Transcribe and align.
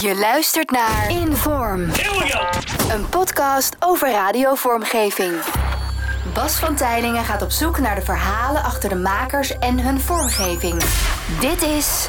Je 0.00 0.14
luistert 0.14 0.70
naar 0.70 1.10
Inform. 1.10 1.80
Een 2.90 3.08
podcast 3.10 3.76
over 3.78 4.10
radiovormgeving. 4.10 5.32
Bas 6.34 6.56
van 6.56 6.76
Tijlingen 6.76 7.24
gaat 7.24 7.42
op 7.42 7.50
zoek 7.50 7.78
naar 7.78 7.94
de 7.94 8.02
verhalen 8.02 8.62
achter 8.62 8.88
de 8.88 8.94
makers 8.94 9.58
en 9.58 9.78
hun 9.78 10.00
vormgeving. 10.00 10.82
Dit 11.40 11.62
is 11.62 12.08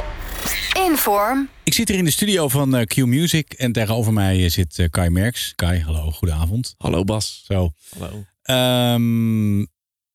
Inform. 0.87 1.49
Ik 1.63 1.73
zit 1.73 1.87
hier 1.87 1.97
in 1.97 2.05
de 2.05 2.11
studio 2.11 2.47
van 2.47 2.75
eh, 2.75 2.85
Q 2.85 2.95
Music 2.95 3.53
en 3.53 3.71
tegenover 3.71 4.13
mij 4.13 4.49
zit 4.49 4.79
eh, 4.79 4.89
Kai 4.89 5.09
Merks. 5.09 5.53
Kai, 5.55 5.81
hallo, 5.81 6.11
goedenavond. 6.11 6.75
Hallo 6.77 7.03
Bas. 7.03 7.43
Zo. 7.45 7.71
Hallo. 7.99 8.25
Ehm, 8.41 9.59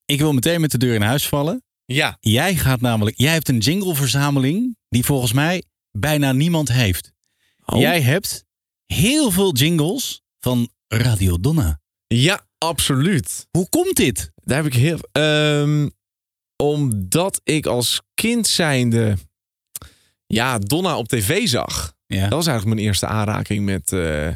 ik 0.04 0.18
wil 0.18 0.32
meteen 0.32 0.60
met 0.60 0.70
de 0.70 0.78
deur 0.78 0.94
in 0.94 1.02
huis 1.02 1.28
vallen. 1.28 1.62
Ja. 1.84 2.16
Jij 2.20 2.54
gaat 2.54 2.80
namelijk, 2.80 3.18
jij 3.18 3.32
hebt 3.32 3.48
een 3.48 3.58
jingleverzameling 3.58 4.76
die 4.88 5.04
volgens 5.04 5.32
mij 5.32 5.62
bijna 5.90 6.32
niemand 6.32 6.72
heeft. 6.72 7.16
Oh. 7.72 7.80
Jij 7.80 8.02
hebt 8.02 8.44
heel 8.86 9.30
veel 9.30 9.52
jingles 9.54 10.22
van 10.40 10.68
Radio 10.86 11.40
Donna. 11.40 11.80
Ja, 12.06 12.46
absoluut. 12.58 13.46
Hoe 13.50 13.68
komt 13.68 13.96
dit? 13.96 14.32
Daar 14.34 14.56
heb 14.56 14.66
ik 14.66 14.74
heel. 14.74 14.98
Ehm, 15.12 15.88
omdat 16.56 17.40
ik 17.44 17.66
als 17.66 18.02
kind 18.14 18.46
zijnde. 18.46 19.16
Ja, 20.26 20.58
Donna 20.58 20.96
op 20.96 21.08
tv 21.08 21.48
zag. 21.48 21.94
Ja. 22.06 22.20
Dat 22.20 22.32
was 22.32 22.46
eigenlijk 22.46 22.76
mijn 22.76 22.88
eerste 22.88 23.06
aanraking 23.06 23.64
met, 23.64 23.92
eh, 23.92 24.28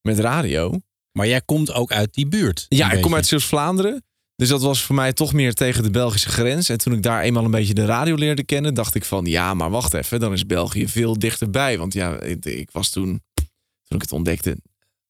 met 0.00 0.18
radio. 0.18 0.80
Maar 1.12 1.26
jij 1.26 1.40
komt 1.40 1.72
ook 1.72 1.92
uit 1.92 2.14
die 2.14 2.26
buurt. 2.26 2.66
Ja, 2.68 2.90
ik 2.90 3.02
kom 3.02 3.14
uit 3.14 3.26
Zeeuws-Vlaanderen. 3.26 4.04
Dus 4.38 4.48
dat 4.48 4.62
was 4.62 4.82
voor 4.82 4.94
mij 4.94 5.12
toch 5.12 5.32
meer 5.32 5.54
tegen 5.54 5.82
de 5.82 5.90
Belgische 5.90 6.28
grens. 6.28 6.68
En 6.68 6.78
toen 6.78 6.92
ik 6.92 7.02
daar 7.02 7.22
eenmaal 7.22 7.44
een 7.44 7.50
beetje 7.50 7.74
de 7.74 7.84
radio 7.84 8.14
leerde 8.14 8.44
kennen, 8.44 8.74
dacht 8.74 8.94
ik 8.94 9.04
van 9.04 9.24
ja, 9.24 9.54
maar 9.54 9.70
wacht 9.70 9.94
even, 9.94 10.20
dan 10.20 10.32
is 10.32 10.46
België 10.46 10.88
veel 10.88 11.18
dichterbij. 11.18 11.78
Want 11.78 11.92
ja, 11.92 12.20
ik, 12.20 12.44
ik 12.44 12.70
was 12.70 12.90
toen, 12.90 13.22
toen 13.84 13.96
ik 13.96 14.00
het 14.00 14.12
ontdekte, 14.12 14.56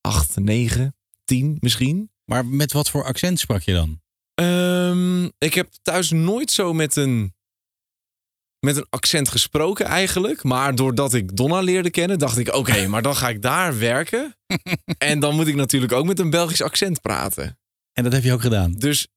8, 0.01 0.37
9, 0.37 0.97
10 1.25 1.57
misschien. 1.61 2.11
Maar 2.25 2.47
met 2.47 2.73
wat 2.73 2.91
voor 2.91 3.05
accent 3.05 3.39
sprak 3.39 3.63
je 3.63 3.73
dan? 3.73 4.01
Ehm, 4.35 5.25
ik 5.39 5.55
heb 5.55 5.69
thuis 5.83 6.11
nooit 6.11 6.51
zo 6.51 6.73
met 6.73 6.97
een, 6.97 7.35
met 8.61 8.77
een 8.77 8.87
accent 8.91 9.29
gesproken 9.29 9.87
eigenlijk. 9.87 10.43
Maar 10.43 10.75
doordat 10.75 11.15
ik 11.15 11.37
Donna 11.37 11.61
leerde 11.61 11.91
kennen, 11.91 12.19
dacht 12.19 12.39
ik... 12.39 12.55
oké, 12.55 12.87
maar 12.89 13.03
dan 13.03 13.17
ga 13.17 13.29
ik 13.29 13.43
daar 13.43 13.79
werken. 13.79 14.37
en 14.99 15.21
dan 15.21 15.35
moet 15.35 15.47
ik 15.47 15.55
natuurlijk 15.55 15.93
ook 15.93 16.07
met 16.07 16.19
een 16.19 16.31
Belgisch 16.31 16.63
accent 16.63 17.01
praten. 17.01 17.59
En 17.93 18.05
dat 18.05 18.13
heb 18.13 18.23
je 18.23 18.33
ook 18.33 18.41
gedaan. 18.41 18.73
Dus 18.73 19.09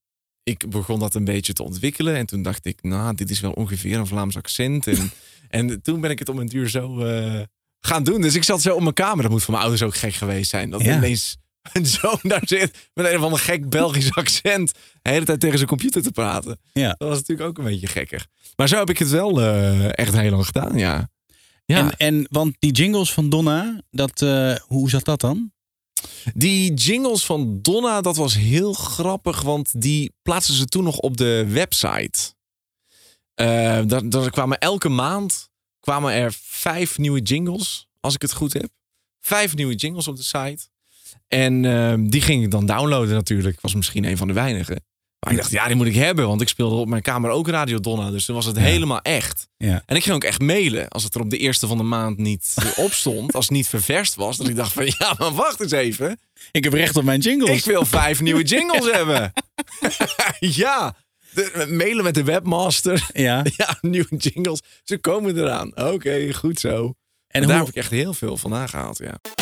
ik 0.44 0.70
begon 0.70 1.00
dat 1.00 1.16
een 1.16 1.25
beetje 1.25 1.53
te 1.53 1.64
ontwikkelen. 1.64 2.16
En 2.16 2.25
toen 2.25 2.42
dacht 2.42 2.66
ik, 2.66 2.84
nou, 2.84 3.16
dit 3.16 3.30
is 3.30 3.39
wel 3.39 3.52
ongeveer 3.52 3.97
een 3.97 4.08
Vlaams 4.08 4.38
accent. 4.38 4.88
En, 4.88 5.11
en 5.50 5.81
toen 5.81 6.02
ben 6.02 6.11
ik 6.11 6.20
het 6.20 6.30
om 6.30 6.39
een 6.39 6.47
duur 6.47 6.70
zo 6.70 7.00
eh, 7.00 7.42
gaan 7.80 8.03
doen. 8.03 8.22
Dus 8.22 8.36
ik 8.36 8.44
zat 8.44 8.62
zo 8.62 8.75
op 8.75 8.81
mijn 8.81 8.94
kamer. 8.94 9.22
Dat 9.22 9.31
moet 9.31 9.42
voor 9.44 9.52
mijn 9.53 9.64
ouders 9.66 9.84
ook 9.84 9.95
gek 9.95 10.14
geweest 10.14 10.50
zijn. 10.50 10.69
Dat 10.69 10.81
Ja. 10.81 10.95
ineens 10.97 11.38
een 11.73 11.86
zoon 12.02 12.19
daar 12.22 12.42
zit 12.45 12.89
met 12.94 13.06
een 13.06 13.17
of 13.17 13.23
ander 13.23 13.39
gek 13.39 13.69
Belgisch 13.69 14.14
accent. 14.22 14.73
De 15.02 15.09
hele 15.09 15.25
tijd 15.25 15.39
tegen 15.39 15.58
zijn 15.58 15.69
computer 15.69 16.02
te 16.02 16.12
praten. 16.12 16.59
Ja. 16.73 16.95
Dat 16.97 17.08
was 17.09 17.17
natuurlijk 17.17 17.50
ook 17.50 17.58
een 17.58 17.64
beetje 17.72 17.88
gekker. 17.88 18.25
Maar 18.56 18.67
zo 18.67 18.78
heb 18.78 18.89
ik 18.89 18.97
het 18.97 19.09
wel 19.09 19.42
eh, 19.42 19.97
echt 19.97 20.16
heel 20.17 20.31
lang 20.31 20.45
gedaan, 20.45 20.78
ja. 20.78 21.09
Ja, 21.66 21.78
En, 21.78 21.97
en 21.97 22.28
want 22.30 22.56
die 22.59 22.72
jingles 22.72 23.14
van 23.14 23.30
Donna, 23.30 23.81
dat, 23.92 24.22
eh, 24.22 24.56
hoe 24.56 24.89
zat 24.89 25.06
dat 25.06 25.19
dan? 25.22 25.52
Die 26.34 26.74
jingles 26.74 27.26
van 27.26 27.60
Donna, 27.62 28.02
dat 28.02 28.16
was 28.16 28.36
heel 28.36 28.74
grappig. 28.74 29.42
Want 29.42 29.82
die 29.82 30.14
plaatsten 30.22 30.56
ze 30.56 30.66
toen 30.66 30.84
nog 30.84 30.98
op 30.98 31.18
de 31.18 31.46
website. 31.50 32.34
Eh 33.34 33.82
daar, 33.86 34.30
kwamen 34.30 34.58
elke 34.58 34.90
maand 34.90 35.50
kwamen 35.80 36.14
er 36.14 36.34
vijf 36.42 36.98
nieuwe 36.98 37.22
jingles, 37.22 37.88
als 38.00 38.14
ik 38.14 38.22
het 38.22 38.34
goed 38.34 38.54
heb. 38.54 38.70
Vijf 39.20 39.56
nieuwe 39.56 39.76
jingles 39.76 40.08
op 40.08 40.16
de 40.16 40.24
site. 40.24 40.68
En 41.28 41.66
ehm, 41.66 42.10
die 42.10 42.22
ging 42.22 42.44
ik 42.44 42.52
dan 42.52 42.66
downloaden 42.66 43.16
natuurlijk. 43.16 43.62
Was 43.62 43.76
misschien 43.76 44.04
een 44.04 44.18
van 44.18 44.28
de 44.28 44.34
weinigen. 44.34 44.84
Maar 45.26 45.34
ik 45.34 45.40
dacht, 45.40 45.52
ja, 45.52 45.68
die 45.68 45.76
moet 45.76 45.86
ik 45.86 45.96
hebben. 45.96 46.28
Want 46.28 46.42
ik 46.42 46.48
speelde 46.48 46.76
op 46.76 46.88
mijn 46.88 47.02
kamer 47.02 47.30
ook 47.30 47.48
Radio 47.48 47.80
Donna. 47.80 48.12
Dus 48.12 48.26
toen 48.26 48.36
was 48.36 48.46
het 48.46 48.58
helemaal 48.58 49.02
echt. 49.02 49.48
Ja. 49.58 49.84
En 49.86 49.96
ik 49.96 50.04
ging 50.04 50.16
ook 50.16 50.24
echt 50.24 50.42
mailen 50.42 50.88
als 50.88 51.04
het 51.04 51.16
er 51.16 51.22
op 51.22 51.30
de 51.30 51.38
eerste 51.38 51.68
van 51.68 51.78
de 51.78 51.84
maand 51.84 52.18
niet 52.18 52.54
op 52.76 52.92
stond. 52.92 53.36
Als 53.36 53.46
het 53.46 53.54
niet 53.54 53.68
ververst 53.68 54.16
was. 54.16 54.38
Dat 54.38 54.48
ik 54.48 54.56
dacht 54.56 54.74
van, 54.74 54.86
ja, 54.86 55.16
maar 55.18 55.34
wacht 55.34 55.60
eens 55.60 55.72
even. 55.72 56.20
Ik 56.52 56.64
heb 56.64 56.74
recht 56.74 56.96
op 56.98 57.04
mijn 57.04 57.20
jingles. 57.20 57.58
Ik 57.58 57.64
wil 57.64 57.86
vijf 57.86 58.22
nieuwe 58.22 58.44
jingles 58.44 58.92
hebben. 58.98 59.34
ja, 60.40 60.96
de, 61.34 61.68
mailen 61.70 62.04
met 62.04 62.14
de 62.14 62.24
webmaster. 62.24 63.08
Ja. 63.14 63.44
Ja, 63.58 63.78
nieuwe 63.81 64.16
jingles. 64.18 64.60
Ze 64.84 64.98
komen 64.98 65.38
eraan. 65.38 65.78
Oké, 65.78 66.34
goed 66.34 66.60
zo. 66.60 66.84
En 66.84 67.42
En 67.42 67.48
daar 67.48 67.58
hoe, 67.58 67.66
heb 67.66 67.76
ik 67.76 67.81
echt 67.81 67.92
heel 67.92 68.14
veel 68.14 68.38
van 68.38 68.54
aangehaald, 68.54 68.98
ja. 68.98 69.41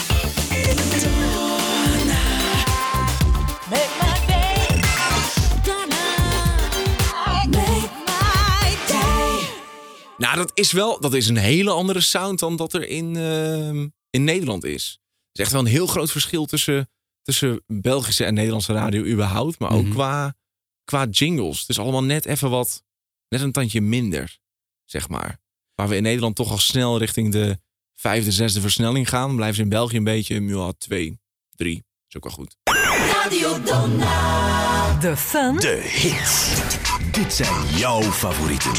Nou, 10.20 10.36
dat 10.36 10.52
is 10.54 10.72
wel 10.72 11.00
dat 11.00 11.14
is 11.14 11.28
een 11.28 11.38
hele 11.38 11.72
andere 11.72 12.02
sound 12.02 12.40
dan 12.40 12.56
dat 12.56 12.74
er 12.74 12.88
in, 12.88 13.16
ehm, 13.16 13.88
in 14.10 14.24
Nederland 14.24 14.64
is. 14.64 14.84
Het 15.02 15.38
is 15.38 15.42
echt 15.44 15.52
wel 15.52 15.62
een 15.62 15.68
heel 15.68 15.88
groot 15.88 16.12
verschil 16.12 16.46
tussen, 16.46 16.90
tussen 17.22 17.64
Belgische 17.68 18.26
en 18.26 18.34
Nederlandse 18.34 18.74
radio 18.74 19.04
überhaupt. 19.04 19.60
Maar 19.60 19.72
ook 19.72 19.84
Mhm. 19.84 19.92
qua, 19.94 20.36
qua 20.84 21.06
jingles. 21.06 21.60
Het 21.60 21.70
is 21.70 21.80
allemaal 21.80 22.04
net 22.04 22.26
even 22.26 22.50
wat, 22.50 22.84
net 23.30 23.42
een 23.42 23.52
tandje 23.52 23.82
minder, 23.82 24.38
zeg 24.86 25.10
maar. 25.10 25.40
Waar 25.76 25.88
we 25.88 25.96
in 25.96 26.04
Nederland 26.04 26.36
toch 26.36 26.52
al 26.52 26.58
snel 26.58 26.98
richting 26.98 27.32
de 27.32 27.58
vijfde, 27.96 28.32
zesde 28.32 28.62
versnelling 28.62 29.10
gaan, 29.10 29.36
blijven 29.36 29.56
ze 29.56 29.62
in 29.62 29.70
België 29.70 29.98
een 29.98 30.04
beetje, 30.04 30.42
ja, 30.42 30.72
twee, 30.78 31.20
drie. 31.56 31.84
Is 32.08 32.16
ook 32.16 32.24
wel 32.24 32.34
goed. 32.34 32.56
Radio 33.14 33.64
Donna. 33.64 34.98
De 35.00 35.18
fun 35.18 35.56
De 35.56 35.82
hits. 35.84 36.62
Dit 37.12 37.34
zijn 37.34 37.66
jouw 37.76 38.02
favorieten. 38.02 38.72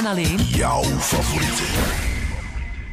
En 0.00 0.06
alleen 0.06 0.36
Jouw 0.36 0.82
favorieten. 0.82 1.64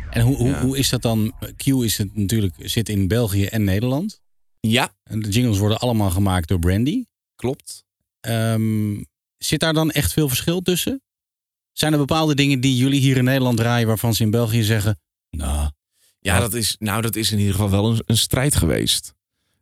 en 0.10 0.22
hoe, 0.22 0.36
hoe, 0.36 0.48
Ja. 0.50 0.62
hoe 0.62 0.78
is 0.78 0.90
dat 0.90 1.02
dan? 1.02 1.34
Q 1.58 1.66
is 1.68 1.98
het 1.98 2.16
natuurlijk, 2.16 2.56
zit 2.58 2.90
in 2.90 3.08
België 3.08 3.46
en 3.46 3.64
Nederland. 3.64 4.22
Ja, 4.60 4.94
En 5.04 5.20
de 5.20 5.30
jingles 5.30 5.58
worden 5.58 5.80
allemaal 5.80 6.10
gemaakt 6.10 6.48
door 6.48 6.60
Brandy. 6.60 7.04
klopt. 7.36 7.84
Ehm, 8.20 9.04
zit 9.38 9.60
daar 9.60 9.74
dan 9.74 9.92
echt 9.92 10.14
veel 10.14 10.28
verschil 10.28 10.62
tussen? 10.62 11.02
Zijn 11.72 11.92
er 11.92 11.98
bepaalde 12.00 12.36
dingen 12.36 12.60
die 12.60 12.76
jullie 12.78 13.00
hier 13.00 13.18
in 13.18 13.24
Nederland 13.24 13.58
draaien 13.58 13.88
waarvan 13.88 14.14
ze 14.14 14.24
in 14.24 14.32
België 14.32 14.64
zeggen, 14.64 15.00
nou, 15.30 15.70
Ja, 16.20 16.40
dat 16.40 16.54
is, 16.54 16.76
nou, 16.80 17.02
dat 17.02 17.16
is 17.16 17.32
in 17.32 17.38
ieder 17.38 17.54
geval 17.54 17.70
wel 17.70 17.90
een, 17.92 18.02
een 18.06 18.18
strijd 18.18 18.56
geweest. 18.56 19.14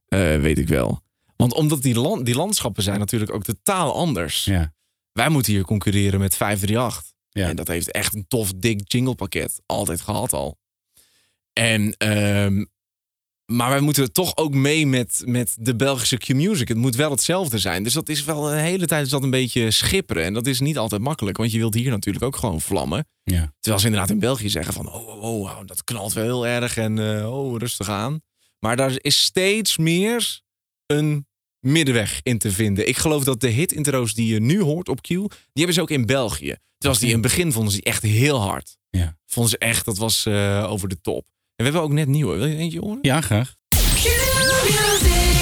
Eh, 0.07 0.19
weet 0.19 0.57
ik 0.57 0.67
wel. 0.67 1.01
Want 1.35 1.53
omdat 1.53 1.81
die, 1.81 1.95
land, 1.99 2.25
die 2.25 2.35
landschappen 2.35 2.83
zijn 2.83 2.99
natuurlijk 2.99 3.33
ook 3.33 3.43
totaal 3.43 3.93
anders. 3.95 4.43
ja, 4.45 4.73
Wij 5.11 5.29
moeten 5.29 5.53
hier 5.53 5.63
concurreren 5.65 6.19
met 6.19 6.35
538. 6.35 7.13
Ja. 7.39 7.49
En 7.49 7.55
dat 7.55 7.67
heeft 7.67 7.91
echt 7.91 8.15
een 8.15 8.27
tof, 8.27 8.53
dik 8.53 8.91
jinglepakket. 8.91 9.61
Altijd 9.65 10.01
gehad 10.01 10.33
al. 10.33 10.57
En, 11.53 11.95
ehm, 11.97 12.65
maar 13.45 13.69
wij 13.69 13.79
moeten 13.79 14.11
toch 14.11 14.37
ook 14.37 14.53
mee 14.53 14.87
met, 14.87 15.21
met 15.25 15.55
de 15.59 15.75
Belgische 15.75 16.17
Q-music. 16.17 16.67
Het 16.67 16.77
moet 16.77 16.95
wel 16.95 17.11
hetzelfde 17.11 17.57
zijn. 17.57 17.83
Dus 17.83 17.93
dat 17.93 18.09
is 18.09 18.23
wel 18.23 18.51
een 18.51 18.57
hele 18.57 18.85
tijd 18.85 19.05
is 19.05 19.11
dat 19.11 19.23
een 19.23 19.29
beetje 19.29 19.71
schipperen. 19.71 20.23
En 20.23 20.33
dat 20.33 20.47
is 20.47 20.59
niet 20.59 20.77
altijd 20.77 21.01
makkelijk. 21.01 21.37
Want 21.37 21.51
je 21.51 21.57
wilt 21.57 21.73
hier 21.73 21.89
natuurlijk 21.89 22.25
ook 22.25 22.35
gewoon 22.35 22.61
vlammen. 22.61 23.07
ja. 23.23 23.53
Terwijl 23.59 23.81
ze 23.81 23.87
inderdaad 23.87 24.11
in 24.11 24.19
België 24.19 24.49
zeggen 24.49 24.73
van... 24.73 24.91
oh, 24.91 25.07
oh, 25.07 25.41
oh 25.41 25.59
dat 25.65 25.83
knalt 25.83 26.13
wel 26.13 26.23
heel 26.23 26.47
erg 26.47 26.77
en 26.77 26.99
eh, 27.17 27.33
oh, 27.37 27.57
rustig 27.57 27.89
aan. 27.89 28.21
Maar 28.59 28.75
daar 28.75 28.93
is 28.97 29.23
steeds 29.23 29.77
meer 29.77 30.41
een 30.85 31.27
middenweg 31.65 32.19
in 32.23 32.37
te 32.37 32.51
vinden. 32.51 32.87
Ik 32.87 32.97
geloof 32.97 33.23
dat 33.23 33.41
de 33.41 33.47
hit-intro's 33.47 34.13
die 34.13 34.33
je 34.33 34.41
nu 34.41 34.61
hoort 34.61 34.89
op 34.89 35.01
Q... 35.01 35.07
die 35.07 35.29
hebben 35.53 35.73
ze 35.73 35.81
ook 35.81 35.89
in 35.89 36.05
België. 36.05 36.55
Terwijl 36.77 36.93
ze 36.93 36.99
die 36.99 37.15
in 37.15 37.21
het 37.21 37.21
begin 37.21 37.51
vonden 37.51 37.71
ze 37.71 37.77
die 37.81 37.91
echt 37.91 38.03
heel 38.03 38.41
hard. 38.41 38.77
Ja. 38.89 39.17
Vonden 39.25 39.51
ze 39.51 39.57
echt, 39.57 39.85
dat 39.85 39.97
was 39.97 40.25
eh, 40.25 40.67
over 40.69 40.87
de 40.87 41.01
top. 41.01 41.25
En 41.25 41.31
we 41.55 41.63
hebben 41.63 41.81
ook 41.81 41.91
net 41.91 42.07
nieuwe. 42.07 42.35
Wil 42.35 42.45
je 42.45 42.55
eentje 42.55 42.79
horen? 42.79 42.99
ja, 43.01 43.21
graag. 43.21 43.55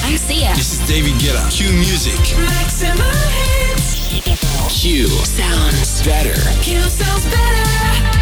I'm 0.10 0.18
Sia. 0.18 0.54
This 0.54 0.72
is 0.72 0.80
David 0.80 1.22
Guetta. 1.22 1.48
Q 1.48 1.72
Music. 1.72 2.38
Maximum 2.38 3.06
hits. 3.30 4.82
Q. 4.82 5.08
Sounds. 5.26 6.02
Better. 6.04 6.36
Q 6.36 6.68
sounds 6.90 7.24
better 7.24 7.66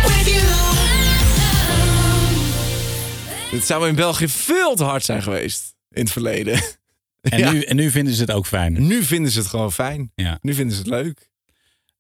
with 0.04 0.28
you. 0.28 0.42
Het 3.52 3.66
zou 3.66 3.88
in 3.88 3.96
België 3.96 4.28
veel 4.28 4.76
te 4.76 4.84
hard 4.84 5.06
zijn 5.06 5.24
geweest 5.24 5.76
in 5.90 6.02
het 6.02 6.12
verleden. 6.12 6.62
En, 7.22 7.40
Ja. 7.40 7.52
nu, 7.52 7.62
en 7.62 7.76
nu 7.76 7.92
vinden 7.92 8.14
ze 8.14 8.22
het 8.22 8.32
ook 8.32 8.46
fijn. 8.48 8.88
Nu 8.88 9.04
vinden 9.04 9.32
ze 9.32 9.40
het 9.40 9.48
gewoon 9.48 9.72
fijn. 9.72 10.12
Ja. 10.16 10.38
Nu 10.42 10.54
vinden 10.54 10.76
ze 10.76 10.82
het 10.82 10.90
leuk. 10.90 11.30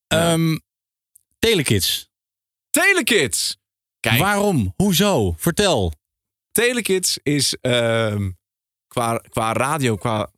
Ehm, 0.07 0.57
Telekids. 1.39 2.09
Telekids! 2.69 3.57
Kijk, 3.99 4.19
Waarom? 4.19 4.73
Hoezo? 4.75 5.33
Vertel. 5.37 5.93
Telekids 6.51 7.19
is 7.23 7.55
ehm, 7.61 8.31
qua, 8.87 9.17
qua 9.29 9.53
radio, 9.53 9.95
qua 9.95 10.31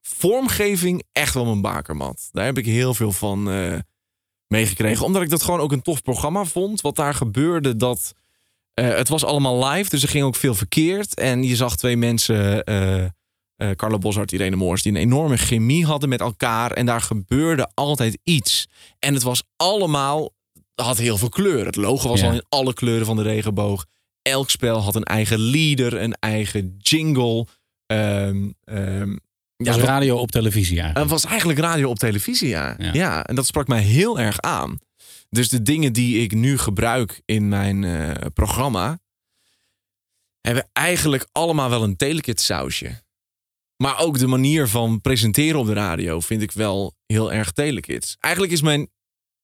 vormgeving 0.00 1.02
echt 1.12 1.34
wel 1.34 1.44
mijn 1.44 1.60
bakermat. 1.60 2.28
Daar 2.32 2.44
heb 2.44 2.58
ik 2.58 2.66
heel 2.66 2.94
veel 2.94 3.12
van 3.12 3.50
eh, 3.50 3.78
meegekregen. 4.46 5.04
Omdat 5.04 5.22
ik 5.22 5.30
dat 5.30 5.42
gewoon 5.42 5.60
ook 5.60 5.72
een 5.72 5.82
tof 5.82 6.02
programma 6.02 6.44
vond. 6.44 6.80
Wat 6.80 6.96
daar 6.96 7.14
gebeurde, 7.14 7.76
dat... 7.76 8.12
eh, 8.74 8.88
het 8.88 9.08
was 9.08 9.24
allemaal 9.24 9.64
live, 9.68 9.90
dus 9.90 10.02
er 10.02 10.08
ging 10.08 10.24
ook 10.24 10.36
veel 10.36 10.54
verkeerd. 10.54 11.14
En 11.14 11.42
je 11.42 11.56
zag 11.56 11.76
twee 11.76 11.96
mensen, 11.96 12.64
eh 13.62 13.70
Carlo 13.76 13.98
Boshart, 13.98 14.32
Irene 14.32 14.56
Moors... 14.56 14.82
die 14.82 14.92
een 14.92 14.98
enorme 14.98 15.36
chemie 15.36 15.86
hadden 15.86 16.08
met 16.08 16.20
elkaar. 16.20 16.70
En 16.70 16.86
daar 16.86 17.00
gebeurde 17.00 17.70
altijd 17.74 18.18
iets. 18.24 18.68
En 18.98 19.14
het 19.14 19.22
was 19.22 19.42
allemaal... 19.56 20.30
had 20.74 20.98
heel 20.98 21.16
veel 21.18 21.28
kleur. 21.28 21.66
Het 21.66 21.76
logo 21.76 22.08
was 22.08 22.20
Ja. 22.20 22.26
al 22.26 22.32
in 22.32 22.44
alle 22.48 22.72
kleuren 22.72 23.06
van 23.06 23.16
de 23.16 23.22
regenboog. 23.22 23.86
Elk 24.22 24.50
spel 24.50 24.78
had 24.80 24.94
een 24.94 25.02
eigen 25.04 25.38
leader, 25.38 26.00
een 26.02 26.14
eigen 26.20 26.76
jingle. 26.78 27.46
Ja, 27.86 28.32
ja, 29.56 29.78
wat- 29.80 29.80
radio 29.80 30.16
op 30.18 30.30
televisie 30.30 30.80
eigenlijk. 30.80 31.10
het 31.10 31.20
was 31.20 31.30
eigenlijk 31.30 31.58
radio 31.58 31.88
op 31.88 31.98
televisie, 31.98 32.48
ja. 32.48 32.74
Ja. 32.78 32.92
ja. 32.92 33.24
en 33.24 33.34
dat 33.34 33.46
sprak 33.46 33.68
mij 33.68 33.80
heel 33.82 34.18
erg 34.20 34.40
aan. 34.40 34.78
Dus 35.30 35.48
de 35.48 35.62
dingen 35.62 35.92
die 35.92 36.22
ik 36.22 36.32
nu 36.34 36.58
gebruik 36.58 37.22
in 37.24 37.48
mijn 37.48 37.84
eh, 37.84 38.10
programma... 38.34 38.98
hebben 40.40 40.68
eigenlijk 40.72 41.26
allemaal 41.32 41.70
wel 41.70 41.82
een 41.82 41.96
telekit 41.96 42.40
sausje. 42.40 43.02
Maar 43.82 43.98
ook 43.98 44.18
de 44.18 44.26
manier 44.26 44.68
van 44.68 45.00
presenteren 45.00 45.60
op 45.60 45.66
de 45.66 45.72
radio 45.72 46.20
vind 46.20 46.42
ik 46.42 46.52
wel 46.52 46.94
heel 47.06 47.32
erg 47.32 47.52
telekids. 47.52 48.16
Eigenlijk 48.20 48.52
is 48.52 48.62
mijn 48.62 48.90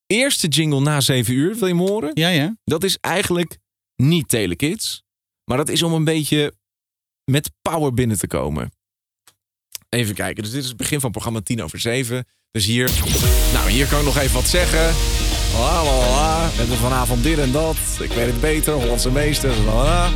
eerste 0.06 0.48
jingle 0.48 0.80
na 0.80 1.00
7 1.00 1.34
uur, 1.34 1.54
wil 1.54 1.68
je 1.68 1.74
hem 1.74 1.86
horen? 1.86 2.10
Ja, 2.14 2.28
ja. 2.28 2.56
Dat 2.64 2.84
is 2.84 2.98
eigenlijk 3.00 3.58
niet 3.96 4.28
telekids. 4.28 5.02
Maar 5.44 5.56
dat 5.56 5.68
is 5.68 5.82
om 5.82 5.92
een 5.92 6.04
beetje 6.04 6.52
met 7.24 7.50
power 7.62 7.94
binnen 7.94 8.18
te 8.18 8.26
komen. 8.26 8.72
Even 9.88 10.14
kijken. 10.14 10.42
Dus 10.42 10.52
dit 10.52 10.62
is 10.62 10.68
het 10.68 10.76
begin 10.76 11.00
van 11.00 11.10
programma 11.10 11.40
10 11.40 11.62
over 11.62 11.80
7. 11.80 12.26
Dus 12.50 12.66
hier, 12.66 12.90
nou 13.52 13.70
hier 13.70 13.86
kan 13.86 13.98
ik 13.98 14.04
nog 14.04 14.18
even 14.18 14.34
wat 14.34 14.48
zeggen. 14.48 14.94
La, 15.52 15.84
la, 15.84 15.98
la, 15.98 16.10
la. 16.10 16.50
We 16.50 16.56
hebben 16.56 16.76
vanavond 16.76 17.22
dit 17.22 17.38
en 17.38 17.52
dat. 17.52 17.76
Ik 18.00 18.10
weet 18.12 18.26
het 18.26 18.40
beter. 18.40 18.72
Hollandse 18.72 19.10
meester. 19.10 19.56
La, 19.64 20.10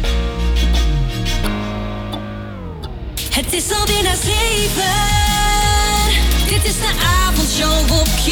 Het 3.45 3.53
is 3.53 3.73
alweer 3.79 4.03
na 4.03 4.15
zeven. 4.15 4.95
Dit 6.47 6.65
is 6.65 6.75
de 6.75 6.93
avondshow 7.27 7.99
op 8.01 8.09
Q. 8.25 8.27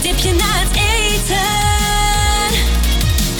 Tipje 0.00 0.32
na 0.32 0.52
het 0.64 0.76
eten. 0.76 1.46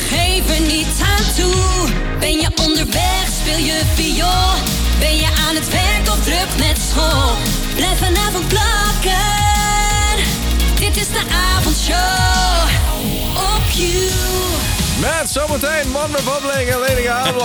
Geef 0.08 0.56
er 0.56 0.60
niet 0.60 0.87
aan 1.00 1.34
toe. 1.37 1.88
Ben 2.19 2.40
je 2.40 2.48
onderweg, 2.66 3.25
speel 3.40 3.58
je 3.58 3.81
viool. 3.94 4.54
Ben 4.98 5.16
je 5.16 5.28
aan 5.48 5.54
het 5.54 5.70
werk 5.70 6.08
of 6.08 6.25
druk 6.25 6.48
met 6.58 6.78
school? 6.90 7.37
Blijf 7.75 7.98
vanavond 7.98 8.48
plakken. 8.48 10.25
Dit 10.78 10.96
is 10.96 11.08
de 11.08 11.22
avondshow 11.56 12.69
op 13.34 13.62
Q. 13.75 13.78
Met 15.00 15.28
zometeen 15.28 15.96
One 15.96 16.16
Republic 16.16 16.69
en 16.69 16.78
Lady 16.78 17.02
Gaga. 17.02 17.38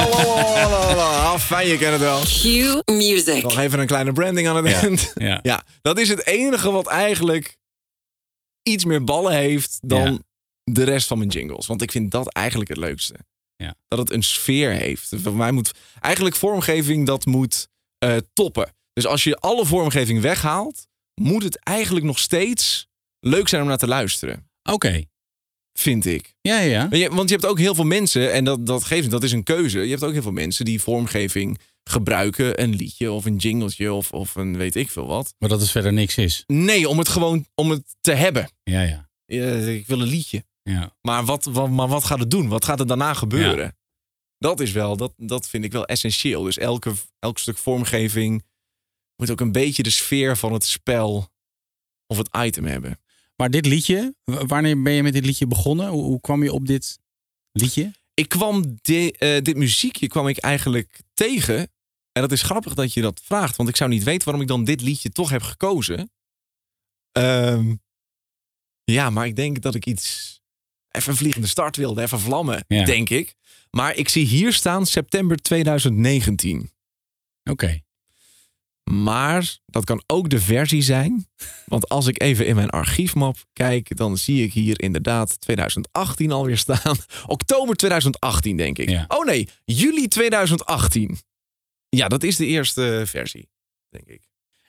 Ah, 0.96 1.40
fijn, 1.40 1.68
je 1.68 1.78
kent 1.78 1.92
het 1.92 2.02
wel. 2.02 2.20
Q 2.22 2.44
Music. 2.92 3.44
Nog 3.44 3.58
even 3.58 3.80
een 3.80 3.88
kleine 3.88 4.12
branding 4.14 4.48
aan 4.48 4.56
het 4.56 4.68
Ja, 4.68 4.82
eind. 4.82 5.12
ja. 5.16 5.40
ja, 5.52 5.64
dat 5.82 6.00
is 6.00 6.10
het 6.10 6.26
enige 6.26 6.72
wat 6.72 6.88
eigenlijk 6.88 7.58
iets 8.64 8.86
meer 8.86 9.04
ballen 9.04 9.34
heeft 9.34 9.78
dan 9.82 10.12
Ja. 10.14 10.20
de 10.74 10.84
rest 10.84 11.08
van 11.08 11.18
mijn 11.18 11.30
jingles. 11.30 11.68
Want 11.68 11.82
ik 11.82 11.92
vind 11.92 12.12
dat 12.12 12.28
eigenlijk 12.34 12.70
het 12.70 12.80
leukste. 12.80 13.16
Ja. 13.56 13.76
Dat 13.88 14.00
het 14.00 14.12
een 14.12 14.24
sfeer 14.24 14.72
heeft. 14.72 15.10
Voor 15.16 15.34
mij 15.36 15.52
moet 15.52 15.72
eigenlijk 16.00 16.36
vormgeving 16.36 17.06
dat 17.06 17.26
moet 17.26 17.68
eh, 17.98 18.18
toppen. 18.34 18.74
Dus 18.94 19.06
als 19.06 19.24
je 19.24 19.36
alle 19.36 19.66
vormgeving 19.66 20.22
weghaalt, 20.22 20.88
moet 21.22 21.44
het 21.44 21.60
eigenlijk 21.64 22.06
nog 22.06 22.20
steeds 22.20 22.88
leuk 23.20 23.48
zijn 23.48 23.62
om 23.62 23.68
naar 23.68 23.78
te 23.78 23.88
luisteren. 23.88 24.50
Oké. 24.64 25.04
Vind 25.74 26.06
ik. 26.06 26.34
Ja, 26.42 26.60
ja, 26.60 26.88
je- 26.92 27.10
Want 27.10 27.30
je 27.30 27.36
hebt 27.36 27.48
ook 27.48 27.60
heel 27.60 27.76
veel 27.76 27.84
mensen, 27.84 28.32
en 28.34 28.44
dat, 28.44 28.66
dat 28.66 28.84
geeft 28.84 29.12
dat 29.12 29.24
is 29.24 29.32
een 29.32 29.44
keuze. 29.44 29.80
Je 29.80 29.90
hebt 29.90 30.04
ook 30.04 30.12
heel 30.14 30.22
veel 30.22 30.32
mensen 30.32 30.66
die 30.66 30.82
vormgeving 30.82 31.60
gebruiken. 31.84 32.62
Een 32.62 32.76
liedje 32.76 33.12
of 33.12 33.26
een 33.26 33.36
jingletje 33.36 33.94
of, 33.94 34.12
of 34.12 34.36
een 34.36 34.58
weet 34.58 34.76
ik 34.76 34.90
veel 34.90 35.08
wat. 35.08 35.34
Maar 35.40 35.50
dat 35.50 35.60
het 35.62 35.70
verder 35.70 35.94
niks 35.94 36.18
is. 36.18 36.44
Nee, 36.48 36.90
om 36.90 36.98
het 36.98 37.10
gewoon 37.10 37.46
om 37.56 37.70
het 37.70 37.96
te 38.02 38.12
hebben. 38.14 38.50
Ja, 38.64 38.82
ja. 38.82 39.10
Ik 39.68 39.88
wil 39.88 40.02
een 40.02 40.08
liedje. 40.08 40.46
ja. 40.64 40.96
Maar 41.02 41.26
wat, 41.26 41.44
wat, 41.46 41.70
maar 41.70 41.88
wat 41.88 42.04
gaat 42.04 42.20
het 42.20 42.32
doen? 42.32 42.48
Wat 42.48 42.66
gaat 42.66 42.80
er 42.80 42.88
daarna 42.88 43.14
gebeuren? 43.14 43.78
Dat 44.38 44.60
is 44.60 44.72
wel, 44.72 44.98
dat, 44.98 45.14
dat 45.18 45.48
vind 45.50 45.64
ik 45.64 45.72
wel 45.72 45.86
essentieel. 45.86 46.44
Dus 46.44 46.58
elke, 46.58 46.94
elk 47.20 47.38
stuk 47.40 47.58
vormgeving 47.58 48.44
moet 49.16 49.32
ook 49.32 49.40
een 49.40 49.52
beetje 49.52 49.84
de 49.84 49.90
sfeer 49.90 50.38
van 50.38 50.54
het 50.54 50.66
spel 50.66 51.30
of 52.08 52.18
het 52.18 52.30
item 52.38 52.66
hebben. 52.66 53.00
Maar 53.42 53.50
dit 53.50 53.66
liedje, 53.66 54.16
wanneer 54.24 54.82
ben 54.82 54.94
je 54.94 55.04
met 55.04 55.14
dit 55.14 55.26
liedje 55.26 55.48
begonnen? 55.48 55.88
Hoe, 55.90 56.04
hoe 56.04 56.22
kwam 56.22 56.44
je 56.44 56.54
op 56.54 56.68
dit 56.68 57.00
liedje? 57.52 57.92
ik 58.14 58.30
kwam 58.30 58.80
eh, 58.82 59.42
dit 59.42 59.56
muziekje 59.56 60.08
kwam 60.08 60.28
ik 60.28 60.38
eigenlijk 60.38 61.02
tegen. 61.14 61.58
En 62.12 62.22
dat 62.22 62.32
is 62.32 62.42
grappig 62.42 62.74
dat 62.74 62.94
je 62.94 63.02
dat 63.02 63.22
vraagt, 63.24 63.56
want 63.56 63.70
ik 63.70 63.76
zou 63.76 63.90
niet 63.90 64.04
weten 64.04 64.24
waarom 64.24 64.42
ik 64.42 64.48
dan 64.48 64.64
dit 64.64 64.82
liedje 64.82 65.10
toch 65.10 65.30
heb 65.30 65.42
gekozen. 65.42 66.12
Ehm, 67.12 67.76
ja, 68.84 69.10
maar 69.10 69.26
ik 69.26 69.36
denk 69.36 69.62
dat 69.62 69.76
ik 69.76 69.86
iets. 69.86 70.40
Even 70.90 71.12
een 71.12 71.18
vliegende 71.18 71.48
start 71.48 71.76
wilde, 71.76 72.02
even 72.02 72.20
vlammen, 72.20 72.66
Ja. 72.68 72.86
denk 72.86 73.10
ik. 73.10 73.36
Maar 73.70 73.96
ik 73.96 74.10
zie 74.10 74.26
hier 74.26 74.54
staan 74.54 74.86
september 74.86 75.38
2019. 75.38 76.72
Oké. 77.44 77.82
Maar 78.94 79.58
dat 79.66 79.84
kan 79.86 80.04
ook 80.08 80.30
de 80.30 80.40
versie 80.40 80.82
zijn. 80.82 81.28
Want 81.66 81.90
als 81.90 82.08
ik 82.08 82.22
even 82.22 82.46
in 82.46 82.56
mijn 82.56 82.70
archiefmap 82.70 83.38
kijk, 83.54 83.96
dan 83.98 84.18
zie 84.18 84.44
ik 84.44 84.54
hier 84.54 84.82
inderdaad 84.82 85.40
2018 85.42 86.32
alweer 86.32 86.58
staan. 86.58 86.98
Oktober 87.28 87.76
2018, 87.76 88.58
denk 88.58 88.78
ik. 88.78 88.90
Ja. 88.90 89.06
Oh 89.08 89.26
nee, 89.26 89.48
juli 89.66 90.08
2018. 90.08 91.18
Ja, 91.90 92.08
dat 92.08 92.24
is 92.24 92.36
de 92.36 92.46
eerste 92.46 93.04
versie, 93.06 93.50
denk 93.90 94.08
ik. 94.08 94.22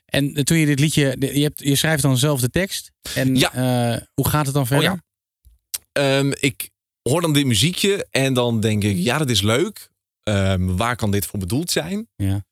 En 0.05 0.35
eh, 0.35 0.43
toen 0.43 0.57
je 0.57 0.67
dit 0.67 0.81
liedje, 0.81 1.17
je, 1.19 1.43
hebt, 1.43 1.61
je 1.61 1.77
schrijft 1.77 2.03
dan 2.03 2.19
zelf 2.19 2.41
de 2.41 2.51
tekst. 2.51 2.93
En 3.15 3.37
Ja. 3.37 3.53
eh, 3.95 4.03
hoe 4.15 4.29
gaat 4.29 4.45
het 4.47 4.55
dan 4.55 4.67
verder? 4.67 4.85
ja. 4.91 5.01
Ehm, 5.93 6.33
ik 6.41 6.71
hoor 7.03 7.21
dan 7.21 7.33
dit 7.33 7.47
muziekje 7.47 8.07
en 8.11 8.35
dan 8.35 8.61
denk 8.61 8.83
ik, 8.85 8.97
ja, 8.97 9.19
dat 9.19 9.31
is 9.31 9.43
leuk. 9.43 9.91
Ehm, 10.23 10.67
waar 10.77 10.97
kan 10.97 11.11
dit 11.11 11.27
voor 11.27 11.39
bedoeld 11.39 11.71
zijn? 11.71 12.09
Ja. 12.17 12.45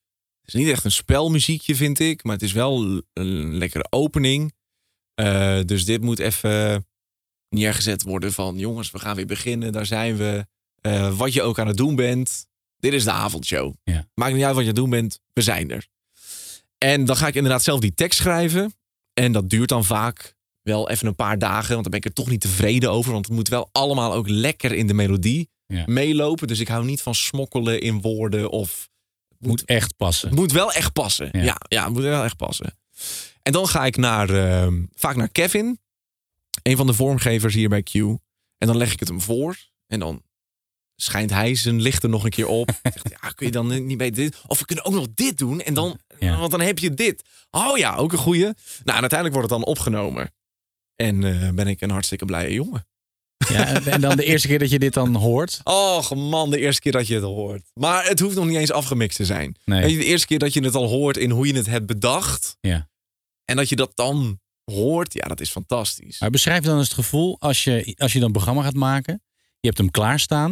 Het 0.51 0.59
is 0.61 0.65
niet 0.67 0.75
echt 0.75 0.85
een 0.85 0.93
spelmuziekje, 0.93 1.75
vind 1.77 1.99
ik. 1.99 2.25
Maar 2.25 2.33
het 2.33 2.43
is 2.43 2.53
wel 2.53 3.03
een 3.13 3.55
lekkere 3.57 3.87
opening. 3.91 4.53
Eh, 5.15 5.61
dus 5.65 5.85
dit 5.85 6.03
moet 6.03 6.19
even 6.19 6.87
neergezet 7.49 8.03
worden 8.03 8.33
van... 8.33 8.59
jongens, 8.59 8.91
we 8.91 8.99
gaan 8.99 9.17
weer 9.17 9.27
beginnen. 9.27 9.73
Daar 9.73 9.87
zijn 9.87 10.17
we. 10.17 10.47
Eh, 10.81 11.17
wat 11.17 11.33
je 11.33 11.43
ook 11.43 11.59
aan 11.59 11.67
het 11.67 11.77
doen 11.77 11.95
bent. 11.95 12.47
Dit 12.79 12.93
is 12.93 13.05
de 13.05 13.11
avondshow. 13.11 13.75
Ja. 13.85 14.09
Maakt 14.15 14.35
niet 14.35 14.45
uit 14.45 14.55
wat 14.55 14.65
je 14.65 14.71
aan 14.71 14.77
het 14.77 14.77
doen 14.77 14.91
bent. 14.91 15.21
We 15.33 15.43
zijn 15.43 15.71
er. 15.71 15.87
En 16.79 17.05
dan 17.05 17.17
ga 17.17 17.27
ik 17.27 17.35
inderdaad 17.35 17.63
zelf 17.63 17.81
die 17.81 17.95
tekst 17.95 18.19
schrijven. 18.19 18.75
En 19.15 19.33
dat 19.33 19.51
duurt 19.51 19.69
dan 19.69 19.85
vaak 19.85 20.35
wel 20.63 20.91
even 20.91 21.07
een 21.07 21.15
paar 21.15 21.39
dagen. 21.39 21.71
Want 21.71 21.83
dan 21.83 21.91
ben 21.91 22.01
ik 22.01 22.05
er 22.05 22.13
toch 22.13 22.29
niet 22.31 22.41
tevreden 22.41 22.91
over. 22.91 23.13
Want 23.13 23.27
het 23.27 23.35
moet 23.35 23.49
wel 23.49 23.69
allemaal 23.73 24.13
ook 24.13 24.29
lekker 24.29 24.73
in 24.73 24.87
de 24.87 24.95
melodie 24.95 25.49
Ja. 25.67 25.83
meelopen. 25.87 26.47
Dus 26.49 26.61
ik 26.61 26.69
hou 26.69 26.85
niet 26.85 27.03
van 27.03 27.15
smokkelen 27.15 27.81
in 27.81 28.01
woorden 28.01 28.51
of 28.51 28.90
Moet 29.49 29.65
echt 29.65 29.97
passen. 29.97 30.29
het 30.29 30.39
moet 30.39 30.53
wel 30.53 30.73
echt 30.73 30.93
passen. 30.93 31.29
Ja. 31.33 31.43
Ja, 31.43 31.57
ja, 31.69 31.85
het 31.85 31.93
moet 31.93 32.03
wel 32.03 32.25
echt 32.25 32.37
passen. 32.37 32.79
En 33.43 33.53
dan 33.53 33.69
ga 33.69 33.87
ik 33.87 33.97
naar, 33.97 34.31
ehm, 34.31 34.85
vaak 34.95 35.17
naar 35.17 35.29
Kevin, 35.29 35.79
een 36.63 36.77
van 36.77 36.87
de 36.87 36.93
vormgevers 36.93 37.55
hier 37.55 37.69
bij 37.69 37.83
Q. 37.83 37.95
En 37.95 38.19
dan 38.67 38.77
leg 38.77 38.93
ik 38.93 39.01
het 39.01 39.09
hem 39.09 39.21
voor. 39.21 39.57
En 39.87 39.99
dan 40.01 40.23
schijnt 40.97 41.31
hij 41.31 41.55
zijn 41.55 41.81
licht 41.81 42.03
er 42.03 42.09
nog 42.09 42.25
een 42.25 42.31
keer 42.31 42.47
op. 42.47 42.71
Zegt, 42.83 43.09
ja, 43.23 43.29
kun 43.29 43.47
je 43.47 43.53
dan 43.53 43.87
niet 43.87 43.99
beter 43.99 44.15
dit? 44.23 44.37
Of 44.47 44.59
we 44.59 44.65
kunnen 44.65 44.85
ook 44.85 44.95
nog 44.95 45.07
dit 45.15 45.39
doen. 45.39 45.61
En 45.61 45.75
dan, 45.75 45.99
Ja. 46.19 46.39
want 46.39 46.51
dan 46.51 46.61
heb 46.61 46.79
je 46.79 46.95
dit. 46.95 47.23
Oh 47.51 47.79
ja, 47.79 47.95
ook 47.97 48.13
een 48.13 48.19
goeie. 48.19 48.43
Nou, 48.43 48.55
en 48.85 49.01
uiteindelijk 49.01 49.33
wordt 49.35 49.51
het 49.51 49.59
dan 49.61 49.69
opgenomen. 49.69 50.33
En 50.97 51.25
eh, 51.25 51.51
ben 51.51 51.67
ik 51.67 51.81
een 51.81 51.91
hartstikke 51.91 52.25
blije 52.25 52.53
jongen. 52.53 52.87
Ja, 53.49 53.67
en- 53.67 53.87
en 53.87 54.01
dan 54.01 54.17
de 54.17 54.25
eerste 54.25 54.49
keer 54.49 54.59
dat 54.59 54.71
je 54.71 54.79
dit 54.79 54.93
dan 54.95 55.15
hoort. 55.15 55.61
Och 55.65 56.15
man, 56.15 56.51
de 56.51 56.59
eerste 56.59 56.81
keer 56.81 56.93
dat 56.93 57.07
je 57.07 57.15
het 57.15 57.23
hoort. 57.25 57.63
Maar 57.75 58.05
het 58.05 58.21
hoeft 58.21 58.35
nog 58.37 58.47
niet 58.47 58.57
eens 58.57 58.71
afgemixt 58.73 59.17
te 59.17 59.25
zijn. 59.25 59.57
Nee. 59.65 59.81
Weet 59.83 59.91
je, 59.91 59.97
de 59.97 60.05
eerste 60.05 60.27
keer 60.27 60.39
dat 60.39 60.53
je 60.53 60.65
het 60.65 60.75
al 60.75 60.87
hoort 60.89 61.17
in 61.17 61.31
hoe 61.31 61.47
je 61.47 61.55
het 61.55 61.67
hebt 61.67 61.87
bedacht. 61.87 62.57
Ja. 62.61 62.89
En 63.45 63.57
dat 63.57 63.69
je 63.69 63.77
dat 63.77 63.91
dan 63.95 64.41
hoort, 64.65 65.13
ja, 65.15 65.27
dat 65.27 65.41
is 65.41 65.51
fantastisch. 65.51 66.21
Maar 66.21 66.31
beschrijf 66.31 66.63
dan 66.65 66.77
eens 66.79 66.87
het 66.87 66.95
gevoel 66.97 67.37
als 67.41 67.65
je, 67.65 67.95
als 67.99 68.13
je 68.13 68.19
dan 68.19 68.27
een 68.27 68.33
programma 68.35 68.63
gaat 68.63 68.75
maken. 68.75 69.23
Je 69.61 69.67
hebt 69.67 69.79
hem 69.79 69.91
klaarstaan. 69.91 70.51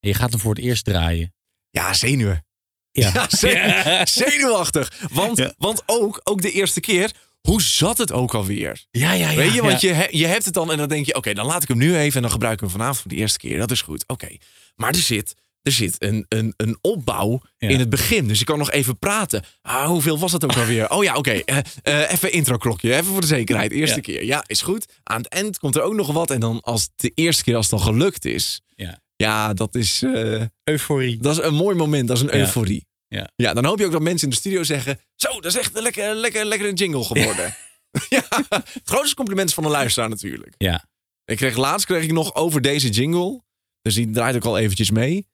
En 0.00 0.08
je 0.08 0.14
gaat 0.14 0.30
hem 0.30 0.40
voor 0.40 0.54
het 0.54 0.64
eerst 0.64 0.84
draaien. 0.84 1.34
Ja, 1.70 1.94
zenuwen. 1.94 2.46
Ja. 2.90 3.12
Ja, 3.14 3.26
zenuw- 3.28 4.04
zenuwachtig. 4.24 5.06
Want, 5.12 5.38
Ja. 5.38 5.54
want 5.58 5.82
ook, 5.86 6.20
ook 6.24 6.42
de 6.42 6.52
eerste 6.52 6.80
keer, 6.80 7.12
hoe 7.40 7.62
zat 7.62 7.98
het 7.98 8.12
ook 8.12 8.34
alweer? 8.34 8.84
Ja, 8.90 9.12
ja, 9.12 9.34
Weet 9.34 9.52
je, 9.54 9.62
want 9.62 9.80
je, 9.80 10.08
je 10.10 10.26
hebt 10.26 10.44
het 10.44 10.54
dan 10.54 10.70
en 10.72 10.78
dan 10.78 10.88
denk 10.88 11.06
je, 11.06 11.14
oké, 11.14 11.32
dan 11.34 11.46
laat 11.46 11.62
ik 11.62 11.68
hem 11.68 11.78
nu 11.78 11.96
even 11.96 12.16
en 12.16 12.22
dan 12.22 12.30
gebruik 12.30 12.54
ik 12.54 12.60
hem 12.60 12.70
vanavond 12.70 12.98
voor 12.98 13.10
de 13.10 13.16
eerste 13.16 13.38
keer. 13.38 13.58
Dat 13.58 13.70
is 13.70 13.82
goed, 13.82 14.04
oké. 14.06 14.28
Maar 14.76 14.90
er 14.90 14.96
zit, 14.96 15.34
er 15.62 15.72
zit 15.72 15.96
een, 16.02 16.26
een, 16.28 16.54
een 16.56 16.78
opbouw 16.80 17.40
Ja. 17.58 17.68
in 17.68 17.78
het 17.78 17.90
begin, 17.90 18.28
dus 18.28 18.38
je 18.38 18.44
kan 18.44 18.58
nog 18.58 18.70
even 18.70 18.98
praten. 18.98 19.44
Ah, 19.62 19.86
hoeveel 19.86 20.18
was 20.18 20.32
het 20.32 20.44
ook 20.44 20.56
alweer? 20.56 20.90
Oh 20.90 21.04
ja, 21.04 21.14
oké, 21.14 21.30
eh, 21.30 21.58
eh, 21.82 22.12
even 22.12 22.32
intro-klokje, 22.32 22.92
even 22.94 23.04
voor 23.04 23.20
de 23.20 23.26
zekerheid, 23.26 23.72
eerste 23.72 23.96
Ja. 23.96 24.02
keer. 24.02 24.24
Ja, 24.24 24.44
is 24.46 24.62
goed. 24.62 24.86
Aan 25.02 25.18
het 25.22 25.28
eind 25.28 25.58
komt 25.58 25.76
er 25.76 25.82
ook 25.82 25.94
nog 25.94 26.12
wat 26.12 26.30
en 26.30 26.40
dan 26.40 26.60
als 26.60 26.88
de 26.96 27.12
eerste 27.14 27.42
keer 27.44 27.56
als 27.56 27.70
het 27.70 27.78
dan 27.80 27.88
gelukt 27.88 28.24
is, 28.24 28.60
Ja. 28.76 29.00
ja, 29.16 29.54
dat 29.54 29.74
is, 29.74 30.02
eh, 30.02 30.42
Euforie. 30.64 31.18
dat 31.20 31.38
is 31.38 31.44
een 31.44 31.54
mooi 31.54 31.76
moment, 31.76 32.08
dat 32.08 32.16
is 32.16 32.22
een 32.22 32.28
Ja. 32.38 32.44
euforie. 32.44 32.86
Ja. 33.08 33.30
ja, 33.36 33.52
dan 33.54 33.64
hoop 33.64 33.78
je 33.78 33.84
ook 33.86 33.92
dat 33.92 34.02
mensen 34.02 34.28
in 34.28 34.34
de 34.34 34.40
studio 34.40 34.62
zeggen, 34.62 35.00
zo, 35.14 35.32
dat 35.40 35.44
is 35.44 35.56
echt 35.56 35.76
een 35.76 35.82
lekker, 35.82 36.14
lekker, 36.14 36.44
lekker 36.44 36.68
een 36.68 36.74
jingle 36.74 37.04
geworden. 37.04 37.54
Ja, 38.08 38.22
het 38.50 38.80
grootste 38.84 39.14
compliment 39.14 39.48
is 39.48 39.54
van 39.54 39.62
de 39.64 39.68
luisteraar 39.70 40.08
natuurlijk. 40.08 40.54
Ja. 40.58 40.84
Ik 41.24 41.36
kreeg 41.36 41.56
laatst 41.56 41.86
kreeg 41.86 42.02
ik 42.04 42.12
nog 42.12 42.34
over 42.34 42.60
deze 42.60 42.88
jingle. 42.88 43.42
Dus 43.82 43.94
die 43.94 44.10
draait 44.10 44.36
ook 44.36 44.44
al 44.44 44.58
eventjes 44.58 44.90
mee. 44.90 45.26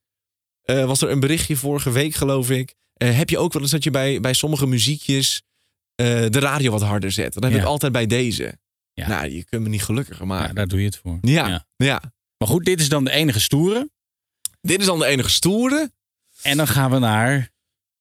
Eh, 0.63 0.85
was 0.85 1.01
er 1.03 1.11
een 1.11 1.21
berichtje 1.21 1.57
vorige 1.57 1.91
week, 1.91 2.15
geloof 2.15 2.51
ik. 2.51 2.75
Eh, 2.95 3.17
heb 3.17 3.31
je 3.31 3.39
ook 3.39 3.53
wel 3.53 3.63
eens 3.63 3.71
dat 3.71 3.85
je 3.85 3.91
bij, 3.91 4.21
bij 4.21 4.33
sommige 4.33 4.67
muziekjes 4.67 5.43
eh, 5.95 6.07
de 6.29 6.39
radio 6.39 6.71
wat 6.71 6.83
harder 6.83 7.13
zet? 7.13 7.35
Dat 7.35 7.43
heb 7.43 7.53
Ja. 7.53 7.59
ik 7.59 7.65
altijd 7.65 7.93
bij 7.93 8.07
deze. 8.07 8.59
Ja. 8.93 9.09
Nou, 9.09 9.31
je 9.31 9.45
kunt 9.45 9.63
me 9.63 9.69
niet 9.69 9.83
gelukkiger 9.83 10.21
Ja, 10.23 10.29
maken. 10.29 10.55
daar 10.55 10.69
doe 10.69 10.79
je 10.79 10.85
het 10.87 10.97
voor. 10.97 11.19
Ja, 11.21 11.49
ja. 11.49 11.67
Ja. 11.77 12.03
Maar 12.39 12.49
goed, 12.49 12.65
dit 12.65 12.81
is 12.81 12.89
dan 12.89 13.05
de 13.05 13.11
enige 13.11 13.41
stoere. 13.41 13.91
Dit 14.61 14.81
is 14.81 14.87
dan 14.87 14.99
de 14.99 15.07
enige 15.07 15.31
stoere. 15.31 15.91
En 16.43 16.57
dan 16.57 16.67
gaan 16.69 16.91
we 16.91 16.99
naar 16.99 17.51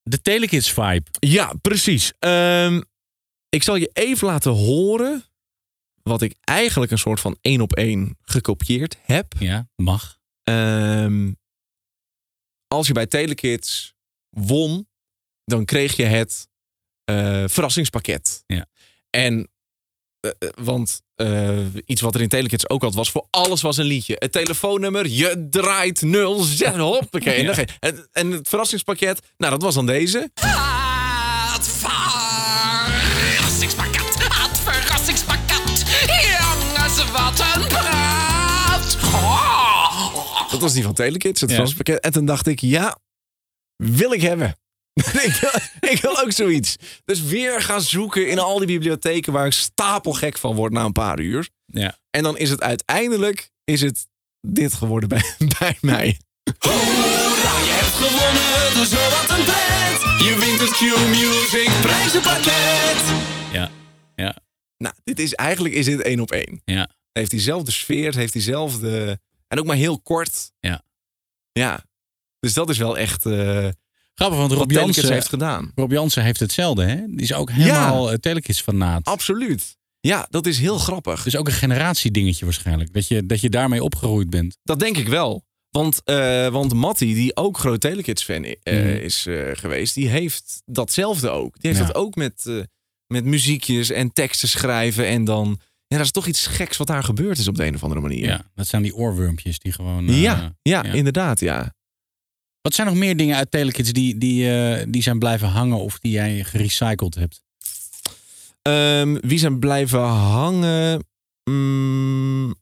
de 0.04 0.22
Telekids 0.22 0.72
vibe. 0.72 1.04
Ja, 1.20 1.54
precies. 1.62 2.14
Ehm, 2.20 2.82
ik 3.50 3.64
zal 3.64 3.76
je 3.76 3.90
even 3.94 4.28
laten 4.28 4.52
horen 4.52 5.24
wat 6.04 6.22
ik 6.22 6.36
eigenlijk 6.42 6.92
een 6.92 6.98
soort 6.98 7.20
van 7.20 7.38
één 7.42 7.62
op 7.62 7.74
één 7.74 8.18
gekopieerd 8.22 8.98
heb. 9.02 9.34
Ja, 9.40 9.68
mag. 9.76 10.20
Ehm, 10.44 11.32
als 12.68 12.88
je 12.88 12.94
bij 12.94 13.08
Telekids 13.08 13.94
won, 14.30 14.88
dan 15.44 15.66
kreeg 15.66 15.96
je 15.96 16.04
het 16.04 16.48
eh, 17.04 17.44
verrassingspakket. 17.48 18.44
Ja. 18.48 18.68
En, 19.10 19.50
want 20.62 21.02
eh, 21.16 21.58
iets 21.86 22.02
wat 22.02 22.16
er 22.16 22.22
in 22.22 22.28
Telekids 22.28 22.70
ook 22.70 22.82
had, 22.82 22.94
was 22.94 23.12
voor 23.12 23.28
alles 23.30 23.62
was 23.62 23.78
een 23.78 23.86
liedje. 23.86 24.16
Het 24.20 24.32
telefoonnummer, 24.32 25.08
je 25.08 25.48
draait 25.50 26.00
06, 26.00 26.62
hoppakee. 26.78 27.34
En, 27.40 27.46
dan 27.46 27.56
ge- 27.56 27.68
en, 27.80 28.08
en 28.12 28.32
het 28.32 28.50
verrassingspakket, 28.50 29.20
nou 29.38 29.52
dat 29.52 29.62
was 29.62 29.74
dan 29.76 29.86
deze. 29.86 30.30
Het 31.54 31.68
verrassingspakket, 31.68 34.16
het 34.24 34.58
verrassingspakket. 34.60 35.84
Jongens, 36.08 37.12
wat 37.12 37.40
een 37.56 37.68
praat. 37.68 38.98
Oh. 39.04 40.52
Dat 40.52 40.62
was 40.62 40.74
die 40.74 40.84
van 40.84 40.94
Telekids, 40.94 41.42
het 41.42 41.50
Ja. 41.50 41.56
verrassingspakket. 41.56 42.04
En 42.04 42.12
toen 42.12 42.26
dacht 42.26 42.48
ik, 42.48 42.60
ja, 42.62 42.98
wil 43.76 44.12
ik 44.12 44.22
hebben. 44.22 44.56
Ik, 44.94 45.38
wil, 45.42 45.52
ik 45.92 46.02
wil 46.02 46.20
ook 46.22 46.32
zoiets. 46.32 46.76
Dus 47.06 47.22
weer 47.22 47.62
gaan 47.62 47.82
zoeken 47.82 48.30
in 48.30 48.40
al 48.40 48.58
die 48.58 48.68
bibliotheken 48.68 49.34
waar 49.34 49.46
ik 49.46 49.52
stapelgek 49.52 50.38
van 50.38 50.56
word 50.56 50.72
na 50.72 50.84
een 50.84 50.92
paar 50.92 51.20
uur. 51.20 51.50
Ja. 51.66 51.98
En 52.10 52.24
dan 52.24 52.38
is 52.38 52.50
het 52.50 52.62
uiteindelijk 52.62 53.50
is 53.64 53.82
het 53.82 54.08
dit 54.48 54.74
geworden 54.74 55.10
bij, 55.10 55.24
bij 55.60 55.78
mij. 55.82 56.18
Hoera, 56.60 57.58
je 57.60 57.74
hebt 57.82 57.96
gewonnen, 57.96 58.74
dus 58.74 58.94
oh, 58.94 59.28
wat 59.28 59.38
een 59.38 59.44
pret. 59.44 60.22
Je 60.26 60.36
wint 60.40 60.60
het 60.60 60.72
Q-Music 60.72 61.82
prijzenpakket. 61.82 63.04
Ja. 63.52 63.72
Ja. 64.16 64.36
Nou, 64.78 64.96
dit 65.04 65.20
is 65.20 65.34
eigenlijk 65.34 65.76
is 65.76 65.86
dit 65.86 66.02
één 66.02 66.20
op 66.20 66.32
één. 66.32 66.62
Ja. 66.66 66.82
Het 66.82 67.22
heeft 67.22 67.32
diezelfde 67.32 67.72
sfeer, 67.72 68.06
het 68.06 68.16
heeft 68.16 68.34
diezelfde... 68.34 69.20
En 69.48 69.60
ook 69.60 69.66
maar 69.66 69.76
heel 69.76 70.00
kort. 70.02 70.52
Ja. 70.60 70.84
Ja. 71.52 71.86
Dus 72.40 72.54
dat 72.54 72.70
is 72.70 72.78
wel 72.78 72.98
echt 72.98 73.26
eh 73.26 73.68
Grappig, 74.16 74.38
want 74.40 74.52
Rob 74.52 74.72
Jansen, 74.72 75.12
heeft 75.14 75.30
gedaan. 75.30 75.72
Rob 75.76 75.92
Jansen 75.92 76.24
heeft 76.24 76.40
hetzelfde, 76.40 76.84
hè? 76.84 76.96
Die 77.08 77.22
is 77.22 77.34
ook 77.34 77.52
helemaal 77.52 78.12
ja. 78.12 78.18
Telekids 78.18 78.62
fanaat. 78.62 79.06
Absoluut. 79.06 79.78
Ja, 80.00 80.28
dat 80.30 80.46
is 80.46 80.60
heel 80.60 80.78
grappig. 80.78 81.24
Dus 81.24 81.36
ook 81.38 81.48
een 81.48 81.54
generatiedingetje 81.54 82.46
waarschijnlijk. 82.46 82.94
Dat 82.94 83.08
je, 83.08 83.26
dat 83.26 83.42
je 83.42 83.50
daarmee 83.50 83.84
opgegroeid 83.84 84.30
bent. 84.30 84.58
Dat 84.64 84.80
denk 84.80 84.98
ik 84.98 85.08
wel. 85.08 85.44
Want, 85.70 86.02
eh 86.04 86.48
want 86.48 86.74
Matty, 86.74 87.14
die 87.14 87.36
ook 87.36 87.58
groot 87.58 87.82
Telekids 87.82 88.24
fan 88.24 88.44
eh, 88.44 88.56
Mhm. 88.80 88.88
is 88.88 89.26
eh, 89.26 89.36
geweest, 89.54 89.94
die 89.94 90.08
heeft 90.08 90.62
datzelfde 90.66 91.30
ook. 91.30 91.54
Die 91.62 91.72
heeft 91.72 91.80
Ja. 91.80 91.86
dat 91.88 91.96
ook 91.96 92.16
met, 92.16 92.46
eh, 92.46 92.56
met 93.08 93.26
muziekjes 93.26 93.90
en 93.90 94.14
teksten 94.14 94.50
schrijven. 94.50 95.08
En 95.08 95.24
dan, 95.24 95.60
ja, 95.88 95.98
dat 95.98 96.06
is 96.06 96.12
toch 96.12 96.28
iets 96.28 96.48
geks 96.48 96.78
wat 96.78 96.88
daar 96.88 97.04
gebeurd 97.04 97.38
is 97.38 97.48
op 97.48 97.56
de 97.56 97.66
een 97.66 97.76
of 97.76 97.84
andere 97.84 98.02
manier. 98.02 98.26
Ja. 98.26 98.42
Dat 98.56 98.68
zijn 98.68 98.82
die 98.82 98.96
oorwormpjes 98.96 99.60
die 99.60 99.72
gewoon... 99.72 100.08
eh, 100.08 100.22
ja, 100.22 100.56
ja, 100.62 100.84
ja. 100.86 100.94
inderdaad, 100.94 101.40
ja. 101.40 101.74
Wat 102.64 102.74
zijn 102.74 102.88
nog 102.88 102.96
meer 102.96 103.18
dingen 103.18 103.36
uit 103.36 103.52
Telekids 103.52 103.92
die, 103.92 104.18
die, 104.18 104.50
eh, 104.50 104.86
die 104.90 105.02
zijn 105.02 105.20
blijven 105.20 105.48
hangen 105.48 105.78
of 105.78 106.00
die 106.00 106.12
jij 106.12 106.44
gerecycled 106.44 107.16
hebt? 107.16 107.44
Ehm, 108.62 109.18
wie 109.20 109.40
zijn 109.40 109.60
blijven 109.60 110.00
hangen? 110.02 111.06
Mm, 111.44 112.56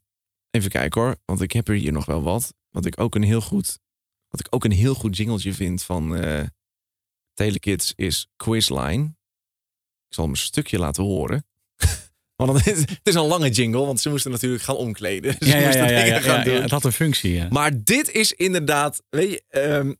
even 0.50 0.70
kijken 0.70 1.00
hoor, 1.00 1.16
want 1.24 1.40
ik 1.40 1.52
heb 1.52 1.68
er 1.68 1.74
hier 1.74 1.92
nog 1.92 2.04
wel 2.04 2.22
wat. 2.22 2.54
Wat 2.70 2.86
ik 2.86 3.00
ook 3.00 3.14
een 3.14 3.22
heel 3.22 3.40
goed, 3.40 3.78
wat 4.28 4.40
ik 4.40 4.46
ook 4.50 4.64
een 4.64 4.72
heel 4.72 4.94
goed 4.94 5.16
jingletje 5.16 5.54
vind 5.54 5.82
van 5.82 6.16
eh 6.16 6.46
Telekids 7.34 7.92
is 7.96 8.28
Quizline. 8.36 9.04
Ik 10.08 10.14
zal 10.14 10.24
hem 10.24 10.32
een 10.32 10.38
stukje 10.38 10.78
laten 10.78 11.04
horen. 11.04 11.46
Want 12.36 12.64
het 12.64 12.98
is, 13.02 13.14
een 13.14 13.26
lange 13.26 13.50
jingle, 13.50 13.86
want 13.86 14.00
ze 14.00 14.08
moesten 14.08 14.30
natuurlijk 14.30 14.62
gaan 14.62 14.76
omkleden. 14.76 15.32
Ze 15.38 15.62
moesten 15.64 15.86
dingen 15.86 16.22
gaan 16.22 16.44
doen. 16.44 16.62
Het 16.62 16.70
had 16.70 16.84
een 16.84 16.92
functie, 16.92 17.32
ja. 17.32 17.48
Maar 17.50 17.70
dit 17.84 18.10
is 18.12 18.32
inderdaad, 18.32 19.02
weet 19.08 19.30
je, 19.30 19.42
ehm, 19.48 19.92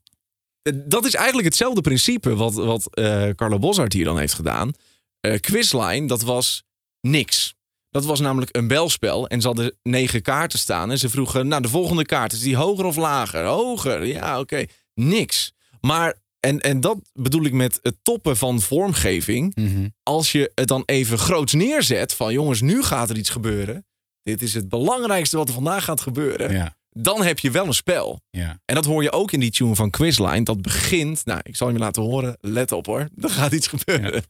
dat 0.85 1.05
is 1.05 1.13
eigenlijk 1.13 1.47
hetzelfde 1.47 1.81
principe 1.81 2.35
wat, 2.35 2.53
wat 2.53 2.95
eh 2.95 3.29
Carlo 3.35 3.59
Boszhard 3.59 3.93
hier 3.93 4.05
dan 4.05 4.17
heeft 4.17 4.33
gedaan. 4.33 4.71
Eh, 5.19 5.39
Quizline, 5.39 6.07
dat 6.07 6.21
was 6.21 6.63
niks. 7.01 7.55
Dat 7.89 8.05
was 8.05 8.19
namelijk 8.19 8.57
een 8.57 8.67
belspel 8.67 9.27
en 9.27 9.41
ze 9.41 9.47
hadden 9.47 9.77
negen 9.83 10.21
kaarten 10.21 10.59
staan. 10.59 10.91
En 10.91 10.97
ze 10.97 11.09
vroegen, 11.09 11.47
nou 11.47 11.61
de 11.61 11.67
volgende 11.67 12.05
kaart, 12.05 12.33
is 12.33 12.39
die 12.41 12.55
hoger 12.55 12.85
of 12.85 12.95
lager? 12.95 13.45
Hoger, 13.45 14.05
ja 14.05 14.39
oké. 14.39 14.65
Niks. 14.93 15.53
Maar, 15.81 16.15
en, 16.43 16.59
en 16.59 16.79
dat 16.81 16.97
bedoel 17.13 17.43
ik 17.45 17.53
met 17.53 17.79
het 17.81 17.95
toppen 18.01 18.37
van 18.37 18.61
vormgeving. 18.61 19.55
Mhm. 19.55 19.87
Als 20.03 20.31
je 20.31 20.51
het 20.55 20.67
dan 20.67 20.83
even 20.85 21.17
groots 21.17 21.53
neerzet 21.53 22.13
van 22.13 22.33
jongens, 22.33 22.61
nu 22.61 22.83
gaat 22.83 23.09
er 23.09 23.17
iets 23.17 23.29
gebeuren. 23.29 23.85
Dit 24.23 24.41
is 24.41 24.53
het 24.53 24.69
belangrijkste 24.69 25.37
wat 25.37 25.47
er 25.47 25.53
vandaag 25.53 25.83
gaat 25.83 26.01
gebeuren 26.01 26.51
Ja, 26.51 26.75
dan 26.89 27.23
heb 27.23 27.39
je 27.39 27.51
wel 27.51 27.65
een 27.65 27.73
spel. 27.73 28.21
ja. 28.29 28.59
En 28.65 28.75
dat 28.75 28.85
hoor 28.85 29.03
je 29.03 29.11
ook 29.11 29.31
in 29.31 29.39
die 29.39 29.51
tune 29.51 29.75
van 29.75 29.89
Quizline. 29.89 30.43
Dat 30.43 30.61
begint, 30.61 31.25
nou, 31.25 31.39
ik 31.43 31.55
zal 31.55 31.69
je 31.69 31.77
laten 31.77 32.01
horen. 32.03 32.37
Let 32.39 32.71
op 32.71 32.85
hoor, 32.85 33.07
er 33.21 33.29
gaat 33.29 33.51
iets 33.51 33.67
gebeuren. 33.67 34.23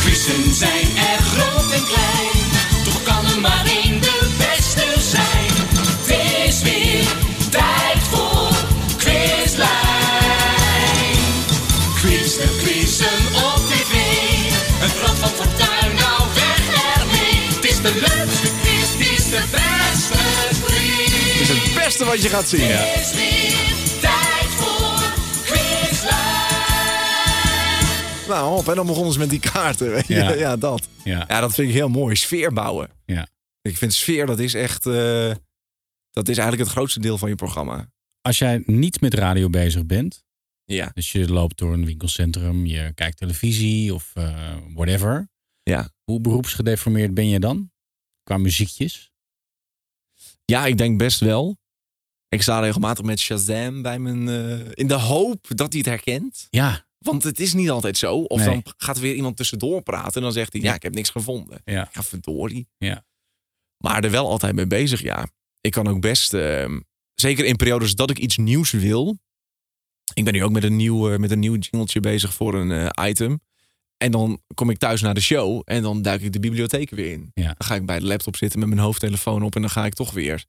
Quizzen 0.00 0.54
zijn 0.54 0.96
er 0.96 1.18
groot 1.18 1.72
en 1.72 1.84
klein. 1.84 2.84
Toch 2.84 3.02
kan 3.02 3.24
er 3.26 3.40
maar 3.40 3.66
één 3.66 3.77
Wat 21.98 22.22
je 22.22 22.28
gaat 22.28 22.48
zien. 22.48 22.60
Het 22.70 23.00
is 23.00 23.12
weer 23.14 24.00
tijd 24.00 24.48
voor 24.48 25.00
Quizlijn. 25.44 26.26
Nou, 28.28 28.58
op, 28.58 28.68
en 28.68 28.74
dan 28.74 28.86
begonnen 28.86 29.12
ze 29.12 29.18
met 29.18 29.30
die 29.30 29.40
kaarten. 29.40 30.02
Ja. 30.06 30.32
Ja. 30.32 30.56
dat. 30.56 30.88
ja. 31.04 31.24
Ja, 31.28 31.40
dat 31.40 31.54
vind 31.54 31.68
ik 31.68 31.74
heel 31.74 31.88
mooi. 31.88 32.16
Sfeer 32.16 32.52
bouwen. 32.52 32.90
Ja. 33.06 33.26
Ik 33.62 33.76
vind 33.76 33.92
sfeer, 33.94 34.26
dat 34.26 34.38
is 34.38 34.54
echt... 34.54 34.86
eh, 34.86 35.34
dat 36.10 36.28
is 36.28 36.36
eigenlijk 36.38 36.68
het 36.68 36.76
grootste 36.78 37.00
deel 37.00 37.18
van 37.18 37.28
je 37.28 37.34
programma. 37.34 37.90
Als 38.20 38.38
jij 38.38 38.62
niet 38.66 39.00
met 39.00 39.14
radio 39.14 39.50
bezig 39.50 39.86
bent, 39.86 40.24
Ja. 40.64 40.90
dus 40.94 41.12
je 41.12 41.28
loopt 41.32 41.58
door 41.58 41.72
een 41.72 41.84
winkelcentrum, 41.84 42.66
je 42.66 42.92
kijkt 42.94 43.16
televisie 43.16 43.94
of 43.94 44.10
eh, 44.14 44.56
whatever. 44.74 45.28
Ja. 45.62 45.90
Hoe 46.04 46.20
beroepsgedeformeerd 46.20 47.14
ben 47.14 47.28
je 47.28 47.40
dan? 47.40 47.70
Qua 48.22 48.36
muziekjes? 48.38 49.10
Ja, 50.44 50.66
ik 50.66 50.78
denk 50.78 50.98
best 50.98 51.20
wel. 51.20 51.56
Ik 52.28 52.42
sta 52.42 52.60
regelmatig 52.60 53.04
met 53.04 53.18
Shazam 53.18 53.82
bij 53.82 53.98
mijn... 53.98 54.28
eh, 54.28 54.66
in 54.74 54.86
de 54.86 54.94
hoop 54.94 55.46
dat 55.48 55.72
hij 55.72 55.78
het 55.78 55.88
herkent. 55.88 56.46
Ja, 56.50 56.86
Want 56.98 57.22
het 57.22 57.40
is 57.40 57.52
niet 57.54 57.70
altijd 57.70 57.96
zo. 57.98 58.16
Of 58.16 58.38
Nee. 58.38 58.48
dan 58.48 58.62
gaat 58.76 58.96
er 58.96 59.02
weer 59.02 59.14
iemand 59.14 59.36
tussendoor 59.36 59.82
praten. 59.82 60.14
En 60.14 60.22
dan 60.22 60.32
zegt 60.32 60.52
hij, 60.52 60.62
ja, 60.62 60.74
ik 60.74 60.82
heb 60.82 60.94
niks 60.94 61.10
gevonden. 61.10 61.60
ja, 61.64 61.88
Ja, 61.92 62.02
verdorie. 62.02 62.68
ja. 62.78 63.04
Maar 63.78 64.04
er 64.04 64.10
wel 64.10 64.28
altijd 64.28 64.54
mee 64.54 64.66
bezig, 64.66 65.02
ja. 65.02 65.26
Ik 65.60 65.70
kan 65.72 65.88
ook 65.88 66.00
best, 66.00 66.34
ehm, 66.34 66.80
zeker 67.14 67.44
in 67.44 67.56
periodes 67.56 67.94
dat 67.94 68.10
ik 68.10 68.18
iets 68.18 68.36
nieuws 68.36 68.70
wil. 68.70 69.18
Ik 70.14 70.24
ben 70.24 70.32
nu 70.32 70.44
ook 70.44 70.52
met 70.52 70.64
een 70.64 70.76
nieuw, 70.76 71.10
eh, 71.12 71.18
met 71.18 71.30
een 71.30 71.38
nieuw 71.38 71.56
jingletje 71.56 72.00
bezig 72.00 72.34
voor 72.34 72.54
een 72.54 72.70
eh, 72.90 73.08
item. 73.08 73.40
En 73.96 74.10
dan 74.10 74.42
kom 74.54 74.70
ik 74.70 74.78
thuis 74.78 75.00
naar 75.00 75.14
de 75.14 75.20
show 75.20 75.62
en 75.64 75.82
dan 75.82 76.02
duik 76.02 76.20
ik 76.22 76.32
de 76.32 76.40
bibliotheek 76.40 76.90
weer 76.90 77.12
in. 77.12 77.30
Ja. 77.34 77.44
Dan 77.46 77.66
ga 77.68 77.74
ik 77.74 77.86
bij 77.86 77.98
de 77.98 78.06
laptop 78.06 78.36
zitten 78.36 78.58
met 78.58 78.68
mijn 78.68 78.80
hoofdtelefoon 78.80 79.42
op 79.42 79.54
en 79.54 79.60
dan 79.60 79.70
ga 79.70 79.84
ik 79.86 79.94
toch 79.94 80.10
weer. 80.12 80.44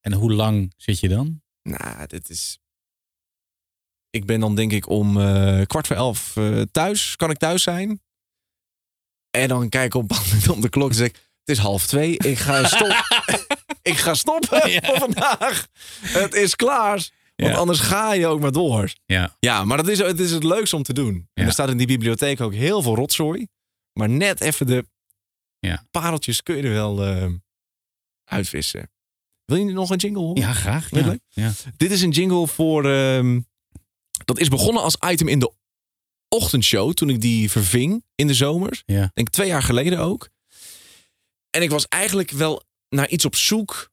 En 0.00 0.12
hoe 0.12 0.32
lang 0.32 0.72
zit 0.76 1.00
je 1.00 1.08
dan? 1.08 1.42
Nou, 1.62 2.06
dit 2.06 2.28
is. 2.30 2.58
Ik 4.10 4.26
ben 4.26 4.40
dan 4.40 4.54
denk 4.54 4.72
ik 4.72 4.88
om 4.88 5.20
eh, 5.20 5.60
kwart 5.66 5.86
voor 5.86 5.96
elf 5.96 6.36
eh, 6.36 6.62
thuis. 6.72 7.16
Kan 7.16 7.30
ik 7.30 7.36
thuis 7.38 7.62
zijn? 7.62 8.00
En 9.30 9.48
dan 9.48 9.68
kijk 9.68 9.84
ik 9.86 9.94
op, 9.94 10.10
op 10.50 10.62
de 10.62 10.68
klok 10.68 10.88
en 10.88 10.94
zeg 10.94 11.06
ik, 11.08 11.14
het 11.14 11.56
is 11.56 11.58
half 11.58 11.86
twee. 11.86 12.18
Ik 12.18 12.38
ga, 12.38 12.64
stop, 12.76 13.04
ik 13.82 13.96
ga 13.96 14.14
stoppen 14.14 14.70
Ja. 14.70 14.80
voor 14.82 14.98
vandaag. 14.98 15.66
Het 16.00 16.34
is 16.34 16.56
klaar. 16.56 17.08
Want 17.36 17.52
Ja. 17.52 17.58
anders 17.58 17.80
ga 17.80 18.12
je 18.12 18.26
ook 18.26 18.40
maar 18.40 18.52
door. 18.52 18.92
Ja. 19.06 19.36
Ja, 19.38 19.64
maar 19.64 19.76
dat 19.76 19.88
is, 19.88 19.98
het 19.98 20.20
is 20.20 20.30
het 20.30 20.44
leukste 20.44 20.76
om 20.76 20.82
te 20.82 20.92
doen. 20.92 21.28
En 21.34 21.46
er 21.46 21.52
staat 21.52 21.68
in 21.68 21.76
die 21.76 21.86
bibliotheek 21.86 22.40
ook 22.40 22.54
heel 22.54 22.82
veel 22.82 22.94
rotzooi. 22.94 23.46
Maar 23.92 24.08
net 24.08 24.40
even 24.40 24.66
de 24.66 24.86
Ja. 25.58 25.86
pareltjes 25.90 26.42
kun 26.42 26.56
je 26.56 26.62
er 26.62 26.72
wel 26.72 27.04
eh, 27.04 27.32
uitvissen. 28.24 28.90
Wil 29.50 29.58
je 29.66 29.72
nog 29.72 29.90
een 29.90 29.96
jingle 29.96 30.22
horen? 30.22 30.42
Ja, 30.42 30.52
graag. 30.52 30.90
Ja. 31.28 31.52
Dit 31.76 31.90
is 31.90 32.02
een 32.02 32.10
jingle 32.10 32.46
voor. 32.46 32.90
ehm, 32.90 33.40
dat 34.24 34.38
is 34.38 34.48
begonnen 34.48 34.82
als 34.82 34.96
item 35.06 35.28
in 35.28 35.38
de 35.38 35.52
ochtendshow. 36.28 36.92
Toen 36.92 37.08
ik 37.10 37.20
die 37.20 37.50
verving 37.50 38.04
in 38.14 38.26
de 38.26 38.34
zomers. 38.34 38.82
Ja. 38.86 39.10
Denk 39.14 39.28
twee 39.28 39.48
jaar 39.48 39.62
geleden 39.62 39.98
ook. 39.98 40.28
En 41.50 41.62
ik 41.62 41.70
was 41.70 41.88
eigenlijk 41.88 42.30
wel 42.30 42.62
naar 42.88 43.08
iets 43.08 43.24
op 43.24 43.36
zoek. 43.36 43.90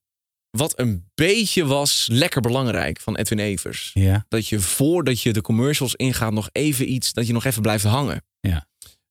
Wat 0.50 0.80
een 0.80 1.10
beetje 1.16 1.66
was 1.66 2.08
lekker 2.12 2.42
belangrijk 2.42 3.00
van 3.00 3.16
Edwin 3.16 3.40
Evers. 3.40 3.92
Ja. 3.94 4.26
Dat 4.30 4.48
je 4.48 4.60
voordat 4.60 5.22
je 5.22 5.34
de 5.34 5.42
commercials 5.42 5.96
ingaat 5.96 6.32
nog 6.34 6.50
even 6.52 6.92
iets. 6.92 7.14
Dat 7.14 7.28
je 7.28 7.34
nog 7.34 7.46
even 7.46 7.62
blijft 7.62 7.84
hangen. 7.84 8.26
Ja. 8.40 8.68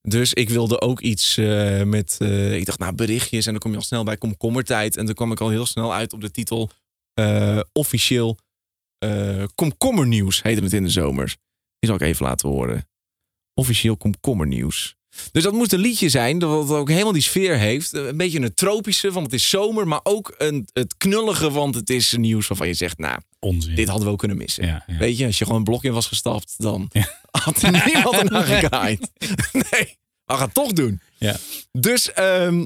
Dus 0.08 0.32
ik 0.32 0.48
wilde 0.48 0.80
ook 0.80 1.00
iets 1.00 1.36
eh, 1.36 1.82
met. 1.82 2.16
eh, 2.20 2.56
ik 2.56 2.66
dacht, 2.66 2.78
nou, 2.78 2.94
berichtjes. 2.94 3.46
En 3.46 3.50
dan 3.50 3.60
kom 3.60 3.70
je 3.70 3.76
al 3.76 3.82
snel 3.82 4.04
bij 4.04 4.16
komkommertijd. 4.16 4.96
En 4.96 5.06
dan 5.06 5.14
kwam 5.14 5.32
ik 5.32 5.40
al 5.40 5.48
heel 5.48 5.66
snel 5.66 5.94
uit 5.94 6.12
op 6.12 6.20
de 6.20 6.30
titel. 6.30 6.70
eh, 7.14 7.60
officieel 7.72 8.38
komkommernieuws 9.54 10.42
heette 10.42 10.62
het 10.62 10.72
in 10.72 10.82
de 10.82 10.88
zomers. 10.88 11.36
Die 11.78 11.90
zal 11.90 11.94
ik 11.94 12.00
even 12.00 12.26
laten 12.26 12.48
horen. 12.48 12.88
Officieel 13.54 13.96
komkommernieuws. 13.96 14.96
Dus 15.32 15.42
dat 15.42 15.52
moest 15.52 15.72
een 15.72 15.78
liedje 15.78 16.08
zijn 16.08 16.38
dat 16.38 16.70
ook 16.70 16.88
helemaal 16.88 17.12
die 17.12 17.22
sfeer 17.22 17.58
heeft. 17.58 17.92
Een 17.92 18.16
beetje 18.16 18.40
een 18.40 18.54
tropische, 18.54 19.12
want 19.12 19.26
het 19.26 19.34
is 19.34 19.48
zomer. 19.48 19.88
Maar 19.88 20.00
ook 20.02 20.34
een, 20.38 20.68
het 20.72 20.94
knullige, 20.96 21.50
want 21.50 21.74
het 21.74 21.90
is 21.90 22.12
nieuws 22.16 22.48
waarvan 22.48 22.66
je 22.66 22.74
zegt... 22.74 22.98
nou, 22.98 23.18
Onzin. 23.38 23.74
dit 23.74 23.88
hadden 23.88 24.06
we 24.06 24.12
ook 24.12 24.18
kunnen 24.18 24.36
missen. 24.36 24.66
Ja, 24.66 24.84
ja. 24.86 24.96
Weet 24.96 25.18
je, 25.18 25.26
als 25.26 25.38
je 25.38 25.44
gewoon 25.44 25.58
een 25.58 25.64
blok 25.66 25.84
in 25.84 25.92
was 25.92 26.06
gestapt... 26.06 26.54
dan 26.56 26.88
Ja. 26.92 27.20
had 27.44 27.62
er 27.62 27.82
niemand 27.86 28.16
ernaar 28.16 28.44
gekaaid. 28.44 29.10
Nee, 29.52 29.96
we 30.24 30.32
gaan 30.34 30.42
het 30.44 30.54
toch 30.54 30.72
doen. 30.72 31.00
Ja. 31.18 31.36
Dus, 31.72 32.12
ehm, 32.12 32.64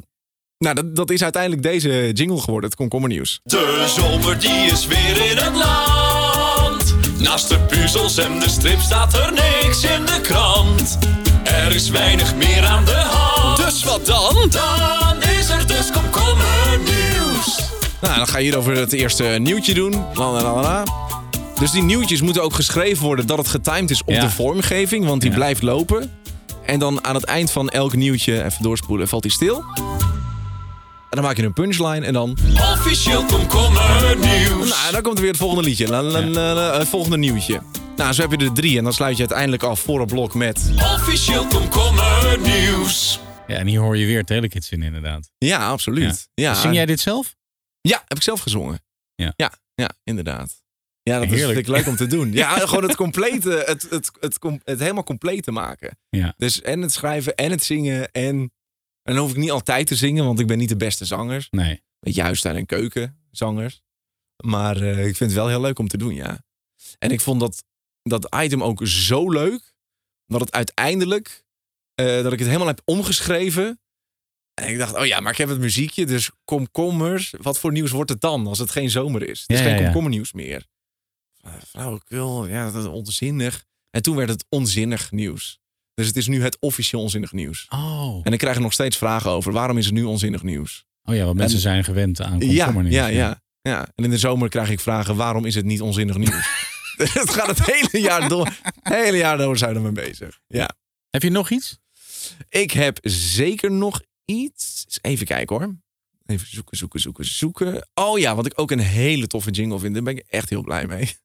nou, 0.59 0.75
dat, 0.75 0.97
dat 0.97 1.11
is 1.11 1.23
uiteindelijk 1.23 1.62
deze 1.62 2.11
jingle 2.12 2.40
geworden. 2.40 2.71
Het 2.71 2.78
komkommernieuws. 2.78 3.40
De 3.42 3.92
zomer 3.97 4.40
die 4.40 4.50
is 4.50 4.87
weer 4.87 5.30
in 5.30 5.37
het 5.37 5.54
land. 5.57 6.95
Naast 7.19 7.49
de 7.49 7.59
puzzels 7.59 8.19
en 8.19 8.38
de 8.38 8.49
strip 8.49 8.80
staat 8.80 9.14
er 9.14 9.33
niks 9.33 9.85
in 9.85 10.04
de 10.04 10.21
krant. 10.23 10.99
Er 11.50 11.75
is 11.75 11.90
weinig 11.90 12.35
meer 12.35 12.64
aan 12.66 12.85
de 12.85 12.92
hand. 12.92 13.57
Dus 13.57 13.85
wat 13.85 14.07
dan? 14.07 14.35
Dan 14.50 15.23
is 15.38 15.49
er 15.49 15.66
dus 15.66 15.90
komkommernieuws. 15.90 17.59
Nou, 18.00 18.16
dan 18.16 18.26
ga 18.28 18.38
je 18.38 18.45
hier 18.45 18.57
over 18.59 18.76
het 18.76 18.92
eerste 18.92 19.25
nieuwtje 19.25 19.75
doen. 19.75 19.92
La, 20.14 20.30
la, 20.30 20.42
la, 20.42 20.61
la. 20.61 20.85
Dus 21.59 21.71
die 21.71 21.83
nieuwtjes 21.83 22.21
moeten 22.21 22.42
ook 22.42 22.54
geschreven 22.54 23.04
worden 23.04 23.26
dat 23.26 23.38
het 23.38 23.49
getimed 23.49 23.90
is 23.90 24.00
op 24.00 24.09
Ja. 24.14 24.21
de 24.21 24.30
vormgeving, 24.30 25.04
want 25.07 25.21
die 25.21 25.30
Ja. 25.30 25.37
blijft 25.37 25.62
lopen. 25.62 26.11
En 26.66 26.78
dan 26.78 27.04
aan 27.04 27.14
het 27.14 27.25
eind 27.25 27.50
van 27.50 27.69
elk 27.69 27.95
nieuwtje, 27.95 28.45
even 28.45 28.62
doorspoelen, 28.62 29.09
valt 29.09 29.23
hij 29.23 29.33
stil. 29.33 29.64
En 31.11 31.16
dan 31.16 31.23
maak 31.25 31.37
je 31.37 31.42
een 31.42 31.52
punchline 31.52 32.07
en 32.07 32.12
dan... 32.12 32.37
Officieel 32.75 33.25
komkommernieuws. 33.25 34.69
Nou, 34.69 34.92
dan 34.92 35.02
komt 35.02 35.14
er 35.14 35.21
weer 35.23 35.30
het 35.30 35.40
volgende 35.40 35.62
liedje. 35.64 35.88
La, 35.88 36.03
la, 36.03 36.20
la, 36.22 36.55
la, 36.55 36.79
het 36.79 36.88
volgende 36.88 37.16
nieuwtje. 37.18 37.61
Nou, 37.96 38.12
zo 38.12 38.29
heb 38.29 38.40
je 38.40 38.46
er 38.46 38.53
drie 38.53 38.79
en 38.79 38.85
dan 38.85 38.92
sluit 38.92 39.14
je 39.16 39.20
uiteindelijk 39.20 39.62
af 39.62 39.81
voor 39.81 40.00
een 40.00 40.07
blok 40.07 40.35
met... 40.35 40.70
Officieel 40.76 41.46
komkommernieuws. 41.46 43.20
Ja, 43.46 43.57
en 43.57 43.66
hier 43.66 43.81
hoor 43.81 43.96
je 43.96 44.07
weer 44.07 44.24
telekids 44.24 44.70
in, 44.70 44.83
inderdaad. 44.83 45.31
Ja, 45.38 45.68
absoluut. 45.68 46.29
Ja. 46.35 46.55
Zing 46.55 46.74
jij 46.74 46.87
dit 46.87 47.00
zelf? 47.00 47.37
Ja, 47.81 48.03
heb 48.07 48.16
ik 48.16 48.22
zelf 48.22 48.40
gezongen. 48.40 48.83
Ja. 49.14 49.33
Ja, 49.37 49.53
ja 49.74 49.90
inderdaad. 50.05 50.62
Ja, 51.03 51.18
dat 51.18 51.24
is, 51.24 51.31
Heerlijk. 51.31 51.55
vind 51.55 51.68
ik 51.68 51.74
leuk 51.74 51.87
om 51.87 51.96
te 51.96 52.07
doen. 52.07 52.33
Ja, 52.33 52.59
gewoon 52.68 52.83
het 52.83 52.96
complete, 52.96 53.62
het, 53.66 53.87
het, 53.90 54.11
het, 54.20 54.38
het 54.64 54.79
helemaal 54.79 55.05
compleet 55.05 55.42
te 55.42 55.50
maken. 55.50 55.98
Ja. 56.09 56.35
Dus 56.37 56.62
en 56.62 56.83
het 56.83 56.92
schrijven 56.92 57.35
en 57.35 57.50
het 57.50 57.62
zingen 57.62 58.12
en... 58.12 58.53
En 59.03 59.14
dan 59.14 59.24
hoef 59.24 59.31
ik 59.31 59.40
niet 59.40 59.50
altijd 59.50 59.87
te 59.87 59.94
zingen, 59.94 60.24
want 60.24 60.40
ik 60.40 60.46
ben 60.46 60.59
niet 60.59 60.68
de 60.68 60.76
beste 60.76 61.05
zanger. 61.05 61.46
Nee. 61.50 61.83
Met 62.00 62.14
juist 62.14 62.44
en 62.44 62.66
keukenzangers. 62.66 63.83
Maar 64.44 64.76
eh, 64.76 64.98
ik 64.98 65.16
vind 65.16 65.31
het 65.31 65.33
wel 65.33 65.48
heel 65.48 65.61
leuk 65.61 65.79
om 65.79 65.88
te 65.88 65.96
doen, 65.96 66.14
ja. 66.14 66.44
En 66.98 67.11
ik 67.11 67.20
vond 67.20 67.40
dat, 67.40 67.64
dat 68.02 68.36
item 68.36 68.62
ook 68.62 68.80
zo 68.86 69.30
leuk. 69.30 69.72
Dat 70.26 70.40
het 70.40 70.52
uiteindelijk... 70.52 71.44
eh, 71.94 72.06
dat 72.22 72.32
ik 72.32 72.38
het 72.38 72.46
helemaal 72.48 72.66
heb 72.68 72.80
omgeschreven. 72.84 73.80
En 74.54 74.68
ik 74.68 74.78
dacht, 74.78 74.94
oh 74.96 75.06
ja, 75.06 75.20
maar 75.20 75.32
ik 75.32 75.38
heb 75.38 75.48
het 75.48 75.58
muziekje. 75.58 76.06
Dus 76.06 76.30
komkommers. 76.44 77.34
Wat 77.40 77.58
voor 77.58 77.72
nieuws 77.72 77.90
wordt 77.90 78.10
het 78.10 78.20
dan 78.20 78.46
als 78.46 78.58
het 78.58 78.70
geen 78.70 78.90
zomer 78.90 79.28
is? 79.28 79.40
Het 79.40 79.50
is 79.50 79.58
Ja, 79.58 79.64
geen 79.64 79.76
ja, 79.76 79.82
komkommernieuws 79.82 80.32
meer. 80.32 80.66
Flauwekul, 81.68 82.46
ja, 82.46 82.70
dat 82.70 82.82
is 82.82 82.88
onzinnig. 82.88 83.64
En 83.90 84.02
toen 84.02 84.16
werd 84.16 84.28
het 84.28 84.44
onzinnig 84.48 85.10
nieuws. 85.10 85.58
Dus 85.94 86.06
het 86.06 86.16
is 86.16 86.26
nu 86.26 86.42
het 86.42 86.56
officieel 86.60 87.02
onzinnig 87.02 87.32
nieuws. 87.32 87.66
Oh. 87.68 88.20
En 88.22 88.32
ik 88.32 88.38
krijg 88.38 88.56
er 88.56 88.62
nog 88.62 88.72
steeds 88.72 88.96
vragen 88.96 89.30
over. 89.30 89.52
Waarom 89.52 89.78
is 89.78 89.84
het 89.84 89.94
nu 89.94 90.02
onzinnig 90.02 90.42
nieuws? 90.42 90.84
Oh 91.04 91.14
ja, 91.14 91.24
want 91.24 91.36
mensen 91.36 91.56
En- 91.56 91.62
zijn 91.62 91.84
gewend 91.84 92.20
aan 92.20 92.38
Ja, 92.40 92.64
komkommernieuws. 92.64 92.94
ja, 92.96 93.06
ja, 93.06 93.42
ja. 93.62 93.88
En 93.94 94.04
in 94.04 94.10
de 94.10 94.18
zomer 94.18 94.48
krijg 94.48 94.70
ik 94.70 94.80
vragen: 94.80 95.16
waarom 95.16 95.44
is 95.44 95.54
het 95.54 95.64
niet 95.64 95.80
onzinnig 95.80 96.16
nieuws? 96.16 96.48
Het 97.20 97.30
gaat 97.30 97.46
het 97.58 97.66
hele 97.66 98.04
jaar 98.04 98.28
door. 98.28 98.46
Het 98.62 98.94
hele 98.94 99.16
jaar 99.16 99.38
door 99.38 99.58
zijn 99.58 99.70
we 99.70 99.76
ermee 99.76 100.06
bezig. 100.06 100.40
Ja. 100.46 100.70
Heb 101.10 101.22
je 101.22 101.30
nog 101.30 101.50
iets? 101.50 101.78
Ik 102.48 102.70
heb 102.70 102.98
zeker 103.02 103.70
nog 103.70 104.00
iets. 104.24 104.86
Even 105.00 105.26
kijken 105.26 105.56
hoor. 105.56 105.74
Even 106.26 106.46
zoeken, 106.50 106.76
zoeken, 106.76 107.00
zoeken, 107.00 107.24
zoeken. 107.24 107.88
Oh 107.94 108.18
ja, 108.18 108.34
wat 108.34 108.46
ik 108.46 108.52
ook 108.54 108.70
een 108.70 108.78
hele 108.78 109.26
toffe 109.26 109.50
jingle 109.50 109.78
vind. 109.78 109.94
Daar 109.94 110.02
ben 110.02 110.16
ik 110.16 110.24
echt 110.28 110.50
heel 110.50 110.62
blij 110.62 110.86
mee. 110.86 111.16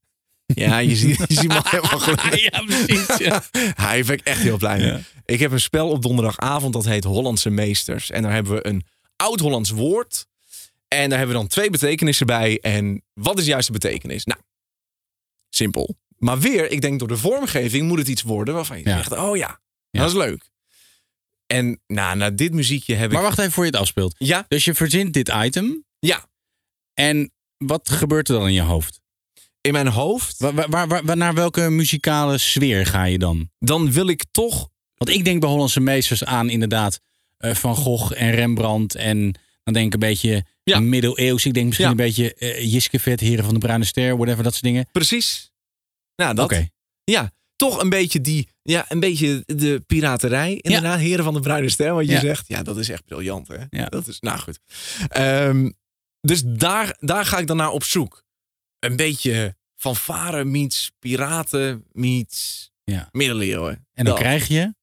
Ja, 0.45 0.77
je 0.77 0.95
ziet, 0.95 1.17
je 1.27 1.33
ziet 1.33 1.47
me 1.47 1.55
al 1.63 1.69
helemaal 1.69 1.99
gelijk. 2.09 2.35
ja, 2.35 2.61
precies. 2.65 3.17
Ja. 3.17 3.43
Hij 3.85 4.03
ben 4.03 4.15
ik 4.15 4.21
echt 4.25 4.41
heel 4.41 4.57
blij 4.57 4.77
mee. 4.77 4.87
Ja. 4.87 4.99
Ik 5.25 5.39
heb 5.39 5.51
een 5.51 5.59
spel 5.59 5.89
op 5.89 6.01
donderdagavond 6.01 6.73
dat 6.73 6.85
heet 6.85 7.03
Hollandse 7.03 7.49
Meesters. 7.49 8.11
En 8.11 8.21
daar 8.21 8.33
hebben 8.33 8.53
we 8.53 8.67
een 8.67 8.83
oud-Hollands 9.15 9.69
woord. 9.69 10.25
En 10.87 11.09
daar 11.09 11.17
hebben 11.17 11.35
we 11.35 11.41
dan 11.41 11.49
twee 11.51 11.69
betekenissen 11.69 12.25
bij. 12.25 12.59
En 12.61 13.03
wat 13.13 13.37
is 13.37 13.43
de 13.43 13.49
juiste 13.49 13.71
betekenis? 13.71 14.25
Nou, 14.25 14.39
simpel. 15.49 15.97
Maar 16.17 16.39
weer, 16.39 16.71
ik 16.71 16.81
denk 16.81 16.99
door 16.99 17.07
de 17.07 17.17
vormgeving 17.17 17.87
moet 17.87 17.97
het 17.97 18.07
iets 18.07 18.21
worden 18.21 18.53
waarvan 18.53 18.77
je 18.77 18.89
Ja. 18.89 18.97
zegt, 18.97 19.11
oh 19.11 19.37
ja, 19.37 19.61
Ja. 19.89 19.99
dat 20.01 20.09
is 20.09 20.15
leuk. 20.15 20.49
En 21.45 21.81
nou, 21.87 22.17
na 22.17 22.29
dit 22.29 22.53
muziekje 22.53 22.95
heb 22.95 23.11
Maar 23.11 23.19
ik... 23.21 23.25
wacht 23.27 23.39
even 23.39 23.51
voor 23.51 23.63
je 23.65 23.71
het 23.71 23.79
afspeelt. 23.79 24.15
Ja, 24.17 24.45
Dus 24.47 24.65
je 24.65 24.73
verzint 24.73 25.13
dit 25.13 25.31
item. 25.35 25.85
ja. 25.99 26.25
En 26.93 27.31
wat 27.57 27.89
gebeurt 27.89 28.29
er 28.29 28.35
dan 28.35 28.47
in 28.47 28.53
je 28.53 28.61
hoofd? 28.61 29.01
In 29.61 29.71
mijn 29.73 29.87
hoofd, 29.87 30.37
Waar, 30.39 30.53
waar, 30.53 30.87
waar- 30.87 31.05
waar- 31.05 31.17
naar 31.17 31.33
welke 31.33 31.69
muzikale 31.69 32.37
sfeer 32.37 32.85
ga 32.85 33.03
je 33.03 33.17
dan? 33.17 33.49
dan 33.59 33.91
wil 33.91 34.07
ik 34.07 34.23
toch... 34.31 34.69
Want 34.95 35.09
ik 35.17 35.25
denk 35.25 35.39
bij 35.39 35.49
Hollandse 35.49 35.79
meesters 35.79 36.23
aan 36.23 36.49
inderdaad 36.49 36.99
eh, 37.37 37.55
Van 37.55 37.75
Gogh 37.75 38.11
en 38.21 38.31
Rembrandt. 38.31 38.95
En 38.95 39.39
dan 39.63 39.73
denk 39.73 39.85
ik 39.87 39.93
een 39.93 39.99
beetje 39.99 40.45
Ja. 40.73 40.79
middeleeuws. 40.79 41.45
Ik 41.45 41.53
denk 41.53 41.65
misschien 41.65 41.85
Ja. 41.85 41.91
een 41.91 41.97
beetje 41.97 42.33
eh 42.33 42.71
Jiskevet, 42.73 43.19
Heren 43.19 43.43
van 43.45 43.53
de 43.53 43.59
Bruine 43.59 43.85
Ster, 43.85 44.15
whatever, 44.17 44.43
dat 44.43 44.51
soort 44.51 44.63
dingen. 44.65 44.87
Precies. 44.91 45.51
Nou, 46.15 46.35
dat. 46.35 46.63
Ja, 47.03 47.31
toch 47.55 47.81
een 47.81 47.89
beetje 47.89 48.21
die, 48.21 48.47
ja, 48.61 48.85
een 48.87 48.99
beetje 48.99 49.43
de 49.45 49.83
piraterij. 49.87 50.55
Inderdaad, 50.61 50.99
heren 50.99 51.23
van 51.23 51.33
de 51.33 51.39
bruine 51.39 51.69
ster, 51.69 51.93
wat 51.93 52.05
je 52.05 52.11
Ja. 52.11 52.19
zegt. 52.19 52.47
Ja, 52.47 52.63
dat 52.63 52.77
is 52.77 52.89
echt 52.89 53.05
briljant, 53.05 53.47
hè? 53.47 53.57
Ja. 53.69 53.85
Dat 53.85 54.07
is, 54.07 54.19
nou 54.19 54.39
goed. 54.39 54.59
Ehm, 55.07 55.71
dus 56.21 56.41
daar, 56.45 56.97
daar 56.99 57.25
ga 57.25 57.37
ik 57.37 57.47
dan 57.47 57.57
naar 57.57 57.69
op 57.71 57.83
zoek. 57.83 58.23
Een 58.79 58.95
beetje 58.95 59.55
fanfare 59.75 60.43
meets 60.45 60.91
piraten 60.99 61.85
meets 61.91 62.71
Ja. 62.83 63.09
middeleeuwen. 63.11 63.73
En 63.93 64.05
dan 64.05 64.13
Dat. 64.13 64.17
krijg 64.23 64.47
je... 64.47 64.73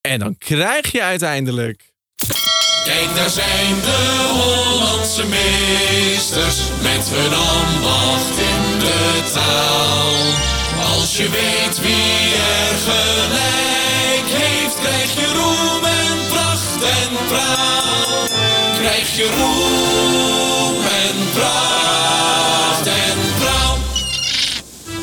en 0.00 0.18
dan 0.18 0.38
krijg 0.38 0.92
je 0.92 1.02
uiteindelijk... 1.02 1.94
Kijk, 2.86 3.16
daar 3.16 3.30
zijn 3.30 3.80
de 3.82 4.28
Hollandse 4.32 5.24
meesters 5.26 6.60
met 6.82 7.10
hun 7.10 7.34
ambacht 7.34 8.38
in 8.38 8.78
de 8.78 9.22
taal. 9.32 10.14
Als 10.94 11.16
je 11.16 11.28
weet 11.30 11.80
wie 11.80 12.34
er 12.34 12.76
gelijk 12.88 14.42
heeft, 14.42 14.78
krijg 14.80 15.14
je 15.14 15.32
roem 15.34 15.84
en 15.84 16.26
pracht 16.28 16.82
en 16.82 17.26
praal. 17.26 18.26
Krijg 18.80 19.16
je 19.16 19.28
roem 19.36 20.76
en 20.84 21.28
pracht 21.32 22.86
en 22.86 23.18
praal. 23.38 23.78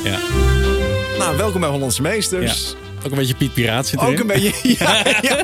Ja. 0.04 0.19
Nou, 1.23 1.38
welkom 1.38 1.62
bij 1.62 1.69
Hollandse 1.69 2.01
Meesters. 2.01 2.75
Ook 3.05 3.12
een 3.12 3.17
beetje 3.17 3.36
Piet 3.36 3.53
Piraat 3.53 3.88
zit 3.88 3.99
erin. 3.99 4.13
Ook 4.13 4.19
een 4.19 4.27
beetje. 4.27 4.53
Ja, 4.79 5.03
ja. 5.21 5.43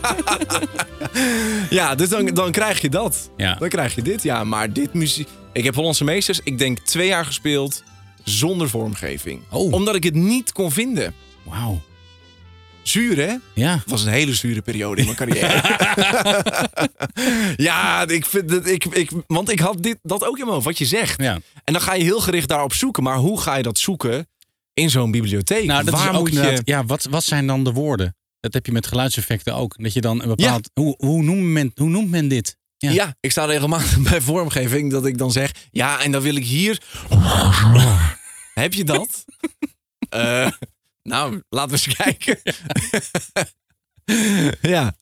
ja 1.69 1.95
dus 1.95 2.09
dan, 2.09 2.25
dan 2.25 2.51
krijg 2.51 2.81
je 2.81 2.89
dat. 2.89 3.29
Ja. 3.37 3.55
Dan 3.55 3.69
krijg 3.69 3.95
je 3.95 4.01
dit. 4.01 4.23
Ja, 4.23 4.43
maar 4.43 4.73
dit 4.73 4.93
muziek. 4.93 5.27
Ik 5.53 5.63
heb 5.63 5.75
Hollandse 5.75 6.03
Meesters, 6.03 6.39
ik 6.43 6.57
denk 6.57 6.79
twee 6.79 7.07
jaar 7.07 7.25
gespeeld 7.25 7.83
zonder 8.23 8.69
vormgeving. 8.69 9.41
Oh. 9.49 9.71
Omdat 9.71 9.95
ik 9.95 10.03
het 10.03 10.13
niet 10.13 10.51
kon 10.51 10.71
vinden. 10.71 11.13
Wauw. 11.43 11.81
Zuur, 12.81 13.17
hè? 13.17 13.35
Ja. 13.53 13.73
Het 13.73 13.89
was 13.89 14.03
een 14.03 14.11
hele 14.11 14.33
zure 14.33 14.61
periode 14.61 15.01
in 15.01 15.05
mijn 15.05 15.17
carrière. 15.17 15.61
ja, 17.69 18.07
ik 18.07 18.25
vind 18.25 18.51
het. 18.51 18.67
Ik, 18.67 18.85
ik, 18.85 19.11
want 19.27 19.51
ik 19.51 19.59
had 19.59 19.83
dit, 19.83 19.97
dat 20.01 20.25
ook 20.25 20.37
in 20.37 20.43
mijn 20.43 20.53
hoofd, 20.53 20.65
wat 20.65 20.77
je 20.77 20.85
zegt. 20.85 21.21
ja. 21.21 21.39
En 21.63 21.73
dan 21.73 21.81
ga 21.81 21.93
je 21.93 22.03
heel 22.03 22.19
gericht 22.21 22.47
daarop 22.47 22.73
zoeken. 22.73 23.03
Maar 23.03 23.17
hoe 23.17 23.41
ga 23.41 23.55
je 23.55 23.63
dat 23.63 23.77
zoeken 23.77 24.27
in 24.79 24.89
zo'n 24.89 25.11
bibliotheek? 25.11 25.65
Nou, 25.65 25.83
dat 25.83 25.93
Waar 25.93 26.11
is 26.13 26.19
ook 26.19 26.31
moet 26.31 26.33
je. 26.33 26.61
Ja, 26.63 26.85
wat, 26.85 27.03
wat 27.03 27.23
zijn 27.23 27.47
dan 27.47 27.63
de 27.63 27.71
woorden? 27.71 28.15
Dat 28.39 28.53
heb 28.53 28.65
je 28.65 28.71
met 28.71 28.87
geluidseffecten 28.87 29.55
ook. 29.55 29.75
Dat 29.77 29.93
je 29.93 30.01
dan 30.01 30.21
een 30.21 30.27
bepaald... 30.27 30.69
Hoe, 30.73 30.95
hoe, 30.97 31.23
noemt 31.23 31.43
men, 31.43 31.71
hoe 31.75 31.89
noemt 31.89 32.09
men 32.09 32.27
dit? 32.27 32.57
Ja. 32.77 32.91
Ja. 32.91 33.15
ik 33.19 33.31
sta 33.31 33.45
regelmatig 33.45 34.01
bij 34.09 34.21
vormgeving 34.21 34.91
dat 34.91 35.05
ik 35.05 35.17
dan 35.17 35.31
zeg... 35.31 35.51
Ja, 35.71 36.01
en 36.01 36.11
dan 36.11 36.21
wil 36.21 36.35
ik 36.35 36.45
hier... 36.45 36.81
Heb 38.53 38.73
je 38.73 38.83
dat? 38.83 39.07
Eh, 40.09 40.51
nou, 41.03 41.41
laten 41.49 41.77
we 41.77 41.83
eens 41.85 41.95
kijken. 41.95 42.39
ja. 44.61 44.95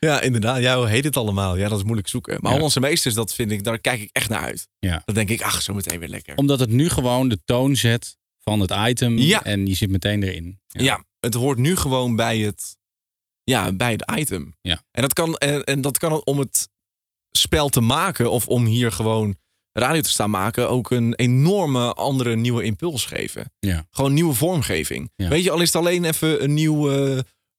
ja, 0.00 0.20
inderdaad. 0.20 0.60
Ja, 0.60 0.76
hoe 0.76 0.88
heet 0.88 1.04
het 1.04 1.16
allemaal? 1.16 1.56
Ja, 1.56 1.68
dat 1.68 1.78
is 1.78 1.84
moeilijk 1.84 2.08
zoeken. 2.08 2.32
Maar 2.40 2.50
Ja. 2.50 2.52
Hollandse 2.52 2.80
Meesters, 2.80 3.14
dat 3.14 3.34
vind 3.34 3.50
ik, 3.50 3.64
daar 3.64 3.78
kijk 3.78 4.00
ik 4.00 4.08
echt 4.12 4.28
naar 4.28 4.40
uit. 4.40 4.68
Ja. 4.78 5.02
Dan 5.04 5.14
denk 5.14 5.28
ik, 5.28 5.42
ach, 5.42 5.62
zo 5.62 5.74
meteen 5.74 5.98
weer 5.98 6.08
lekker. 6.08 6.36
Omdat 6.36 6.60
het 6.60 6.70
nu 6.70 6.88
gewoon 6.88 7.28
de 7.28 7.38
toon 7.44 7.76
zet 7.76 8.16
van 8.40 8.60
het 8.60 8.74
item. 8.88 9.18
Ja. 9.18 9.44
En 9.44 9.66
je 9.66 9.74
zit 9.74 9.90
meteen 9.90 10.22
erin. 10.22 10.60
Ja. 10.66 11.04
het 11.20 11.34
hoort 11.34 11.58
nu 11.58 11.76
gewoon 11.76 12.16
bij 12.16 12.38
het, 12.38 12.76
ja, 13.44 13.72
bij 13.72 13.92
het 13.92 14.12
item. 14.16 14.56
Ja. 14.60 14.82
En, 14.90 15.02
dat 15.02 15.12
kan, 15.12 15.36
en, 15.36 15.64
en 15.64 15.80
dat 15.80 15.98
kan 15.98 16.24
om 16.24 16.38
het 16.38 16.68
spel 17.30 17.68
te 17.68 17.80
maken 17.80 18.30
of 18.30 18.46
om 18.48 18.64
hier 18.64 18.92
gewoon 18.92 19.36
radio 19.72 20.00
te 20.00 20.10
staan 20.10 20.30
maken 20.30 20.68
ook 20.68 20.90
een 20.90 21.14
enorme 21.14 21.92
andere 21.92 22.36
nieuwe 22.36 22.62
impuls 22.62 23.04
geven. 23.04 23.52
Ja. 23.58 23.86
Gewoon 23.90 24.12
nieuwe 24.12 24.34
vormgeving. 24.34 25.10
Ja. 25.16 25.28
Weet 25.28 25.44
je, 25.44 25.50
al 25.50 25.60
is 25.60 25.72
het 25.72 25.82
alleen 25.82 26.04
even 26.04 26.42
een 26.42 26.54
nieuw 26.54 26.90
eh, 26.90 27.18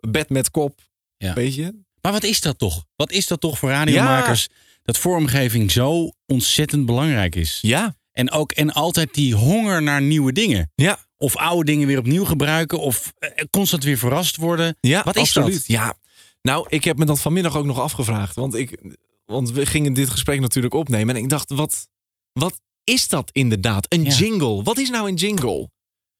bed 0.09 0.29
met 0.29 0.51
kop. 0.51 0.79
Ja. 1.17 1.33
Weet 1.33 1.55
je? 1.55 1.83
Maar 2.01 2.11
wat 2.11 2.23
is 2.23 2.41
dat 2.41 2.57
toch? 2.57 2.85
Wat 2.95 3.11
is 3.11 3.27
dat 3.27 3.41
toch 3.41 3.57
voor 3.57 3.69
radiomakers? 3.69 4.47
Dat 4.83 4.97
vormgeving 4.97 5.71
zo 5.71 6.11
ontzettend 6.25 6.85
belangrijk 6.85 7.35
is. 7.35 7.59
Ja. 7.61 7.95
En 8.11 8.31
ook 8.31 8.51
en 8.51 8.71
altijd 8.73 9.13
die 9.13 9.35
honger 9.35 9.81
naar 9.83 10.01
nieuwe 10.01 10.31
dingen. 10.31 10.71
Ja. 10.75 10.99
Of 11.17 11.35
oude 11.37 11.65
dingen 11.71 11.87
weer 11.87 11.97
opnieuw 11.97 12.25
gebruiken. 12.25 12.79
Of 12.79 13.13
eh, 13.17 13.29
constant 13.49 13.83
weer 13.83 13.97
verrast 13.97 14.35
worden. 14.35 14.77
Ja, 14.79 15.03
Wat 15.03 15.15
is 15.15 15.21
absoluut. 15.21 15.53
dat? 15.53 15.65
Ja. 15.67 15.93
Nou, 16.41 16.65
ik 16.69 16.83
heb 16.83 16.97
me 16.97 17.05
dat 17.05 17.19
vanmiddag 17.21 17.55
ook 17.57 17.65
nog 17.65 17.79
afgevraagd. 17.79 18.35
Want, 18.35 18.53
ik, 18.55 18.77
want 19.25 19.51
we 19.51 19.65
gingen 19.65 19.93
dit 19.93 20.09
gesprek 20.09 20.39
natuurlijk 20.39 20.73
opnemen. 20.73 21.15
En 21.15 21.21
ik 21.23 21.29
dacht, 21.29 21.49
wat, 21.49 21.87
wat 22.33 22.59
is 22.83 23.07
dat 23.07 23.29
inderdaad? 23.31 23.85
Een 23.89 24.03
Ja. 24.03 24.15
jingle. 24.15 24.63
Wat 24.63 24.77
is 24.77 24.89
nou 24.89 25.07
een 25.09 25.15
jingle? 25.15 25.69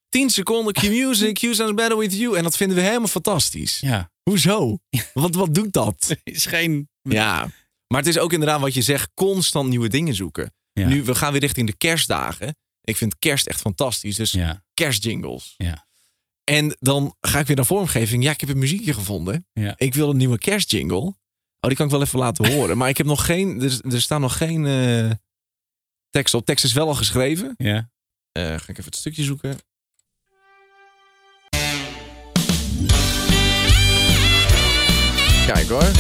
10 0.10 0.30
seconden, 0.30 0.74
Q-music, 0.74 1.34
Q 1.40 1.40
sounds 1.40 1.74
better 1.74 1.98
with 1.98 2.14
you. 2.18 2.38
En 2.38 2.44
dat 2.44 2.58
vinden 2.58 2.78
we 2.78 2.84
helemaal 2.84 3.08
fantastisch. 3.08 3.80
Ja. 3.80 4.12
Hoezo? 4.24 4.78
Wat, 5.14 5.36
wat 5.36 5.54
doet 5.54 5.74
dat? 5.74 6.16
Is 6.24 6.46
geen... 6.46 6.90
Ja. 7.02 7.50
Maar 7.88 8.00
het 8.00 8.10
is 8.10 8.18
ook 8.18 8.34
inderdaad 8.34 8.60
wat 8.60 8.74
je 8.74 8.82
zegt, 8.82 9.12
constant 9.14 9.70
nieuwe 9.70 9.88
dingen 9.88 10.16
zoeken. 10.16 10.54
Ja. 10.74 10.88
Nu, 10.88 11.04
we 11.04 11.16
gaan 11.16 11.32
weer 11.32 11.42
richting 11.42 11.68
de 11.68 11.76
kerstdagen. 11.78 12.56
Ik 12.82 12.98
vind 12.98 13.20
kerst 13.20 13.48
echt 13.48 13.62
fantastisch. 13.62 14.16
Dus 14.16 14.32
Ja. 14.32 14.64
kerstjingles. 14.74 15.54
Ja. 15.58 15.88
En 16.44 16.76
dan 16.80 17.16
ga 17.20 17.40
ik 17.40 17.48
weer 17.48 17.56
naar 17.56 17.66
vormgeving. 17.66 18.24
Ja, 18.24 18.32
ik 18.32 18.40
heb 18.40 18.50
een 18.50 18.58
muziekje 18.58 18.94
gevonden. 18.94 19.48
Ja. 19.54 19.74
Ik 19.78 19.94
wil 19.94 20.10
een 20.10 20.18
nieuwe 20.18 20.38
kerstjingle. 20.38 20.98
Oh, 21.00 21.16
die 21.70 21.76
kan 21.76 21.86
ik 21.86 21.92
wel 21.92 22.02
even 22.02 22.20
laten 22.20 22.48
horen. 22.54 22.78
Maar 22.78 22.90
ik 22.90 22.98
heb 22.98 23.06
nog 23.06 23.26
geen. 23.26 23.62
Er, 23.62 23.80
er 23.94 24.02
staan 24.02 24.22
nog 24.22 24.38
geen 24.38 24.66
eh, 24.66 25.12
tekst 26.10 26.34
op. 26.34 26.46
Tekst 26.46 26.64
is 26.66 26.74
wel 26.74 26.88
al 26.88 26.96
geschreven. 26.96 27.54
Ja. 27.58 27.90
Eh, 28.32 28.44
ga 28.44 28.54
ik 28.56 28.70
even 28.70 28.84
het 28.86 28.96
stukje 28.96 29.24
zoeken. 29.24 29.58
Kijk 35.46 35.68
hoor. 35.70 35.92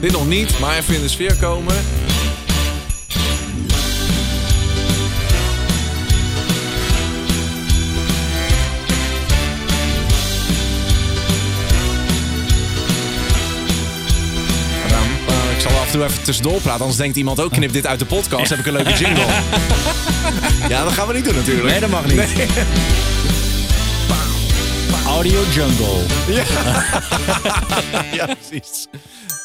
Dit 0.00 0.12
nog 0.12 0.28
niet, 0.28 0.58
maar 0.58 0.76
even 0.76 0.94
in 0.94 1.00
de 1.00 1.08
sfeer 1.08 1.34
komen. 1.34 1.74
Ik 15.54 15.62
zal 15.62 15.80
af 15.80 15.86
en 15.86 15.92
toe 15.92 16.04
even 16.04 16.22
tussendoor 16.22 16.60
praten, 16.60 16.80
anders 16.80 16.98
denkt 16.98 17.16
iemand 17.16 17.40
ook 17.40 17.52
knip 17.52 17.72
dit 17.72 17.86
uit 17.86 17.98
de 17.98 18.04
podcast. 18.04 18.50
Heb 18.50 18.58
ik 18.58 18.66
een 18.66 18.72
leuke 18.72 18.92
jingle. 18.92 19.24
ja, 20.68 20.84
dat 20.84 20.92
gaan 20.92 21.06
we 21.06 21.14
niet 21.14 21.24
doen 21.24 21.34
natuurlijk. 21.34 21.68
Nee, 21.68 21.80
dat 21.80 21.90
mag 21.90 22.06
niet. 22.06 22.16
Nee. 22.16 22.46
Audio 25.06 25.40
Jungle. 25.52 26.02
ja, 28.18 28.26
precies. 28.26 28.86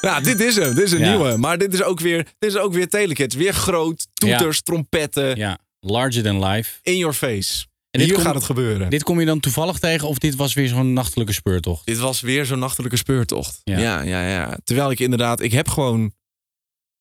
Ja, 0.02 0.20
dit 0.20 0.40
is 0.40 0.56
hem. 0.56 0.74
Dit 0.76 0.84
is 0.84 0.92
een 0.92 1.00
Ja. 1.00 1.10
nieuwe. 1.10 1.38
Maar 1.38 1.58
dit 1.58 1.74
is 1.74 1.84
ook 1.84 2.00
weer, 2.00 2.18
dit 2.40 2.50
is 2.50 2.58
ook 2.58 2.74
weer 2.74 2.90
Telekids. 2.90 3.36
Weer 3.36 3.54
groot. 3.54 4.08
Toeters, 4.14 4.62
trompetten. 4.62 5.36
Ja. 5.38 5.58
Larger 5.80 6.24
than 6.24 6.46
life. 6.46 6.80
In 6.82 6.98
your 6.98 7.14
face. 7.14 7.66
En 7.92 8.00
dit 8.00 8.10
hier 8.10 8.20
gaat 8.20 8.36
het 8.36 8.44
gebeuren. 8.44 8.80
Dit, 8.80 8.90
Dit 8.92 9.04
kom 9.04 9.20
je 9.20 9.26
dan 9.26 9.40
toevallig 9.40 9.80
tegen 9.80 10.08
of 10.08 10.18
dit 10.18 10.36
was 10.36 10.54
weer 10.54 10.68
zo'n 10.68 10.94
nachtelijke 10.94 11.34
speurtocht? 11.34 11.98
was 11.98 12.22
weer 12.22 12.46
zo'n 12.46 12.60
nachtelijke 12.60 12.98
speurtocht. 12.98 13.62
Ja. 13.64 13.80
Ja. 13.80 14.02
Ja, 14.02 14.28
ja, 14.28 14.58
Terwijl 14.64 14.92
ik 14.92 15.00
inderdaad, 15.00 15.40
ik 15.42 15.52
heb 15.52 15.68
gewoon. 15.68 16.12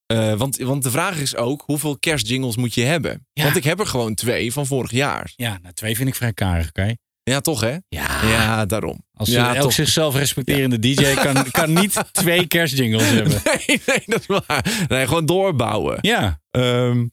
eh, 0.07 0.35
want, 0.35 0.57
want 0.57 0.83
de 0.83 0.91
vraag 0.91 1.19
is 1.19 1.37
ook, 1.37 1.63
hoeveel 1.67 1.99
kerstjingles 1.99 2.57
moet 2.57 2.75
je 2.75 2.83
hebben? 2.83 3.27
Want 3.33 3.57
ik 3.57 3.65
heb 3.65 3.81
er 3.81 3.87
gewoon 3.87 4.15
twee 4.15 4.53
van 4.53 4.67
vorig 4.67 4.91
jaar. 4.91 5.33
Ja, 5.37 5.59
nou, 5.63 5.75
twee 5.75 5.97
vind 5.97 6.09
ik 6.09 6.15
vrij 6.15 6.33
karig, 6.33 6.69
oké? 6.69 6.95
Ja, 7.23 7.41
toch 7.41 7.61
hè? 7.61 7.77
Ja. 7.89 8.25
Ja, 8.27 8.67
daarom. 8.67 9.05
Als 9.13 9.29
ja, 9.29 9.55
elk 9.55 9.63
toch. 9.63 9.73
zichzelf 9.73 10.15
respecterende 10.15 10.79
DJ 10.79 11.15
kan, 11.15 11.45
kan 11.51 11.73
niet 11.73 12.03
twee 12.13 12.47
kerstjingles 12.47 13.09
hebben. 13.09 13.41
Nee, 13.45 13.81
nee, 13.87 14.03
dat 14.07 14.21
is 14.21 14.27
waar. 14.27 14.85
Nee, 14.89 15.07
gewoon 15.07 15.27
doorbouwen. 15.27 15.99
Ja, 16.01 16.41
Ehm 16.51 17.07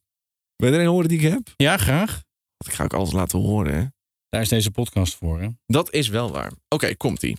wil 0.56 0.70
je 0.70 0.76
er 0.76 0.82
een 0.82 0.88
horen 0.90 1.08
die 1.10 1.20
ik 1.20 1.32
heb? 1.32 1.42
ja 1.56 1.78
graag. 1.78 2.22
Dat 2.58 2.74
ga 2.74 2.84
ik 2.84 2.94
alles 2.94 3.12
laten 3.12 3.40
horen. 3.40 3.74
Hè? 3.76 3.84
Daar 4.30 4.42
is 4.42 4.50
deze 4.50 4.72
podcast 4.72 5.16
voor, 5.16 5.42
hè? 5.42 5.48
Dat 5.66 5.94
is 5.94 6.08
wel 6.08 6.32
waar. 6.32 6.52
Oké, 6.70 6.96
komt-ie. 6.96 7.38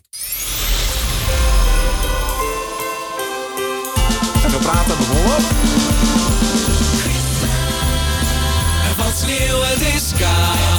Even 4.47 4.61
praten, 4.61 4.97
bijvoorbeeld. 4.97 5.51
Er 8.89 8.95
valt 8.95 9.15
sneeuw, 9.17 9.61
het 9.61 9.81
is 9.81 10.11
koud. 10.19 10.78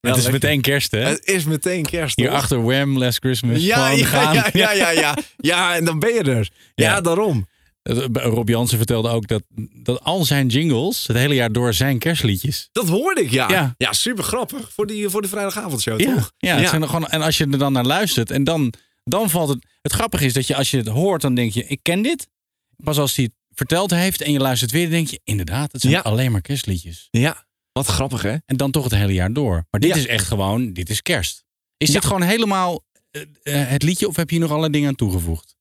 Het 0.00 0.16
is 0.16 0.22
lekker. 0.22 0.32
meteen 0.32 0.60
kerst, 0.60 0.90
hè? 0.90 0.98
Het 1.00 1.26
is 1.26 1.44
meteen 1.44 1.82
kerst. 1.84 2.16
Hier 2.16 2.30
achter 2.30 2.62
Wham! 2.64 2.98
Last 2.98 3.18
Christmas. 3.18 3.62
Ja, 3.62 3.88
ja, 3.90 4.04
gaan. 4.06 4.34
ja, 4.34 4.48
ja, 4.52 4.72
ja, 4.82 4.90
ja. 4.90 5.16
Ja, 5.36 5.74
en 5.74 5.84
dan 5.84 5.98
ben 5.98 6.14
je 6.14 6.22
er. 6.22 6.50
Ja, 6.74 6.84
Ja. 6.94 7.00
daarom. 7.00 7.48
Eh, 7.82 7.96
Rob 8.12 8.48
Jansen 8.48 8.76
vertelde 8.76 9.08
ook 9.08 9.26
dat, 9.28 9.42
dat 9.74 10.00
al 10.04 10.24
zijn 10.24 10.46
jingles 10.46 11.06
het 11.06 11.16
hele 11.16 11.34
jaar 11.34 11.52
door 11.52 11.74
zijn 11.74 11.98
kerstliedjes. 11.98 12.68
Dat 12.72 12.88
hoorde 12.88 13.20
ik, 13.22 13.30
ja. 13.30 13.48
Ja. 13.50 13.74
Ja, 13.76 13.92
super 13.92 14.24
grappig. 14.24 14.72
Voor, 14.72 14.86
die, 14.86 15.08
voor 15.08 15.22
de 15.22 15.28
vrijdagavondshow, 15.28 16.00
Ja, 16.00 16.14
toch? 16.14 16.32
ja, 16.38 16.56
het 16.56 16.68
zijn 16.68 16.82
er 16.82 16.88
gewoon, 16.88 17.08
en 17.08 17.22
als 17.22 17.38
je 17.38 17.46
er 17.50 17.58
dan 17.58 17.72
naar 17.72 17.84
luistert 17.84 18.30
en 18.30 18.44
dan, 18.44 18.72
dan 19.04 19.30
valt 19.30 19.48
het... 19.48 19.66
Het 19.82 19.92
grappige 19.92 20.24
is 20.24 20.32
dat 20.32 20.46
je 20.46 20.56
als 20.56 20.70
je 20.70 20.76
het 20.76 20.86
hoort, 20.88 21.20
dan 21.22 21.34
denk 21.34 21.52
je, 21.52 21.64
ik 21.66 21.78
ken 21.82 22.02
dit. 22.02 22.28
Pas 22.76 22.98
als 22.98 23.16
hij 23.16 23.24
het 23.24 23.32
verteld 23.54 23.90
heeft 23.90 24.20
en 24.22 24.32
je 24.32 24.38
luistert 24.38 24.70
weer, 24.70 24.82
dan 24.82 24.90
denk 24.92 25.08
je, 25.08 25.20
inderdaad, 25.24 25.72
het 25.72 25.80
zijn 25.80 25.92
Ja. 25.92 26.00
alleen 26.00 26.32
maar 26.32 26.40
kerstliedjes. 26.40 27.08
Ja. 27.10 27.44
Wat 27.72 27.86
grappig, 27.86 28.22
hè? 28.22 28.36
En 28.46 28.56
dan 28.56 28.70
toch 28.70 28.84
het 28.84 28.92
hele 28.94 29.12
jaar 29.12 29.32
door. 29.32 29.66
Maar 29.70 29.80
dit 29.80 29.90
Ja. 29.90 29.96
is 29.96 30.06
echt 30.06 30.26
gewoon, 30.26 30.72
dit 30.72 30.90
is 30.90 31.02
kerst. 31.02 31.44
Is 31.76 31.90
dit 31.90 32.04
gewoon 32.04 32.22
helemaal 32.22 32.84
eh, 33.10 33.22
eh, 33.42 33.68
het 33.68 33.82
liedje 33.82 34.08
of 34.08 34.16
heb 34.16 34.28
je 34.28 34.30
hier 34.36 34.40
nog 34.40 34.50
allerlei 34.50 34.72
dingen 34.72 34.88
aan 34.88 34.94
toegevoegd? 34.96 35.56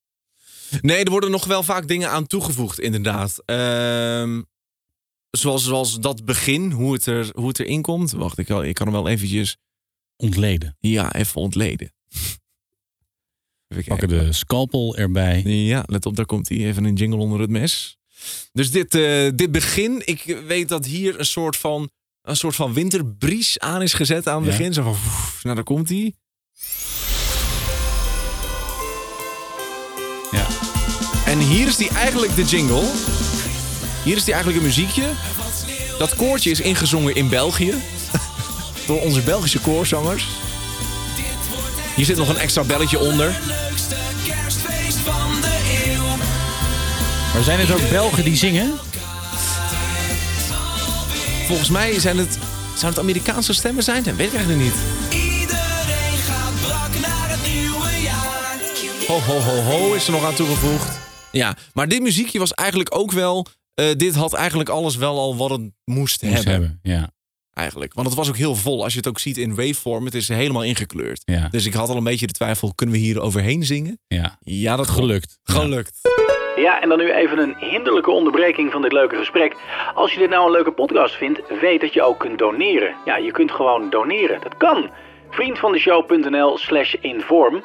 Nee, 0.81 1.03
er 1.03 1.11
worden 1.11 1.31
nog 1.31 1.45
wel 1.45 1.63
vaak 1.63 1.87
dingen 1.87 2.09
aan 2.09 2.27
toegevoegd, 2.27 2.79
inderdaad. 2.79 3.41
Ehm, 3.45 4.41
zoals, 5.31 5.63
zoals 5.63 5.99
dat 5.99 6.25
begin, 6.25 6.71
hoe 6.71 6.93
het, 6.93 7.05
er, 7.05 7.29
hoe 7.35 7.47
het 7.47 7.59
erin 7.59 7.81
komt. 7.81 8.11
Wacht, 8.11 8.37
ik, 8.37 8.49
ik 8.49 8.73
kan 8.75 8.87
hem 8.87 8.95
wel 8.95 9.07
eventjes... 9.07 9.57
Ontleden. 10.15 10.75
Ja, 10.79 11.13
even 11.13 11.41
ontleden. 11.41 11.93
Even 13.67 13.83
Pakken 13.85 14.07
de 14.07 14.33
scalpel 14.33 14.97
erbij. 14.97 15.41
Ja, 15.43 15.83
let 15.85 16.05
op, 16.05 16.15
daar 16.15 16.25
komt 16.25 16.49
hij. 16.49 16.57
Even 16.57 16.83
een 16.83 16.95
jingle 16.95 17.19
onder 17.19 17.39
het 17.39 17.49
mes. 17.49 17.97
Dus 18.51 18.71
dit, 18.71 18.95
eh, 18.95 19.29
dit 19.35 19.51
begin, 19.51 20.01
ik 20.07 20.23
weet 20.47 20.69
dat 20.69 20.85
hier 20.85 21.19
een 21.19 21.25
soort 21.25 21.57
van, 21.57 21.89
een 22.29 22.35
soort 22.35 22.55
van 22.55 22.73
winterbries 22.73 23.59
aan 23.59 23.81
is 23.81 23.93
gezet 23.93 24.27
aan 24.27 24.43
het 24.43 24.51
Ja. 24.51 24.57
begin. 24.57 24.73
Zo 24.73 24.83
van, 24.83 24.95
nou 25.43 25.55
daar 25.55 25.63
komt 25.63 25.89
hij. 25.89 26.13
Ja. 30.31 30.45
En 31.25 31.39
hier 31.39 31.67
is 31.67 31.75
die 31.75 31.89
eigenlijk 31.89 32.35
de 32.35 32.43
jingle. 32.43 32.83
Hier 34.03 34.15
is 34.15 34.23
die 34.23 34.33
eigenlijk 34.33 34.63
een 34.63 34.67
muziekje. 34.69 35.03
Dat 35.97 36.15
koortje 36.15 36.49
is 36.49 36.61
ingezongen 36.61 37.15
in 37.15 37.29
België. 37.29 37.73
Door 38.87 39.01
onze 39.01 39.21
Belgische 39.21 39.59
koorzangers. 39.59 40.27
Hier 41.95 42.05
zit 42.05 42.17
nog 42.17 42.29
een 42.29 42.37
extra 42.37 42.63
belletje 42.63 42.99
onder. 42.99 43.39
Maar 47.33 47.43
zijn 47.43 47.59
het 47.59 47.71
ook 47.71 47.89
Belgen 47.89 48.23
die 48.23 48.35
zingen? 48.35 48.79
Volgens 51.49 51.69
mij 51.69 51.99
zijn 51.99 52.17
het, 52.17 52.37
zou 52.75 52.91
het 52.91 52.99
Amerikaanse 52.99 53.53
stemmen 53.53 53.83
zijn? 53.83 54.03
Dat 54.03 54.15
weet 54.15 54.27
ik 54.27 54.33
eigenlijk 54.33 54.63
niet. 54.63 54.73
Ho, 59.07 59.19
ho, 59.19 59.39
ho, 59.39 59.61
ho 59.61 59.93
is 59.93 60.05
er 60.05 60.11
nog 60.11 60.25
aan 60.25 60.35
toegevoegd. 60.35 60.99
Ja, 61.31 61.57
maar 61.73 61.87
dit 61.87 62.01
muziekje 62.01 62.39
was 62.39 62.53
eigenlijk 62.53 62.95
ook 62.95 63.11
wel... 63.11 63.45
eh, 63.73 63.85
dit 63.97 64.15
had 64.15 64.33
eigenlijk 64.33 64.69
alles 64.69 64.95
wel 64.95 65.17
al 65.19 65.37
wat 65.37 65.49
het 65.49 65.59
moest, 65.59 65.73
Moest 65.85 66.21
hebben, 66.21 66.51
hebben. 66.51 66.79
Ja. 66.83 67.09
Eigenlijk. 67.53 67.93
Want 67.93 68.07
het 68.07 68.15
was 68.15 68.29
ook 68.29 68.37
heel 68.37 68.55
vol. 68.55 68.83
Als 68.83 68.91
je 68.91 68.97
het 68.97 69.07
ook 69.07 69.19
ziet 69.19 69.37
in 69.37 69.55
waveform, 69.55 70.05
het 70.05 70.15
is 70.15 70.27
helemaal 70.27 70.63
ingekleurd. 70.63 71.21
Ja. 71.25 71.47
Dus 71.49 71.65
ik 71.65 71.73
had 71.73 71.89
al 71.89 71.97
een 71.97 72.03
beetje 72.03 72.27
de 72.27 72.33
twijfel, 72.33 72.73
kunnen 72.75 72.95
we 72.95 73.01
hier 73.01 73.19
overheen 73.21 73.65
zingen? 73.65 73.99
ja. 74.07 74.37
Ja, 74.41 74.75
dat 74.75 74.89
Gelukt. 74.89 75.39
Gelukt. 75.43 75.99
Ja, 76.01 76.38
en 76.65 76.89
dan 76.89 76.97
nu 76.97 77.11
even 77.11 77.37
een 77.37 77.55
hinderlijke 77.57 78.11
onderbreking 78.11 78.71
van 78.71 78.81
dit 78.81 78.91
leuke 78.91 79.15
gesprek. 79.15 79.55
Als 79.93 80.13
je 80.13 80.19
dit 80.19 80.29
nou 80.29 80.45
een 80.45 80.51
leuke 80.51 80.71
podcast 80.71 81.15
vindt, 81.15 81.59
weet 81.59 81.81
dat 81.81 81.93
je 81.93 82.01
ook 82.01 82.19
kunt 82.19 82.37
doneren. 82.37 82.95
Ja, 83.05 83.17
je 83.17 83.31
kunt 83.31 83.51
gewoon 83.51 83.89
doneren. 83.89 84.41
Dat 84.41 84.57
kan. 84.57 84.89
Vriendvandeshow.nl 85.29 86.57
slash 86.57 86.93
inform. 86.93 87.63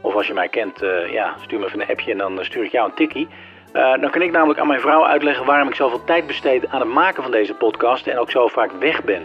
Of 0.00 0.14
als 0.14 0.26
je 0.26 0.34
mij 0.34 0.48
kent, 0.48 0.82
eh, 0.82 1.12
ja, 1.12 1.34
stuur 1.40 1.58
me 1.58 1.66
even 1.66 1.80
een 1.80 1.88
appje 1.88 2.12
en 2.12 2.18
dan 2.18 2.38
stuur 2.44 2.64
ik 2.64 2.72
jou 2.72 2.88
een 2.88 2.94
tikkie. 2.94 3.28
Eh, 3.72 4.00
dan 4.00 4.10
kan 4.10 4.22
ik 4.22 4.30
namelijk 4.30 4.60
aan 4.60 4.66
mijn 4.66 4.80
vrouw 4.80 5.06
uitleggen 5.06 5.46
waarom 5.46 5.68
ik 5.68 5.74
zoveel 5.74 6.04
tijd 6.04 6.26
besteed 6.26 6.68
aan 6.68 6.80
het 6.80 6.88
maken 6.88 7.22
van 7.22 7.32
deze 7.32 7.54
podcast 7.54 8.06
en 8.06 8.18
ook 8.18 8.30
zo 8.30 8.48
vaak 8.48 8.72
weg 8.72 9.04
ben. 9.04 9.22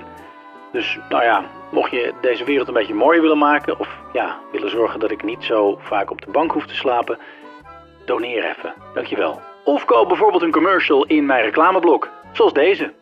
Dus 0.71 0.97
nou 1.09 1.23
ja, 1.23 1.43
mocht 1.71 1.91
je 1.91 2.13
deze 2.21 2.43
wereld 2.43 2.67
een 2.67 2.73
beetje 2.73 2.93
mooier 2.93 3.21
willen 3.21 3.37
maken 3.37 3.79
of 3.79 3.97
ja, 4.13 4.37
willen 4.51 4.69
zorgen 4.69 4.99
dat 4.99 5.11
ik 5.11 5.23
niet 5.23 5.43
zo 5.43 5.77
vaak 5.81 6.11
op 6.11 6.21
de 6.21 6.31
bank 6.31 6.51
hoef 6.51 6.65
te 6.65 6.75
slapen, 6.75 7.17
Doneer 8.07 8.55
even, 8.57 8.73
dankjewel. 8.93 9.41
Of 9.63 9.85
koop 9.85 10.07
bijvoorbeeld 10.07 10.43
een 10.43 10.51
commercial 10.51 11.05
in 11.05 11.25
mijn 11.25 11.43
reclameblok, 11.43 12.09
zoals 12.31 12.53
deze. 12.53 12.93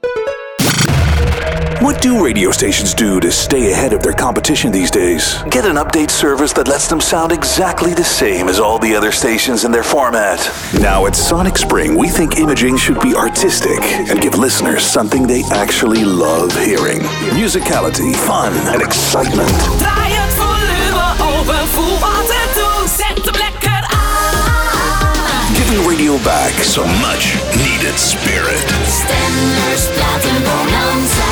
What 1.80 2.02
do 2.02 2.26
radio 2.26 2.52
stations 2.52 2.96
do 2.96 3.20
to 3.20 3.32
stay 3.32 3.72
ahead 3.72 3.94
of 3.94 4.02
their 4.02 4.16
competition 4.16 4.72
these 4.72 4.92
days? 4.92 5.44
Get 5.50 5.66
an 5.66 5.76
update 5.76 6.10
service 6.10 6.54
that 6.54 6.68
lets 6.68 6.88
them 6.88 7.00
sound 7.00 7.32
exactly 7.32 7.94
the 7.94 8.04
same 8.04 8.50
as 8.50 8.60
all 8.60 8.80
the 8.80 8.96
other 8.98 9.12
stations 9.12 9.64
in 9.64 9.72
their 9.72 9.84
format. 9.84 10.40
Now 10.80 11.06
at 11.06 11.16
Sonic 11.16 11.58
Spring, 11.58 11.96
we 11.98 12.10
think 12.10 12.38
imaging 12.38 12.78
should 12.78 13.00
be 13.00 13.14
artistic 13.16 13.84
and 14.10 14.20
give 14.20 14.40
listeners 14.40 14.84
something 14.84 15.28
they 15.28 15.44
actually 15.52 16.04
love 16.04 16.52
hearing. 16.66 17.02
Musicality, 17.36 18.16
fun, 18.16 18.54
and 18.74 18.82
excitement. 18.82 19.54
Aan. 25.76 25.88
Radio 25.88 26.18
back 26.20 26.54
some 26.64 26.88
much 27.02 27.36
needed 27.58 27.98
spirit. 27.98 28.60
Stenders 28.86 29.88
Platenbonanza. 29.90 31.32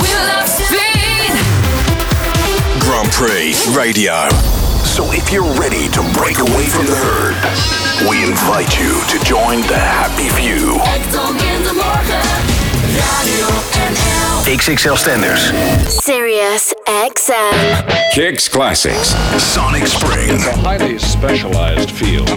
We 0.00 0.10
love 0.26 0.48
Spain. 0.48 1.32
Grand 2.80 3.10
Prix 3.12 3.54
Radio. 3.76 4.28
So 4.84 5.12
if 5.12 5.32
you're 5.32 5.52
ready 5.60 5.88
to 5.88 6.02
break 6.14 6.38
away 6.38 6.66
from 6.66 6.86
the 6.86 6.94
herd, 6.94 8.08
we 8.08 8.24
invite 8.24 8.78
you 8.78 9.00
to 9.08 9.24
join 9.24 9.60
the 9.62 9.78
happy 9.78 10.28
few. 10.30 10.80
Radio 12.96 13.46
NL. 13.92 14.56
XXL 14.56 14.94
Stenders. 14.94 15.52
Sirius 16.04 16.74
XM. 17.12 17.84
Kicks 18.10 18.48
Classics. 18.48 19.14
Sonic 19.52 19.86
Spring. 19.86 20.40
highly 20.40 20.98
specialized 20.98 21.90
field. 21.90 22.28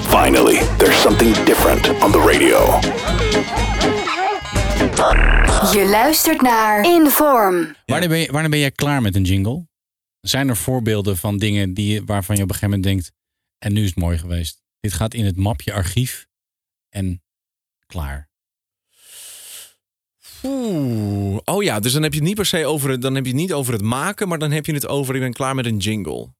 Finally, 0.00 0.58
there's 0.76 1.00
something 1.00 1.32
different 1.44 1.88
on 2.02 2.12
the 2.12 2.18
radio. 2.18 2.80
Je 5.72 5.88
luistert 5.90 6.40
naar 6.40 6.84
Inform. 6.84 7.74
Wanneer, 7.86 8.08
ben 8.08 8.18
je, 8.18 8.32
wanneer 8.32 8.50
ben 8.50 8.58
jij 8.58 8.70
klaar 8.70 9.02
met 9.02 9.16
een 9.16 9.24
jingle? 9.24 9.66
Zijn 10.20 10.48
er 10.48 10.56
voorbeelden 10.56 11.16
van 11.16 11.38
dingen 11.38 11.74
die, 11.74 12.02
waarvan 12.04 12.36
je 12.36 12.42
op 12.42 12.48
een 12.48 12.54
gegeven 12.54 12.78
moment 12.80 12.84
denkt... 12.84 13.12
en 13.58 13.72
nu 13.72 13.80
is 13.82 13.88
het 13.88 13.98
mooi 13.98 14.18
geweest. 14.18 14.62
Dit 14.80 14.92
gaat 14.92 15.14
in 15.14 15.24
het 15.24 15.36
mapje 15.36 15.72
archief 15.72 16.26
en 16.88 17.22
klaar. 17.86 18.27
Oeh. 20.42 21.38
Oh 21.44 21.62
ja, 21.62 21.80
dus 21.80 21.92
dan 21.92 22.02
heb 22.02 22.12
je 22.12 22.18
het 22.18 22.28
niet 22.28 22.36
per 22.36 22.46
se 22.46 22.66
over 22.66 22.90
het, 22.90 23.02
dan 23.02 23.14
heb 23.14 23.24
je 23.24 23.30
het 23.30 23.40
niet 23.40 23.52
over 23.52 23.72
het 23.72 23.82
maken, 23.82 24.28
maar 24.28 24.38
dan 24.38 24.50
heb 24.50 24.66
je 24.66 24.72
het 24.72 24.86
over 24.86 25.14
ik 25.14 25.20
ben 25.20 25.32
klaar 25.32 25.54
met 25.54 25.66
een 25.66 25.76
jingle. 25.76 26.36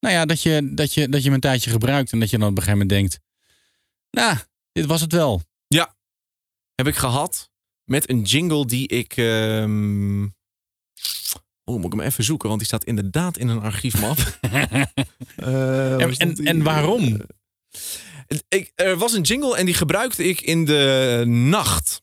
Nou 0.00 0.14
ja, 0.14 0.24
dat 0.24 0.42
je, 0.42 0.74
dat, 0.74 0.94
je, 0.94 1.08
dat 1.08 1.20
je 1.20 1.24
hem 1.24 1.34
een 1.34 1.40
tijdje 1.40 1.70
gebruikt... 1.70 2.12
en 2.12 2.20
dat 2.20 2.30
je 2.30 2.38
dan 2.38 2.48
op 2.48 2.56
een 2.56 2.62
gegeven 2.62 2.86
moment 2.86 2.98
denkt... 2.98 3.20
nou, 4.10 4.36
dit 4.72 4.86
was 4.86 5.00
het 5.00 5.12
wel. 5.12 5.42
Ja, 5.66 5.96
heb 6.74 6.86
ik 6.86 6.96
gehad 6.96 7.50
met 7.84 8.10
een 8.10 8.22
jingle 8.22 8.66
die 8.66 8.88
ik. 8.88 9.14
Oh, 11.64 11.76
moet 11.76 11.92
ik 11.92 11.98
hem 11.98 12.08
even 12.08 12.24
zoeken, 12.24 12.48
want 12.48 12.60
die 12.60 12.68
staat 12.68 12.84
inderdaad 12.84 13.36
in 13.36 13.48
een 13.48 13.60
archiefmap. 13.60 14.18
Eh, 15.36 16.00
en, 16.00 16.16
en, 16.16 16.34
en 16.34 16.62
waarom? 16.62 17.20
Ik, 18.48 18.72
er 18.74 18.96
was 18.96 19.12
een 19.12 19.22
jingle 19.22 19.56
en 19.56 19.64
die 19.64 19.74
gebruikte 19.74 20.24
ik 20.24 20.40
in 20.40 20.64
de 20.64 21.22
nacht. 21.26 22.02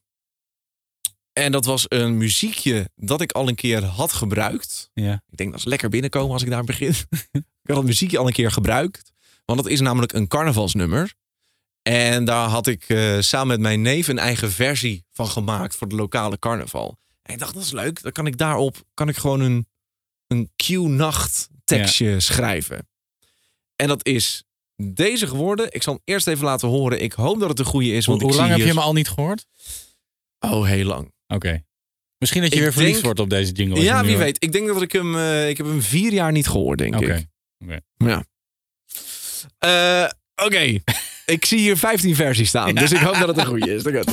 En 1.38 1.52
dat 1.52 1.66
was 1.66 1.86
een 1.88 2.18
muziekje 2.18 2.90
dat 2.96 3.22
ik 3.22 3.32
al 3.32 3.48
een 3.48 3.56
keer 3.56 3.84
had 3.84 4.14
gebruikt. 4.14 4.90
Ja. 4.94 5.24
Ik 5.30 5.38
denk 5.38 5.52
dat 5.52 5.60
is 5.60 5.66
lekker 5.66 5.90
binnenkomen 5.90 6.32
als 6.34 6.44
ik 6.44 6.50
daar 6.50 6.64
begin. 6.64 6.90
ik 7.32 7.44
had 7.64 7.76
dat 7.76 7.84
muziekje 7.84 8.18
al 8.18 8.28
een 8.28 8.34
keer 8.34 8.52
gebruikt. 8.52 9.12
Want 9.46 9.62
dat 9.62 9.72
is 9.72 9.80
namelijk 9.80 10.14
een 10.14 10.28
carnavalsnummer. 10.28 11.14
En 11.82 12.26
daar 12.26 12.48
had 12.48 12.68
ik 12.68 12.84
eh, 12.90 13.20
samen 13.20 13.48
met 13.48 13.60
mijn 13.60 13.82
neef 13.82 14.08
een 14.08 14.20
eigen 14.20 14.52
versie 14.52 15.06
van 15.12 15.28
gemaakt 15.28 15.76
voor 15.76 15.88
de 15.88 15.96
lokale 15.96 16.40
carnaval. 16.40 16.98
En 17.22 17.34
ik 17.34 17.40
dacht, 17.40 17.54
dat 17.54 17.64
is 17.64 17.72
leuk. 17.72 18.02
Dan 18.02 18.12
kan 18.12 18.28
ik 18.28 18.38
daarop 18.38 18.84
kan 18.94 19.10
ik 19.10 19.18
gewoon 19.18 19.40
een, 19.40 19.68
een 20.28 20.52
Q-nacht 20.56 21.50
tekstje 21.66 22.20
schrijven. 22.20 22.88
En 23.76 23.88
dat 23.88 24.06
is 24.06 24.44
deze 24.76 25.28
geworden. 25.28 25.68
Ik 25.72 25.84
zal 25.84 25.94
hem 25.94 26.02
eerst 26.06 26.28
even 26.28 26.46
laten 26.46 26.68
horen. 26.68 27.02
Ik 27.02 27.14
hoop 27.14 27.40
dat 27.40 27.50
het 27.50 27.60
een 27.60 27.66
goede 27.66 27.92
is. 27.92 28.06
Hoe, 28.06 28.18
Want 28.18 28.32
hoe 28.32 28.42
lang 28.42 28.52
heb 28.52 28.60
je 28.60 28.74
hem 28.74 28.78
al 28.78 28.94
niet 28.94 29.10
gehoord? 29.10 29.46
Oh, 30.40 30.66
heel 30.66 30.86
lang. 30.86 31.16
Oké. 31.28 31.64
Misschien 32.18 32.42
dat 32.42 32.50
je 32.50 32.56
Ik 32.58 32.62
weer 32.62 32.72
verliefd 32.74 32.94
denk- 32.94 33.06
wordt 33.06 33.20
op 33.20 33.30
deze 33.30 33.52
jingle. 33.52 33.82
Ja, 33.82 34.04
wie 34.04 34.18
weet. 34.18 34.44
Ik 34.44 34.52
denk 34.52 34.68
dat 34.68 34.82
ik 34.82 34.92
hem... 34.92 35.16
eh, 35.16 35.50
ik 35.50 35.58
heb 35.58 35.66
hem 35.66 35.82
vier 35.82 36.14
jaar 36.14 36.32
niet 36.32 36.48
gehoord, 36.48 36.78
denk 36.78 36.96
ik. 36.96 37.02
Oké. 37.02 37.80
Ja. 37.98 38.24
Eh, 39.58 40.10
Oké. 40.46 40.60
ik 41.36 41.46
zie 41.46 41.60
hier 41.60 41.78
15 41.78 42.16
versies 42.16 42.48
staan. 42.50 42.76
Dus 42.76 42.92
ik 42.92 42.98
hoop 43.00 43.16
dat 43.16 43.28
het 43.28 43.38
een 43.38 43.46
goede 43.46 43.74
is. 43.76 43.84
Dat 43.84 43.94
gaat. 43.94 44.12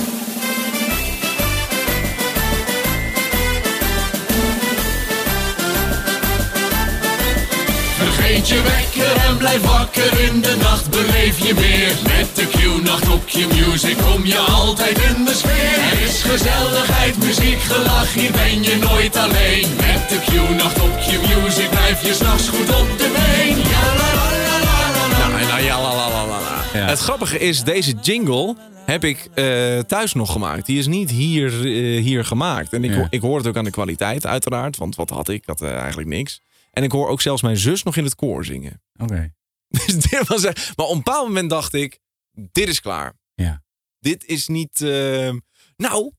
Vergeet 8.35 8.49
je 8.49 8.63
wekker 8.63 9.17
en 9.29 9.37
blijf 9.37 9.61
wakker 9.63 10.21
in 10.21 10.41
de 10.41 10.57
nacht, 10.61 10.91
beleef 10.91 11.39
je 11.47 11.55
meer. 11.55 11.93
Met 12.17 12.37
de 12.37 12.47
Q-nacht 12.47 13.09
op 13.09 13.27
Q-music 13.27 13.97
kom 13.97 14.27
je 14.27 14.39
altijd 14.39 14.99
in 14.99 15.25
de 15.25 15.35
sfeer. 15.35 15.79
Er 15.93 16.01
is 16.07 16.23
gezelligheid, 16.23 17.19
muziek, 17.19 17.61
gelach, 17.61 18.15
hier 18.15 18.33
ben 18.33 18.63
je 18.63 18.77
nooit 18.77 19.17
alleen. 19.17 19.69
Met 19.77 20.09
de 20.09 20.19
Q-nacht 20.27 20.81
op 20.83 20.91
Q-music 20.91 21.71
blijf 21.71 22.07
je 22.07 22.15
s'nachts 22.15 22.49
goed 22.49 22.69
op 22.81 22.99
de 22.99 23.09
been. 23.13 23.57
Ja, 23.59 23.95
la, 24.01 24.15
la, 24.15 24.31
la, 24.31 24.59
la, 24.65 25.39
la, 25.39 25.47
la. 25.49 25.59
Ja, 25.59 25.81
la, 25.83 25.95
la, 25.95 26.09
la, 26.09 26.27
la, 26.27 26.41
la. 26.41 26.79
Ja. 26.81 26.87
Het 26.89 26.99
grappige 26.99 27.39
is, 27.39 27.63
deze 27.63 27.93
jingle 28.03 28.57
heb 28.87 29.05
ik 29.05 29.29
eh, 29.35 29.79
thuis 29.79 30.13
nog 30.13 30.33
gemaakt. 30.33 30.67
Die 30.67 30.79
is 30.79 30.87
niet 30.87 31.11
hier, 31.11 31.47
eh, 31.53 32.03
hier 32.03 32.25
gemaakt. 32.25 32.73
En 32.73 32.85
ik, 32.85 32.91
Ja. 32.91 32.97
hoor- 32.97 33.07
ik 33.11 33.21
hoor 33.21 33.37
het 33.39 33.47
ook 33.47 33.57
aan 33.57 33.65
de 33.65 33.71
kwaliteit, 33.71 34.27
uiteraard. 34.27 34.77
Want 34.77 34.97
wat 34.97 35.11
had 35.11 35.29
ik? 35.29 35.37
Ik 35.37 35.47
had 35.47 35.61
eh, 35.61 35.77
eigenlijk 35.77 36.09
niks. 36.09 36.41
En 36.75 36.83
ik 36.83 36.93
hoor 36.93 37.09
ook 37.09 37.21
zelfs 37.21 37.43
mijn 37.43 37.57
zus 37.57 37.83
nog 37.83 37.97
in 37.97 38.05
het 38.05 38.15
koor 38.15 38.45
zingen. 38.45 38.83
Oké. 39.03 39.35
Dus 39.69 39.87
dit 39.97 40.27
was 40.27 40.45
echt- 40.45 40.77
maar 40.77 40.87
op 40.87 40.93
een 40.93 41.03
bepaald 41.03 41.27
moment 41.27 41.51
dacht 41.51 41.73
ik, 41.75 41.99
dit 42.33 42.69
is 42.69 42.81
klaar. 42.81 43.15
Ja. 43.35 43.63
Dit 43.99 44.25
is 44.25 44.47
niet... 44.49 44.81
eh, 44.81 45.33
nou, 45.77 46.13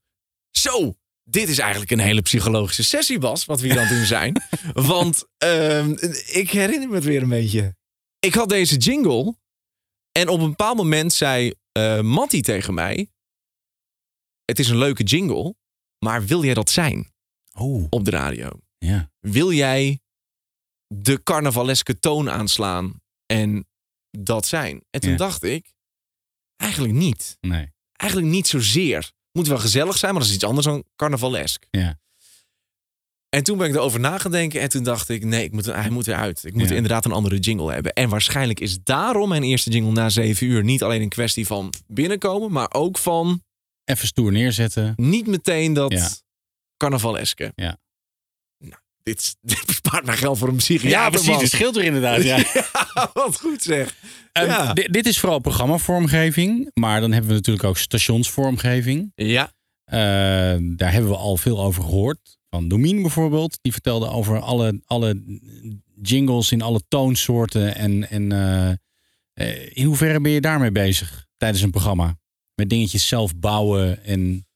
zo. 0.51 0.95
dit 1.23 1.49
is 1.49 1.59
eigenlijk 1.59 1.91
een 1.91 1.99
hele 1.99 2.21
psychologische 2.21 2.83
sessie, 2.83 3.19
Bas, 3.19 3.45
wat 3.45 3.59
we 3.59 3.67
hier 3.67 3.79
aan 3.79 3.85
het 3.85 3.95
doen 3.97 4.05
zijn. 4.05 4.41
Want 4.73 5.25
ehm, 5.37 5.91
ik 6.25 6.49
herinner 6.51 6.89
me 6.89 6.95
het 6.95 7.03
weer 7.03 7.21
een 7.21 7.29
beetje. 7.29 7.75
Ik 8.19 8.33
had 8.33 8.49
deze 8.49 8.77
jingle 8.77 9.35
en 10.11 10.27
op 10.27 10.39
een 10.39 10.49
bepaald 10.49 10.77
moment 10.77 11.13
zei 11.13 11.53
eh 11.71 12.01
Matty 12.01 12.41
tegen 12.41 12.73
mij... 12.73 13.09
Het 14.45 14.59
is 14.59 14.69
een 14.69 14.77
leuke 14.77 15.03
jingle, 15.03 15.55
maar 15.99 16.25
wil 16.25 16.43
jij 16.43 16.53
dat 16.53 16.69
zijn 16.69 17.13
Oh, 17.53 17.87
op 17.89 18.05
de 18.05 18.11
radio? 18.11 18.49
ja. 18.77 19.11
Wil 19.19 19.51
jij 19.51 19.99
de 20.87 21.23
carnavaleske 21.23 21.99
toon 21.99 22.29
aanslaan 22.29 23.01
en 23.25 23.67
dat 24.11 24.45
zijn? 24.45 24.83
En 24.89 24.99
toen 25.01 25.11
Ja. 25.11 25.17
dacht 25.17 25.43
ik, 25.43 25.73
eigenlijk 26.55 26.93
niet. 26.93 27.37
Nee. 27.41 27.73
Eigenlijk 27.93 28.31
niet 28.31 28.47
zozeer. 28.47 29.11
Moet 29.31 29.47
wel 29.47 29.57
gezellig 29.57 29.97
zijn, 29.97 30.11
maar 30.11 30.21
dat 30.21 30.29
is 30.29 30.35
iets 30.35 30.45
anders 30.45 30.65
dan 30.67 30.83
carnavalesk. 30.95 31.65
Ja. 31.71 31.99
En 33.29 33.43
toen 33.43 33.57
ben 33.57 33.67
ik 33.69 33.75
erover 33.75 33.99
na 33.99 34.17
gaan 34.17 34.31
denken 34.31 34.61
en 34.61 34.69
toen 34.69 34.83
dacht 34.83 35.09
ik, 35.09 35.23
nee, 35.23 35.43
ik 35.43 35.51
moet, 35.51 35.65
hij 35.65 35.89
moet 35.89 36.07
eruit. 36.07 36.43
Ik 36.43 36.53
moet 36.53 36.69
Ja. 36.69 36.75
inderdaad 36.75 37.05
een 37.05 37.11
andere 37.11 37.39
jingle 37.39 37.73
hebben. 37.73 37.93
En 37.93 38.09
waarschijnlijk 38.09 38.59
is 38.59 38.83
daarom 38.83 39.29
mijn 39.29 39.43
eerste 39.43 39.69
jingle 39.69 39.91
na 39.91 40.09
zeven 40.09 40.47
uur 40.47 40.63
niet 40.63 40.83
alleen 40.83 41.01
een 41.01 41.09
kwestie 41.09 41.45
van 41.47 41.73
binnenkomen, 41.87 42.51
maar 42.51 42.73
ook 42.73 42.97
van 42.97 43.43
Even 43.83 44.07
stoer 44.07 44.31
neerzetten. 44.31 44.93
niet 44.95 45.27
meteen 45.27 45.73
dat 45.73 45.91
Ja. 45.91 46.09
carnavaleske. 46.77 47.51
Ja. 47.55 47.77
Dit, 49.05 49.35
dit 49.41 49.65
bespaart 49.65 50.05
mij 50.05 50.17
geld 50.17 50.37
voor 50.37 50.47
een 50.47 50.53
Ja, 50.53 50.59
psychiater. 50.59 51.09
precies. 51.11 51.27
man. 51.29 51.39
Het 51.39 51.49
scheelt 51.51 51.75
er 51.77 51.83
inderdaad. 51.83 52.23
Ja. 52.31 52.43
Wat 53.13 53.39
goed 53.39 53.61
zeg. 53.63 53.95
Ehm, 54.31 54.45
Ja. 54.45 54.73
di- 54.73 54.87
dit 54.91 55.05
is 55.05 55.19
vooral 55.19 55.39
programmavormgeving. 55.39 56.71
Maar 56.73 57.01
dan 57.01 57.11
hebben 57.11 57.29
we 57.29 57.35
natuurlijk 57.35 57.65
ook 57.65 57.77
stationsvormgeving. 57.77 59.11
Ja. 59.15 59.51
Eh, 59.85 59.97
daar 60.61 60.91
hebben 60.91 61.09
we 61.11 61.17
al 61.17 61.37
veel 61.37 61.61
over 61.63 61.83
gehoord. 61.83 62.37
Van 62.49 62.67
Domien 62.67 63.01
bijvoorbeeld. 63.01 63.57
Die 63.61 63.71
vertelde 63.71 64.09
over 64.09 64.39
alle, 64.39 64.81
alle 64.85 65.39
jingles 66.01 66.51
in 66.51 66.61
alle 66.61 66.81
toonsoorten. 66.87 67.75
En, 67.75 68.09
en 68.09 68.31
eh, 68.31 68.69
eh, 69.33 69.69
in 69.73 69.85
hoeverre 69.85 70.21
ben 70.21 70.31
je 70.31 70.41
daarmee 70.41 70.71
bezig 70.71 71.25
tijdens 71.37 71.61
een 71.63 71.71
programma? 71.71 72.17
Met 72.55 72.69
dingetjes 72.69 73.07
zelf 73.07 73.35
bouwen 73.35 74.03
en 74.05 74.47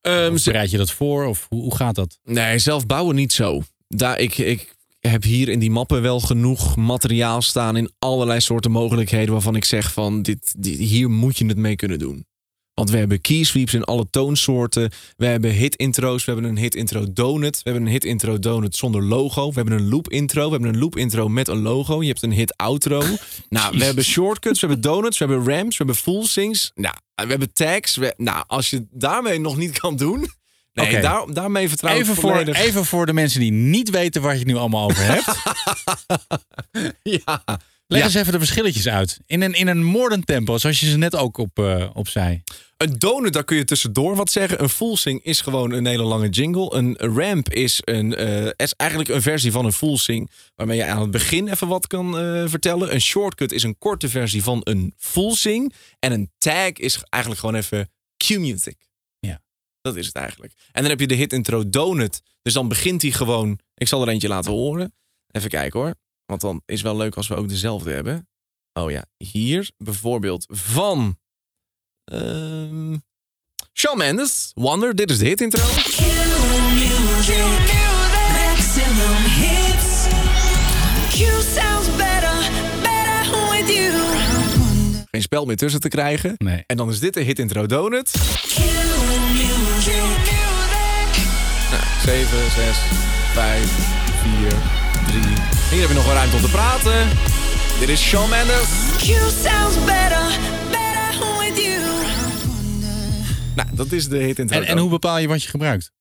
Ehm, 0.00 0.36
bereid 0.44 0.70
je 0.70 0.76
dat 0.76 0.90
voor? 0.90 1.24
Of 1.24 1.46
hoe, 1.48 1.62
hoe 1.62 1.76
gaat 1.76 1.94
dat? 1.94 2.18
nee, 2.22 2.58
zelf 2.58 2.86
bouwen 2.86 3.14
niet 3.14 3.32
zo. 3.32 3.62
Daar, 3.88 4.18
ik, 4.18 4.38
ik 4.38 4.74
heb 5.00 5.22
hier 5.22 5.48
in 5.48 5.58
die 5.58 5.70
mappen 5.70 6.02
wel 6.02 6.20
genoeg 6.20 6.76
materiaal 6.76 7.42
staan 7.42 7.76
in 7.76 7.90
allerlei 7.98 8.40
soorten 8.40 8.70
mogelijkheden 8.70 9.32
waarvan 9.32 9.56
ik 9.56 9.64
zeg 9.64 9.92
van 9.92 10.22
dit, 10.22 10.54
dit, 10.58 10.78
hier 10.78 11.10
moet 11.10 11.38
je 11.38 11.46
het 11.46 11.56
mee 11.56 11.76
kunnen 11.76 11.98
doen. 11.98 12.26
Want 12.74 12.90
we 12.90 12.96
hebben 12.96 13.20
key 13.20 13.42
sweeps 13.42 13.74
in 13.74 13.84
alle 13.84 14.06
toonsoorten. 14.10 14.90
We 15.16 15.26
hebben 15.26 15.50
hit 15.50 15.76
intro's. 15.76 16.24
We 16.24 16.32
hebben 16.32 16.50
een 16.50 16.58
hit 16.58 16.74
intro 16.74 17.12
donut. 17.12 17.56
We 17.56 17.70
hebben 17.70 17.82
een 17.86 17.92
hit 17.92 18.04
intro 18.04 18.38
donut 18.38 18.76
zonder 18.76 19.02
logo. 19.02 19.48
We 19.48 19.54
hebben 19.54 19.78
een 19.78 19.88
loop 19.88 20.08
intro. 20.10 20.44
We 20.44 20.50
hebben 20.50 20.68
een 20.74 20.78
loop 20.78 20.96
intro 20.96 21.28
met 21.28 21.48
een 21.48 21.62
logo. 21.62 22.02
Je 22.02 22.08
hebt 22.08 22.22
een 22.22 22.32
hit 22.32 22.56
outro. 22.56 23.02
nou, 23.48 23.78
we 23.78 23.84
hebben 23.84 24.04
shortcuts. 24.04 24.60
We 24.60 24.66
hebben 24.66 24.84
donuts. 24.92 25.18
We 25.18 25.24
hebben 25.26 25.54
ramps. 25.54 25.76
We 25.76 25.84
hebben 25.84 26.02
full 26.02 26.24
sings. 26.24 26.70
Nou, 26.74 26.94
we 27.14 27.26
hebben 27.26 27.52
tags. 27.52 27.96
We- 27.96 28.14
nou, 28.16 28.44
als 28.46 28.70
je 28.70 28.86
daarmee 28.90 29.40
nog 29.40 29.56
niet 29.56 29.78
kan 29.78 29.96
doen. 29.96 30.28
Nee, 30.84 31.00
daar, 31.00 31.24
daarmee 31.32 31.68
vertrouw 31.68 31.94
ik 31.94 32.00
Even 32.00 32.14
voor, 32.14 32.30
volledig. 32.30 32.56
even 32.58 32.84
voor 32.84 33.06
de 33.06 33.12
mensen 33.12 33.40
die 33.40 33.52
niet 33.52 33.90
weten 33.90 34.22
waar 34.22 34.32
je 34.32 34.38
het 34.38 34.46
nu 34.48 34.56
allemaal 34.56 34.84
over 34.84 35.04
hebt. 35.04 35.26
Ja. 37.02 37.42
Leg 37.88 37.98
Ja. 38.00 38.04
eens 38.06 38.14
even 38.14 38.32
de 38.32 38.38
verschilletjes 38.38 38.88
uit. 38.88 39.18
In 39.26 39.42
een, 39.42 39.52
in 39.52 39.66
een 39.66 39.84
moordend 39.84 40.26
tempo, 40.26 40.58
zoals 40.58 40.80
je 40.80 40.86
ze 40.90 40.96
net 40.98 41.16
ook 41.16 41.38
op, 41.38 41.58
eh, 41.58 41.90
op 41.94 42.08
zei. 42.08 42.42
Een 42.76 42.98
donut, 42.98 43.32
daar 43.32 43.44
kun 43.44 43.56
je 43.56 43.64
tussendoor 43.64 44.16
wat 44.16 44.30
zeggen. 44.30 44.62
Een 44.62 44.68
full 44.68 44.96
sing 44.96 45.22
is 45.24 45.40
gewoon 45.40 45.72
een 45.72 45.86
hele 45.86 46.02
lange 46.02 46.28
jingle. 46.28 46.74
Een 46.74 46.96
ramp 46.96 47.48
is, 47.52 47.80
een, 47.84 48.14
eh, 48.14 48.44
is 48.56 48.72
eigenlijk 48.76 49.10
een 49.10 49.22
versie 49.22 49.52
van 49.52 49.64
een 49.64 49.72
full 49.72 49.96
sing. 49.96 50.30
Waarmee 50.54 50.76
je 50.76 50.84
aan 50.84 51.00
het 51.00 51.10
begin 51.10 51.48
even 51.48 51.68
wat 51.68 51.86
kan 51.86 52.18
eh, 52.18 52.42
vertellen. 52.46 52.94
Een 52.94 53.00
shortcut 53.00 53.52
is 53.52 53.62
een 53.62 53.78
korte 53.78 54.08
versie 54.08 54.42
van 54.42 54.60
een 54.64 54.94
full 54.96 55.34
sing. 55.34 55.72
En 55.98 56.12
een 56.12 56.30
tag 56.38 56.72
is 56.72 57.00
eigenlijk 57.08 57.42
gewoon 57.42 57.56
even 57.60 57.90
cue 58.16 58.38
music. 58.38 58.76
Ja. 58.78 58.85
Dat 59.86 59.96
is 59.96 60.06
het 60.06 60.14
eigenlijk. 60.14 60.52
En 60.72 60.80
dan 60.80 60.90
heb 60.90 61.00
je 61.00 61.06
de 61.06 61.14
hit 61.14 61.32
intro 61.32 61.68
donut. 61.68 62.22
Dus 62.42 62.52
dan 62.52 62.68
begint 62.68 63.02
hij 63.02 63.10
gewoon. 63.10 63.58
Ik 63.74 63.88
zal 63.88 64.02
er 64.02 64.08
eentje 64.08 64.28
laten 64.28 64.52
horen. 64.52 64.94
Even 65.30 65.50
kijken 65.50 65.80
hoor. 65.80 65.94
Want 66.24 66.40
dan 66.40 66.62
is 66.64 66.82
wel 66.82 66.96
leuk 66.96 67.16
als 67.16 67.28
we 67.28 67.34
ook 67.34 67.48
dezelfde 67.48 67.92
hebben. 67.92 68.28
Oh 68.72 68.90
ja, 68.90 69.04
hier 69.16 69.70
bijvoorbeeld 69.76 70.46
van. 70.48 71.18
ehm 72.04 72.96
Shawn 73.72 73.98
Mendes, 73.98 74.50
Wonder, 74.54 74.94
dit 74.94 75.10
is 75.10 75.18
de 75.18 75.24
hit 75.24 75.40
intro. 75.40 75.64
Geen 85.10 85.22
spel 85.22 85.44
meer 85.44 85.56
tussen 85.56 85.80
te 85.80 85.88
krijgen. 85.88 86.34
Nee. 86.36 86.64
En 86.66 86.76
dan 86.76 86.88
is 86.88 87.00
dit 87.00 87.14
de 87.14 87.20
hit 87.20 87.38
intro 87.38 87.66
donut. 87.66 88.12
Q 92.06 92.08
music. 92.08 92.26
7, 92.28 92.50
6, 92.50 92.76
5, 93.32 93.62
4, 94.22 94.48
3. 95.20 95.22
Hier 95.70 95.80
heb 95.80 95.88
je 95.88 95.94
nog 95.94 96.04
wel 96.04 96.14
ruimte 96.14 96.36
om 96.36 96.42
te 96.42 96.50
praten. 96.50 97.08
Dit 97.80 97.88
is 97.88 98.00
Shawn 98.00 98.30
Mendes. 98.30 98.68
Q 98.98 99.04
sounds 99.44 99.76
better, 99.84 100.38
better 100.70 101.38
with 101.38 101.64
you. 101.64 101.80
Nou, 103.54 103.68
dat 103.74 103.92
is 103.92 104.08
de 104.08 104.16
hit 104.18 104.38
intro. 104.38 104.56
En, 104.56 104.64
en 104.66 104.78
hoe 104.78 104.90
bepaal 104.90 105.18
je 105.18 105.28
wat 105.28 105.42
je 105.42 105.48
gebruikt? 105.48 105.92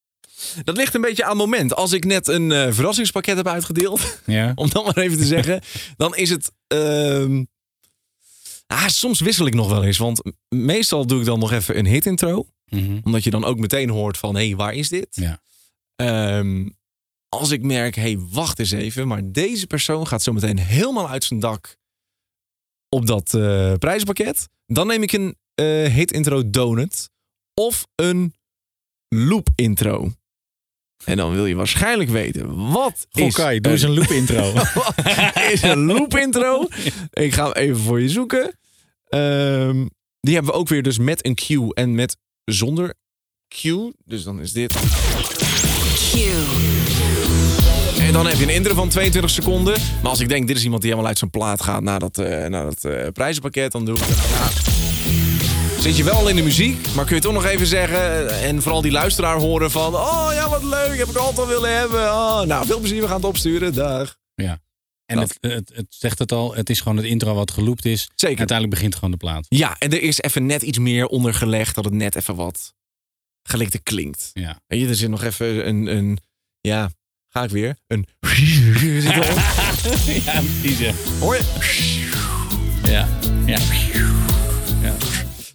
Dat 0.64 0.78
ligt 0.78 0.94
een 0.94 1.02
beetje 1.02 1.24
aan 1.24 1.30
het 1.30 1.38
moment. 1.38 1.76
Als 1.76 1.92
ik 1.92 2.06
net 2.06 2.28
een 2.28 2.52
eh, 2.52 2.68
verrassingspakket 2.72 3.38
heb 3.38 3.48
uitgedeeld, 3.48 4.20
Ja. 4.26 4.52
om 4.56 4.70
dat 4.70 4.86
maar 4.86 4.98
even 4.98 5.18
te 5.18 5.26
zeggen, 5.26 5.62
dan 5.98 6.16
is 6.16 6.30
het. 6.30 6.52
ehm, 6.68 7.44
ah, 8.68 8.88
soms 8.88 9.20
wissel 9.20 9.46
ik 9.46 9.54
nog 9.54 9.70
wel 9.70 9.84
eens, 9.84 9.98
want 9.98 10.22
meestal 10.50 11.06
doe 11.08 11.20
ik 11.20 11.26
dan 11.26 11.40
nog 11.40 11.52
even 11.52 11.78
een 11.78 11.86
hit 11.86 12.06
intro. 12.06 12.48
Mhm. 12.70 13.00
Omdat 13.04 13.24
je 13.24 13.30
dan 13.30 13.46
ook 13.46 13.58
meteen 13.60 13.90
hoort 13.90 14.18
van, 14.18 14.36
hé, 14.36 14.46
hey, 14.48 14.56
waar 14.56 14.74
is 14.74 14.90
dit? 14.90 15.08
Ja. 15.12 15.44
Ehm, 15.96 16.70
als 17.30 17.52
ik 17.52 17.62
merk, 17.64 17.96
hé, 17.96 18.02
hey, 18.02 18.20
wacht 18.20 18.60
eens 18.60 18.72
even, 18.72 19.08
maar 19.08 19.22
deze 19.32 19.68
persoon 19.68 20.08
gaat 20.08 20.24
zo 20.24 20.34
meteen 20.34 20.60
helemaal 20.60 21.10
uit 21.10 21.24
zijn 21.24 21.40
dak 21.40 21.78
op 22.90 23.06
dat 23.06 23.34
eh 23.34 23.74
prijzenpakket. 23.74 24.50
Dan 24.66 24.88
neem 24.88 25.04
ik 25.04 25.12
een 25.12 25.36
eh, 25.56 25.66
hit 25.94 26.12
intro 26.12 26.50
donut 26.50 27.10
of 27.54 27.88
een 27.96 28.34
loop 29.08 29.50
intro. 29.56 30.12
En 31.06 31.18
dan 31.18 31.32
wil 31.34 31.46
je 31.46 31.56
waarschijnlijk 31.56 32.10
weten, 32.10 32.72
wat 32.72 33.08
Goh, 33.12 33.26
is 33.26 33.34
Kai, 33.34 33.60
doe 33.60 33.72
eens 33.72 33.82
een 33.82 33.94
loop 33.94 34.08
intro. 34.08 34.54
is 35.52 35.62
een 35.62 35.86
loop 35.86 36.16
intro? 36.18 36.68
Ik 37.14 37.34
ga 37.34 37.44
hem 37.44 37.54
even 37.54 37.78
voor 37.78 38.02
je 38.02 38.10
zoeken. 38.10 38.58
Ehm, 39.06 39.86
die 40.20 40.34
hebben 40.34 40.54
we 40.54 40.60
ook 40.60 40.68
weer 40.68 40.84
dus 40.84 40.98
met 40.98 41.26
een 41.26 41.36
cue 41.36 41.74
en 41.74 41.96
met 41.96 42.18
zonder 42.44 42.94
cue. 43.48 43.94
Dus 44.06 44.24
dan 44.24 44.40
is 44.40 44.52
dit. 44.52 44.74
En 48.00 48.14
dan 48.14 48.28
heb 48.28 48.38
je 48.38 48.44
een 48.44 48.54
intro 48.54 48.74
van 48.74 48.90
22 48.90 49.32
seconden. 49.32 49.74
Maar 50.02 50.12
als 50.12 50.20
ik 50.20 50.30
denk, 50.30 50.48
dit 50.48 50.58
is 50.58 50.64
iemand 50.64 50.82
die 50.82 50.90
helemaal 50.90 51.10
uit 51.10 51.20
zijn 51.20 51.32
plaat 51.32 51.62
gaat 51.62 51.84
naar 51.84 52.00
dat, 52.00 52.18
eh, 52.18 52.46
naar 52.46 52.64
dat 52.64 52.84
eh, 52.84 53.08
prijzenpakket, 53.14 53.72
dan 53.72 53.86
doe 53.86 53.96
ik. 53.96 54.04
Ja. 54.08 54.50
Zit 55.80 55.98
je 55.98 56.04
wel 56.04 56.14
al 56.14 56.30
in 56.30 56.36
de 56.36 56.44
muziek, 56.44 56.94
maar 56.96 57.06
kun 57.06 57.16
je 57.16 57.22
toch 57.22 57.34
nog 57.34 57.46
even 57.46 57.68
zeggen 57.68 58.30
eh, 58.30 58.48
en 58.48 58.62
vooral 58.62 58.82
die 58.82 58.92
luisteraar 58.92 59.38
horen 59.38 59.72
van, 59.72 59.96
oh 59.96 60.30
ja, 60.34 60.50
wat 60.50 60.64
leuk, 60.64 60.98
heb 60.98 61.08
ik 61.08 61.16
altijd 61.16 61.40
al 61.40 61.48
willen 61.48 61.78
hebben. 61.78 62.00
Oh, 62.02 62.42
nou, 62.42 62.66
veel 62.66 62.80
plezier, 62.80 63.02
we 63.02 63.08
gaan 63.08 63.16
het 63.16 63.26
opsturen. 63.26 63.74
Dag. 63.74 64.18
ja. 64.36 64.60
En 65.06 65.16
Dat. 65.16 65.38
het, 65.40 65.52
het, 65.52 65.72
het 65.74 65.86
zegt 65.90 66.20
het 66.20 66.32
al, 66.32 66.56
het 66.56 66.70
is 66.70 66.82
gewoon 66.82 66.98
het 66.98 67.06
intro 67.06 67.34
wat 67.34 67.52
geloopt 67.52 67.86
is. 67.86 68.10
Zeker. 68.16 68.38
Uiteindelijk 68.38 68.78
begint 68.78 68.96
gewoon 68.96 69.12
de 69.12 69.18
plaat. 69.18 69.46
Ja, 69.50 69.76
en 69.80 69.92
er 69.92 70.02
is 70.02 70.22
even 70.22 70.46
net 70.46 70.62
iets 70.62 70.78
meer 70.78 71.08
ondergelegd, 71.08 71.76
dat 71.76 71.86
het 71.86 71.94
net 71.94 72.16
even 72.16 72.36
wat 72.36 72.74
gelikte 73.48 73.80
klinkt. 73.80 74.30
Ja. 74.34 74.60
Weet 74.68 74.80
je, 74.82 74.88
er 74.88 74.96
zit 74.96 75.10
nog 75.10 75.24
even 75.24 75.68
een, 75.68 75.96
een 75.98 76.20
ja, 76.62 76.92
ga 77.30 77.44
ik 77.44 77.50
weer, 77.50 77.78
een 77.88 78.06
ja, 78.20 78.28
precies. 80.42 80.80
Ja. 80.80 80.94
Hoor 81.20 81.36
je? 81.36 81.44
Ja. 82.84 83.08
Ja. 83.46 83.58
Ja. 84.82 84.96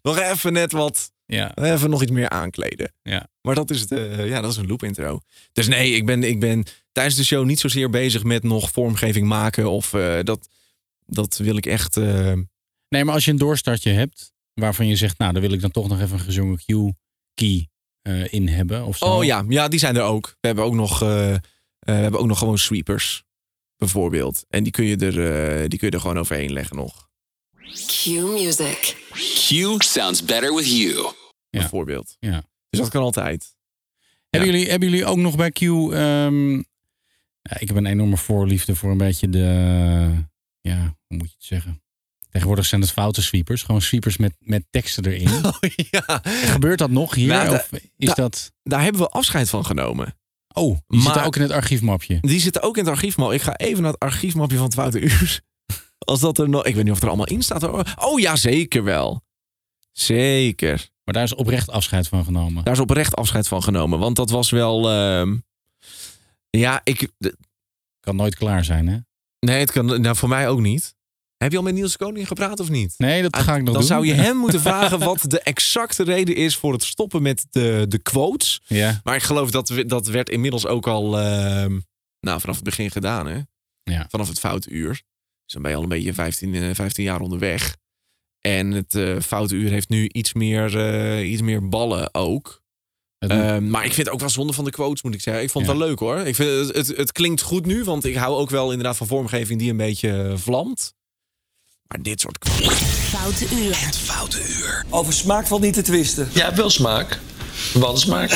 Nog 0.03 0.19
even 0.19 0.53
net 0.53 0.73
wat, 0.73 1.13
Ja. 1.27 1.57
even 1.57 1.91
nog 1.91 2.03
iets 2.03 2.11
meer 2.11 2.29
aankleden. 2.29 2.93
Ja. 3.03 3.29
Maar 3.43 3.55
dat 3.55 3.71
is, 3.71 3.81
het, 3.81 3.93
eh, 3.93 4.29
ja, 4.29 4.41
dat 4.41 4.51
is 4.51 4.57
een 4.57 4.67
loop 4.67 4.83
intro. 4.83 5.21
Dus 5.53 5.69
nee, 5.69 5.93
ik 5.93 6.07
ben, 6.07 6.23
ik 6.23 6.41
ben 6.41 6.65
tijdens 6.93 7.17
de 7.17 7.25
show 7.25 7.45
niet 7.45 7.61
zozeer 7.61 7.91
bezig 7.91 8.23
met 8.23 8.43
nog 8.43 8.71
vormgeving 8.71 9.27
maken. 9.27 9.71
Of 9.71 9.95
eh, 9.95 10.19
dat, 10.23 10.49
dat 11.07 11.37
wil 11.37 11.57
ik 11.57 11.67
echt... 11.67 11.97
eh, 11.97 12.33
Nee, 12.89 13.05
maar 13.05 13.15
als 13.15 13.25
je 13.25 13.31
een 13.31 13.39
doorstartje 13.39 13.91
hebt, 13.91 14.33
waarvan 14.55 14.87
je 14.87 14.97
zegt, 14.97 15.19
nou, 15.19 15.33
daar 15.33 15.43
wil 15.43 15.53
ik 15.53 15.61
dan 15.61 15.71
toch 15.71 15.89
nog 15.89 16.01
even 16.01 16.19
een 16.19 16.25
gezongen 16.25 16.59
cue 17.35 17.69
eh, 18.03 18.33
in 18.33 18.49
hebben. 18.49 18.85
Of 18.85 18.97
zo. 18.97 19.05
Oh 19.05 19.25
ja, 19.25 19.45
ja, 19.49 19.69
die 19.69 19.79
zijn 19.79 19.97
er 19.97 20.03
ook. 20.03 20.37
We 20.41 20.47
hebben 20.47 20.65
ook 20.65 20.75
nog, 20.75 21.03
eh, 21.03 21.35
eh, 21.35 21.41
we 21.79 21.93
hebben 21.93 22.21
ook 22.21 22.27
nog 22.27 22.39
gewoon 22.39 22.59
sweepers, 22.59 23.25
bijvoorbeeld. 23.77 24.45
En 24.49 24.63
die 24.63 24.73
kun 24.73 24.85
je 24.85 24.97
er, 24.97 25.53
eh, 25.63 25.69
die 25.69 25.79
kun 25.79 25.89
je 25.89 25.95
er 25.95 26.01
gewoon 26.01 26.19
overheen 26.19 26.53
leggen 26.53 26.77
nog, 26.77 27.09
Q 27.87 28.07
music. 28.07 28.97
Q 29.13 29.83
sounds 29.83 30.25
better 30.25 30.55
with 30.55 30.67
you. 30.67 31.13
Ja. 31.51 31.61
bijvoorbeeld. 31.61 32.17
Ja. 32.21 32.43
Dus 32.71 32.81
dat 32.81 32.89
kan 32.89 33.03
altijd. 33.03 33.57
Hebben, 34.31 34.51
jullie, 34.51 34.71
hebben 34.71 34.91
jullie 34.91 35.07
ook 35.07 35.17
nog 35.17 35.37
bij 35.37 35.51
Q... 35.51 35.61
ehm, 35.61 36.55
ja, 37.43 37.59
ik 37.59 37.69
heb 37.69 37.77
een 37.77 37.87
enorme 37.87 38.17
voorliefde 38.17 38.75
voor 38.75 38.91
een 38.91 38.99
beetje 38.99 39.29
de... 39.29 39.49
Ja, 40.61 40.97
hoe 41.07 41.19
moet 41.19 41.29
je 41.29 41.35
het 41.35 41.45
zeggen? 41.45 41.83
Tegenwoordig 42.31 42.67
zijn 42.67 42.81
het 42.81 42.91
foute 42.91 43.23
sweepers. 43.23 43.63
Gewoon 43.63 43.83
sweepers 43.83 44.17
met, 44.17 44.35
met 44.39 44.65
teksten 44.71 45.05
erin. 45.07 45.29
Oh, 45.45 45.57
ja. 45.91 46.21
Gebeurt 46.25 46.79
dat 46.79 46.91
nog 46.91 47.15
hier? 47.15 47.27
Nou, 47.29 47.55
of 47.55 47.71
is 47.97 48.09
da- 48.09 48.15
dat... 48.15 48.53
Daar 48.63 48.83
hebben 48.83 49.01
we 49.01 49.09
afscheid 49.09 49.49
van 49.51 49.65
genomen. 49.67 50.15
Oh, 50.55 50.79
die 50.87 51.01
zitten 51.01 51.15
Maar- 51.19 51.27
ook 51.27 51.37
in 51.37 51.43
het 51.43 51.51
archiefmapje. 51.51 52.19
Die 52.21 52.41
zitten 52.41 52.63
ook 52.63 52.77
in 52.77 52.85
het 52.85 52.93
archiefmapje. 52.93 53.35
Ik 53.35 53.43
ga 53.43 53.57
even 53.57 53.83
naar 53.83 53.93
het 53.93 54.01
archiefmapje 54.01 54.57
van 54.57 54.73
het 54.85 54.95
Uur. 54.95 55.41
Als 55.99 56.21
dat 56.21 56.39
er 56.39 56.49
nog... 56.49 56.65
Ik 56.65 56.75
weet 56.75 56.83
niet 56.85 56.93
of 56.93 56.95
het 56.95 57.03
er 57.03 57.09
allemaal 57.09 57.27
in 57.37 57.43
staat. 57.43 57.63
hoor. 57.63 57.95
Oh 57.99 58.21
ja, 58.21 58.37
zeker 58.37 58.85
wel. 58.85 59.23
Zeker. 59.93 60.89
Maar 61.05 61.15
daar 61.15 61.23
is 61.25 61.35
oprecht 61.35 61.71
afscheid 61.71 62.09
van 62.09 62.25
genomen. 62.25 62.65
Daar 62.65 62.75
is 62.75 62.81
oprecht 62.81 63.17
afscheid 63.17 63.49
van 63.49 63.63
genomen. 63.63 63.99
Want 63.99 64.17
dat 64.17 64.31
was 64.31 64.51
wel... 64.51 64.91
ehm, 64.91 65.37
ja, 66.51 66.81
ik... 66.85 67.11
Kan 68.01 68.17
nooit 68.17 68.35
klaar 68.35 68.65
zijn, 68.65 68.89
hè? 68.89 68.99
Nee, 69.39 69.59
het 69.61 69.73
kan... 69.73 70.01
Nou, 70.01 70.17
voor 70.17 70.29
mij 70.29 70.49
ook 70.49 70.61
niet. 70.61 70.95
Heb 71.43 71.51
je 71.51 71.57
al 71.57 71.63
met 71.63 71.75
Niels 71.75 71.97
Koning 71.97 72.27
gepraat 72.29 72.61
of 72.61 72.69
niet? 72.71 72.95
Nee, 72.99 73.23
dat 73.23 73.37
ga 73.37 73.53
ik 73.57 73.63
nog 73.63 73.65
Dan 73.65 73.75
doen. 73.75 73.83
zou 73.83 74.07
je 74.07 74.13
hem 74.13 74.37
moeten 74.45 74.61
vragen 74.61 74.99
wat 74.99 75.25
de 75.27 75.41
exacte 75.41 76.03
reden 76.03 76.35
is 76.37 76.57
voor 76.57 76.73
het 76.73 76.83
stoppen 76.83 77.23
met 77.23 77.47
de, 77.51 77.85
de 77.89 77.99
quotes. 77.99 78.61
Ja, 78.67 79.01
Maar 79.05 79.15
ik 79.15 79.23
geloof 79.23 79.51
dat 79.51 79.69
we- 79.69 79.87
dat 79.87 80.07
werd 80.07 80.29
inmiddels 80.29 80.67
ook 80.67 80.87
al 80.87 81.19
ehm, 81.19 81.79
nou, 82.21 82.41
vanaf 82.41 82.55
het 82.55 82.65
begin 82.65 82.91
gedaan. 82.91 83.27
Hè? 83.27 83.39
Ja. 83.83 84.07
Vanaf 84.11 84.29
het 84.29 84.39
foute 84.39 84.71
uur. 84.71 84.89
Dus 85.45 85.53
dan 85.53 85.63
ben 85.63 85.71
je 85.71 85.77
al 85.77 85.83
een 85.83 85.89
beetje 85.89 86.15
15, 86.15 86.55
eh, 86.55 86.75
15 86.75 87.05
jaar 87.05 87.21
onderweg. 87.21 87.77
En 88.41 88.71
het 88.71 88.95
eh 88.95 89.17
foute 89.21 89.55
uur 89.55 89.71
heeft 89.71 89.89
nu 89.89 90.09
iets 90.13 90.33
meer, 90.33 90.79
eh, 90.79 91.31
iets 91.31 91.43
meer 91.43 91.69
ballen 91.69 92.15
ook. 92.15 92.63
Ehm, 93.19 93.71
maar 93.71 93.85
ik 93.85 93.93
vind 93.93 94.07
het 94.07 94.15
ook 94.15 94.21
wel 94.21 94.29
zonde 94.31 94.53
van 94.53 94.65
de 94.65 94.71
quotes, 94.71 95.03
moet 95.03 95.15
ik 95.15 95.21
zeggen. 95.21 95.43
Ik 95.43 95.51
vond 95.51 95.67
het 95.67 95.75
Ja. 95.75 95.81
wel 95.81 95.89
leuk 95.89 95.99
hoor. 95.99 96.19
Ik 96.19 96.35
vind 96.35 96.67
het, 96.67 96.77
het, 96.89 96.97
het 96.97 97.13
klinkt 97.13 97.41
goed 97.43 97.67
nu, 97.67 97.85
want 97.85 98.05
ik 98.05 98.15
hou 98.15 98.37
ook 98.37 98.51
wel 98.51 98.71
inderdaad 98.71 98.97
van 98.97 99.07
vormgeving 99.07 99.59
die 99.59 99.71
een 99.71 99.77
beetje 99.77 100.23
eh, 100.23 100.37
vlamt. 100.37 100.95
Maar 101.91 102.03
dit 102.03 102.21
soort 102.21 102.39
quotes. 102.39 102.79
Foute 102.79 103.47
uur. 104.59 104.85
Over 104.91 105.13
smaak 105.13 105.47
valt 105.47 105.61
niet 105.61 105.75
te 105.75 105.83
twisten. 105.83 106.29
Ja, 106.35 106.55
wel 106.55 106.71
smaak. 106.71 107.19
Wansmaak. 107.75 108.29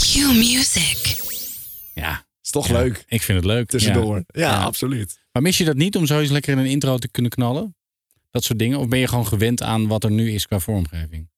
Q 0.00 0.14
Music. 0.34 1.16
ja, 1.94 2.24
Is 2.42 2.50
toch 2.50 2.66
ja, 2.68 2.72
leuk. 2.72 3.04
Ik 3.08 3.22
vind 3.22 3.38
het 3.38 3.46
leuk. 3.46 3.68
Tussendoor. 3.68 4.16
Ja, 4.26 4.40
Ja. 4.50 4.62
absoluut. 4.62 5.18
Maar 5.32 5.42
mis 5.42 5.58
je 5.58 5.64
dat 5.64 5.76
niet 5.76 5.96
om 5.96 6.06
zoiets 6.06 6.30
lekker 6.30 6.52
in 6.52 6.58
een 6.58 6.66
intro 6.66 6.98
te 6.98 7.08
kunnen 7.08 7.30
knallen? 7.30 7.76
Dat 8.30 8.44
soort 8.44 8.58
dingen? 8.58 8.78
Of 8.78 8.88
ben 8.88 8.98
je 8.98 9.08
gewoon 9.08 9.26
gewend 9.26 9.62
aan 9.62 9.86
wat 9.88 10.04
er 10.04 10.10
nu 10.10 10.32
is 10.32 10.46
qua 10.46 10.58
vormgeving? 10.58 11.28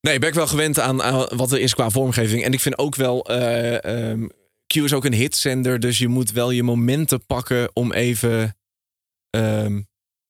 Nee, 0.00 0.18
ben 0.18 0.28
ik 0.28 0.34
wel 0.34 0.46
gewend 0.46 0.78
aan, 0.80 1.02
aan 1.02 1.28
wat 1.36 1.52
er 1.52 1.60
is 1.60 1.74
qua 1.74 1.90
vormgeving. 1.90 2.44
En 2.44 2.52
ik 2.52 2.60
vind 2.60 2.78
ook 2.78 2.96
wel. 2.96 3.24
eh, 3.26 3.84
ehm, 4.10 4.26
Q 4.66 4.74
is 4.76 4.92
ook 4.92 5.04
een 5.04 5.12
hitzender, 5.14 5.80
dus 5.80 5.98
je 5.98 6.08
moet 6.08 6.32
wel 6.32 6.50
je 6.50 6.62
momenten 6.62 7.26
pakken 7.26 7.70
om 7.72 7.92
even. 7.92 8.54
Ehm, 9.30 9.80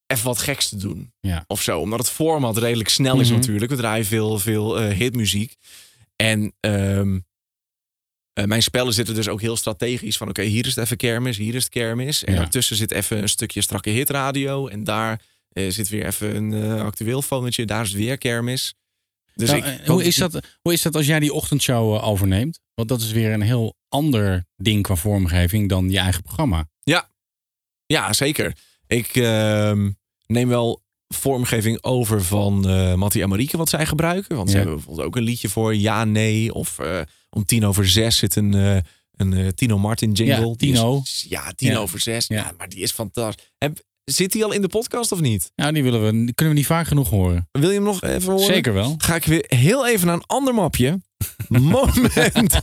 even 0.06 0.24
wat 0.24 0.38
geks 0.38 0.68
te 0.68 0.76
doen. 0.76 1.12
Ja. 1.20 1.44
Of 1.46 1.62
zo. 1.62 1.80
Omdat 1.80 1.98
het 1.98 2.10
format 2.10 2.56
redelijk 2.58 2.88
snel 2.88 3.20
is 3.20 3.28
Mhm. 3.30 3.38
natuurlijk. 3.38 3.70
We 3.70 3.76
draaien 3.76 4.06
veel, 4.06 4.38
veel 4.38 4.80
eh, 4.80 4.96
hitmuziek. 4.96 5.54
En 6.16 6.54
ehm, 6.60 7.18
eh, 8.32 8.44
mijn 8.44 8.62
spellen 8.62 8.92
zitten 8.94 9.14
dus 9.14 9.28
ook 9.28 9.40
heel 9.40 9.56
strategisch. 9.56 10.16
Van 10.16 10.28
oké, 10.28 10.42
hier 10.42 10.66
is 10.66 10.74
het 10.74 10.84
even 10.84 10.96
kermis, 10.96 11.36
hier 11.36 11.54
is 11.54 11.62
het 11.64 11.72
kermis. 11.72 12.24
En 12.24 12.32
Ja. 12.32 12.38
daartussen 12.38 12.76
zit 12.76 12.90
even 12.90 13.18
een 13.22 13.28
stukje 13.28 13.60
strakke 13.60 13.90
hitradio. 13.90 14.68
En 14.68 14.84
daar 14.84 15.22
eh, 15.50 15.70
zit 15.70 15.88
weer 15.88 16.06
even 16.06 16.36
een 16.36 16.80
actueel 16.80 17.22
foontje. 17.22 17.64
Daar 17.66 17.82
is 17.82 17.88
het 17.88 17.98
weer 17.98 18.18
kermis. 18.18 18.74
Dus 19.34 19.50
Nou, 19.50 19.64
ik, 19.66 19.86
hoe, 19.86 20.04
is 20.04 20.16
dat, 20.16 20.40
hoe 20.62 20.72
is 20.72 20.82
dat 20.82 20.94
als 20.96 21.06
jij 21.06 21.20
die 21.20 21.32
ochtendshow 21.32 22.04
overneemt? 22.04 22.60
Want 22.74 22.88
dat 22.88 23.00
is 23.00 23.12
weer 23.12 23.32
een 23.32 23.40
heel 23.40 23.76
ander 23.88 24.46
ding 24.56 24.82
qua 24.82 24.94
vormgeving 24.94 25.68
dan 25.68 25.90
je 25.90 25.98
eigen 25.98 26.22
programma. 26.22 26.68
Ja, 27.86 28.12
zeker. 28.12 28.56
Ik 28.90 29.06
ehm, 29.16 29.90
neem 30.26 30.48
wel 30.48 30.82
vormgeving 31.08 31.82
over 31.82 32.24
van 32.24 32.68
eh 32.68 32.94
Mattie 32.94 33.22
en 33.22 33.28
Marieke, 33.28 33.56
wat 33.56 33.68
zij 33.68 33.86
gebruiken. 33.86 34.36
Want 34.36 34.50
ze 34.50 34.56
hebben 34.56 34.74
bijvoorbeeld 34.74 35.06
ook 35.06 35.16
een 35.16 35.22
liedje 35.22 35.48
voor 35.48 35.74
ja, 35.76 36.04
nee. 36.04 36.54
Of 36.54 36.78
eh, 36.78 37.00
om 37.30 37.44
tien 37.44 37.66
over 37.66 37.88
zes 37.88 38.16
zit 38.16 38.36
een, 38.36 38.54
eh, 38.54 38.76
een 39.12 39.54
Tino 39.54 39.78
Martin 39.78 40.12
jingle. 40.12 40.36
Ja, 40.46 40.50
is- 40.50 40.56
Tino. 40.56 41.02
ja, 41.28 41.52
tien 41.56 41.70
Ja. 41.70 41.78
over 41.78 42.00
zes. 42.00 42.26
Ja. 42.26 42.52
Maar 42.58 42.68
die 42.68 42.78
is 42.78 42.92
fantastisch. 42.92 43.50
Heb, 43.58 43.82
zit 44.04 44.32
die 44.32 44.44
al 44.44 44.52
in 44.52 44.62
de 44.62 44.68
podcast 44.68 45.12
of 45.12 45.20
niet? 45.20 45.52
Nou, 45.56 45.72
die, 45.72 45.82
willen 45.82 46.04
we, 46.04 46.10
die 46.10 46.34
kunnen 46.34 46.54
we 46.54 46.60
niet 46.60 46.68
vaak 46.68 46.86
genoeg 46.86 47.10
horen. 47.10 47.48
Wil 47.52 47.68
je 47.68 47.74
hem 47.74 47.84
nog 47.84 48.02
even 48.02 48.32
horen? 48.32 48.46
Zeker 48.46 48.72
wel. 48.72 48.94
Ga 48.98 49.14
ik 49.14 49.24
weer 49.24 49.44
heel 49.48 49.86
even 49.86 50.06
naar 50.06 50.16
een 50.16 50.26
ander 50.26 50.54
mapje. 50.54 51.00
Moment. 51.48 52.60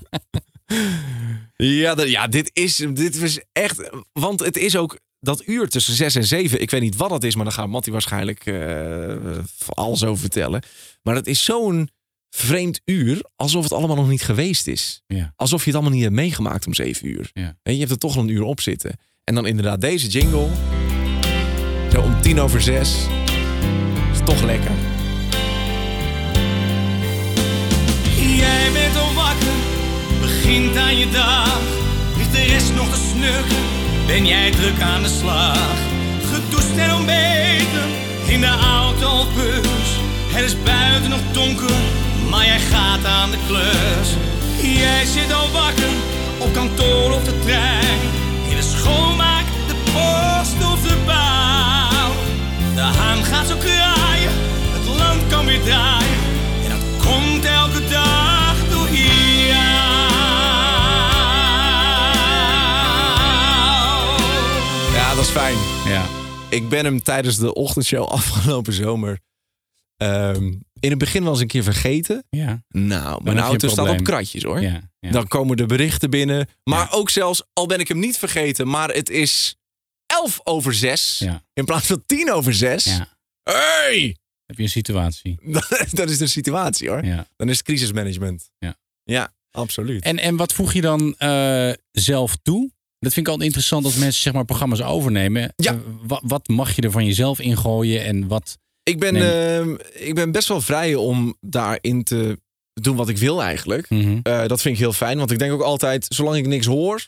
ja, 1.55 2.01
ja 2.03 2.27
dit, 2.27 2.49
is, 2.53 2.75
dit 2.93 3.15
is 3.15 3.39
echt... 3.51 3.89
Want 4.13 4.39
het 4.39 4.57
is 4.57 4.75
ook 4.75 4.99
dat 5.19 5.43
uur 5.45 5.69
tussen 5.69 5.93
6 5.93 6.15
en 6.15 6.25
7. 6.25 6.61
Ik 6.61 6.71
weet 6.71 6.81
niet 6.81 6.95
wat 6.95 7.09
dat 7.09 7.23
is, 7.23 7.35
maar 7.35 7.45
daar 7.45 7.53
gaat 7.53 7.67
Mattie 7.67 7.91
waarschijnlijk 7.91 8.45
eh 8.45 9.15
alles 9.67 10.03
over 10.03 10.19
vertellen. 10.19 10.63
Maar 11.01 11.15
het 11.15 11.27
is 11.27 11.43
zo'n 11.43 11.89
vreemd 12.29 12.81
uur, 12.85 13.23
alsof 13.35 13.63
het 13.63 13.73
allemaal 13.73 13.95
nog 13.95 14.09
niet 14.09 14.21
geweest 14.21 14.67
is. 14.67 15.01
Ja. 15.07 15.33
Alsof 15.35 15.59
je 15.59 15.65
het 15.65 15.75
allemaal 15.75 15.93
niet 15.93 16.03
hebt 16.03 16.15
meegemaakt 16.15 16.67
om 16.67 16.73
7 16.73 17.07
uur. 17.07 17.29
Ja. 17.33 17.57
En 17.63 17.73
je 17.73 17.79
hebt 17.79 17.91
er 17.91 17.97
toch 17.97 18.15
al 18.15 18.21
een 18.21 18.29
uur 18.29 18.43
op 18.43 18.61
zitten. 18.61 18.99
En 19.23 19.35
dan 19.35 19.45
inderdaad 19.45 19.81
deze 19.81 20.07
jingle. 20.07 20.47
Zo 21.91 22.01
om 22.01 22.21
tien 22.21 22.39
over 22.39 22.61
zes. 22.61 23.07
Is 24.11 24.19
toch 24.25 24.43
lekker. 24.43 24.71
Jij 28.37 28.71
bent 28.73 28.97
al 28.97 29.13
wakker, 29.13 29.53
begint 30.21 30.77
aan 30.77 30.97
je 30.97 31.09
dag. 31.09 31.61
Ligt 32.17 32.31
de 32.31 32.43
rest 32.43 32.73
nog 32.73 32.93
te 32.93 33.09
snurken, 33.13 33.63
ben 34.07 34.25
jij 34.25 34.51
druk 34.51 34.81
aan 34.81 35.01
de 35.01 35.09
slag. 35.09 35.67
Gedoucht 36.31 36.77
en 36.77 36.93
ontbeten, 36.93 37.87
in 38.25 38.39
de 38.39 38.53
auto 38.77 39.19
of 39.19 39.33
bus. 39.35 39.89
Het 40.27 40.45
is 40.45 40.63
buiten 40.63 41.09
nog 41.09 41.19
donker, 41.31 41.75
maar 42.29 42.45
jij 42.45 42.59
gaat 42.59 43.05
aan 43.05 43.31
de 43.31 43.37
klus. 43.47 44.09
Jij 44.61 45.05
zit 45.05 45.33
al 45.33 45.51
wakker, 45.51 45.93
op 46.37 46.53
kantoor 46.53 47.13
of 47.13 47.23
de 47.23 47.39
trein. 47.39 47.99
In 48.49 48.55
de 48.55 48.61
schoonmaak, 48.77 49.45
de 49.67 49.75
post 49.83 50.71
of 50.73 50.81
de 50.81 50.95
bouw. 51.05 52.11
De 52.75 52.97
haan 52.99 53.23
gaat 53.23 53.47
zo 53.47 53.55
kraaien, 53.55 54.31
het 54.71 54.97
land 54.97 55.21
kan 55.29 55.45
weer 55.45 55.61
draaien. 55.61 56.19
En 56.63 56.69
dat 56.69 57.05
komt 57.05 57.45
elke 57.45 57.87
dag 57.89 58.36
fijn. 65.37 65.57
Ja. 65.93 66.05
Ik 66.49 66.69
ben 66.69 66.85
hem 66.85 67.03
tijdens 67.03 67.37
de 67.37 67.53
ochtendshow 67.53 68.03
afgelopen 68.19 68.73
zomer. 68.73 69.19
ehm, 69.97 70.43
in 70.79 70.89
het 70.89 70.97
begin 70.97 71.23
wel 71.23 71.31
eens 71.31 71.41
een 71.41 71.47
keer 71.47 71.63
vergeten. 71.63 72.23
Ja. 72.29 72.63
Nou, 72.69 73.23
mijn 73.23 73.39
auto 73.39 73.67
staat 73.67 73.89
op 73.89 74.03
kratjes 74.03 74.43
hoor. 74.43 74.61
Ja, 74.61 74.81
ja. 74.99 75.11
Dan 75.11 75.27
komen 75.27 75.57
de 75.57 75.65
berichten 75.65 76.09
binnen. 76.09 76.47
Maar 76.63 76.93
ook 76.93 77.09
zelfs, 77.09 77.43
al 77.53 77.65
ben 77.65 77.79
ik 77.79 77.87
hem 77.87 77.99
niet 77.99 78.17
vergeten, 78.17 78.67
maar 78.67 78.89
het 78.89 79.09
is 79.09 79.55
11 80.05 80.39
over 80.43 80.73
6 80.73 81.19
Ja. 81.19 81.43
in 81.53 81.65
plaats 81.65 81.87
van 81.87 82.03
10 82.05 82.31
over 82.31 82.53
6. 82.53 82.83
Ja. 82.85 83.17
Hey! 83.43 84.17
Heb 84.45 84.57
je 84.57 84.63
een 84.63 84.69
situatie? 84.69 85.39
dat 85.91 86.09
is 86.09 86.17
de 86.17 86.27
situatie 86.27 86.89
hoor. 86.89 87.05
Ja. 87.05 87.27
Dan 87.35 87.49
is 87.49 87.57
het 87.57 87.65
crisismanagement. 87.65 88.49
Ja. 88.57 88.75
Ja, 89.03 89.33
absoluut. 89.51 90.03
En, 90.03 90.17
en 90.19 90.35
wat 90.35 90.53
voeg 90.53 90.73
je 90.73 90.81
dan 90.81 91.15
eh, 91.17 91.71
zelf 91.91 92.35
toe? 92.41 92.71
Dat 92.99 93.13
vind 93.13 93.25
ik 93.25 93.31
altijd 93.31 93.47
interessant 93.49 93.85
als 93.85 93.95
mensen 93.95 94.21
zeg 94.21 94.33
maar, 94.33 94.45
programma's 94.45 94.81
overnemen. 94.81 95.53
Ja. 95.55 95.71
Eh, 95.73 95.79
wa- 96.07 96.21
wat 96.23 96.47
mag 96.47 96.75
je 96.75 96.81
er 96.81 96.91
van 96.91 97.05
jezelf 97.05 97.39
ingooien 97.39 98.03
en 98.03 98.27
wat... 98.27 98.57
Ik 98.83 98.99
ben, 98.99 99.15
ehm, 99.15 99.75
ik 99.93 100.15
ben 100.15 100.31
best 100.31 100.47
wel 100.47 100.61
vrij 100.61 100.95
om 100.95 101.37
daarin 101.41 102.03
te 102.03 102.39
doen 102.73 102.95
wat 102.95 103.09
ik 103.09 103.17
wil 103.17 103.41
eigenlijk. 103.43 103.89
Mhm. 103.89 104.19
Eh, 104.23 104.45
dat 104.47 104.61
vind 104.61 104.73
ik 104.75 104.79
heel 104.81 104.93
fijn, 104.93 105.17
want 105.17 105.31
ik 105.31 105.39
denk 105.39 105.51
ook 105.51 105.61
altijd, 105.61 106.05
zolang 106.09 106.37
ik 106.37 106.47
niks 106.47 106.65
hoor, 106.65 107.07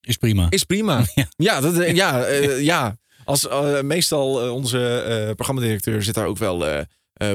Is 0.00 0.16
prima. 0.16 0.46
is 0.50 0.64
prima. 0.64 1.04
Ja. 1.14 1.26
Ja, 1.36 1.60
dat, 1.60 1.90
ja, 1.96 2.24
eh, 2.24 2.60
ja. 2.60 2.98
Als, 3.24 3.48
eh, 3.48 3.80
meestal 3.80 4.52
onze 4.52 5.32
programmadirecteur 5.36 6.02
zit 6.02 6.14
daar 6.14 6.26
ook 6.26 6.38
wel 6.38 6.84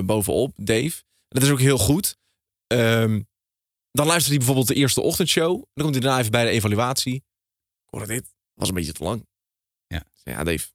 bovenop, 0.05 0.51
Dave. 0.55 0.91
Dat 1.27 1.43
is 1.43 1.49
ook 1.49 1.59
heel 1.59 1.77
goed. 1.77 2.17
Ehm, 2.67 3.21
dan 3.91 4.05
luistert 4.05 4.27
hij 4.27 4.37
bijvoorbeeld 4.37 4.67
de 4.67 4.73
eerste 4.73 5.01
ochtendshow. 5.01 5.51
Dan 5.73 5.83
komt 5.83 5.91
hij 5.93 5.99
daarna 6.03 6.19
even 6.19 6.31
bij 6.31 6.43
de 6.43 6.49
evaluatie. 6.49 7.23
Hoorde 7.95 8.13
dit, 8.13 8.35
was 8.53 8.67
een 8.67 8.73
beetje 8.75 8.91
te 8.93 9.03
lang. 9.03 9.27
Ja. 9.87 10.03
Ja, 10.23 10.43
Dave, 10.43 10.67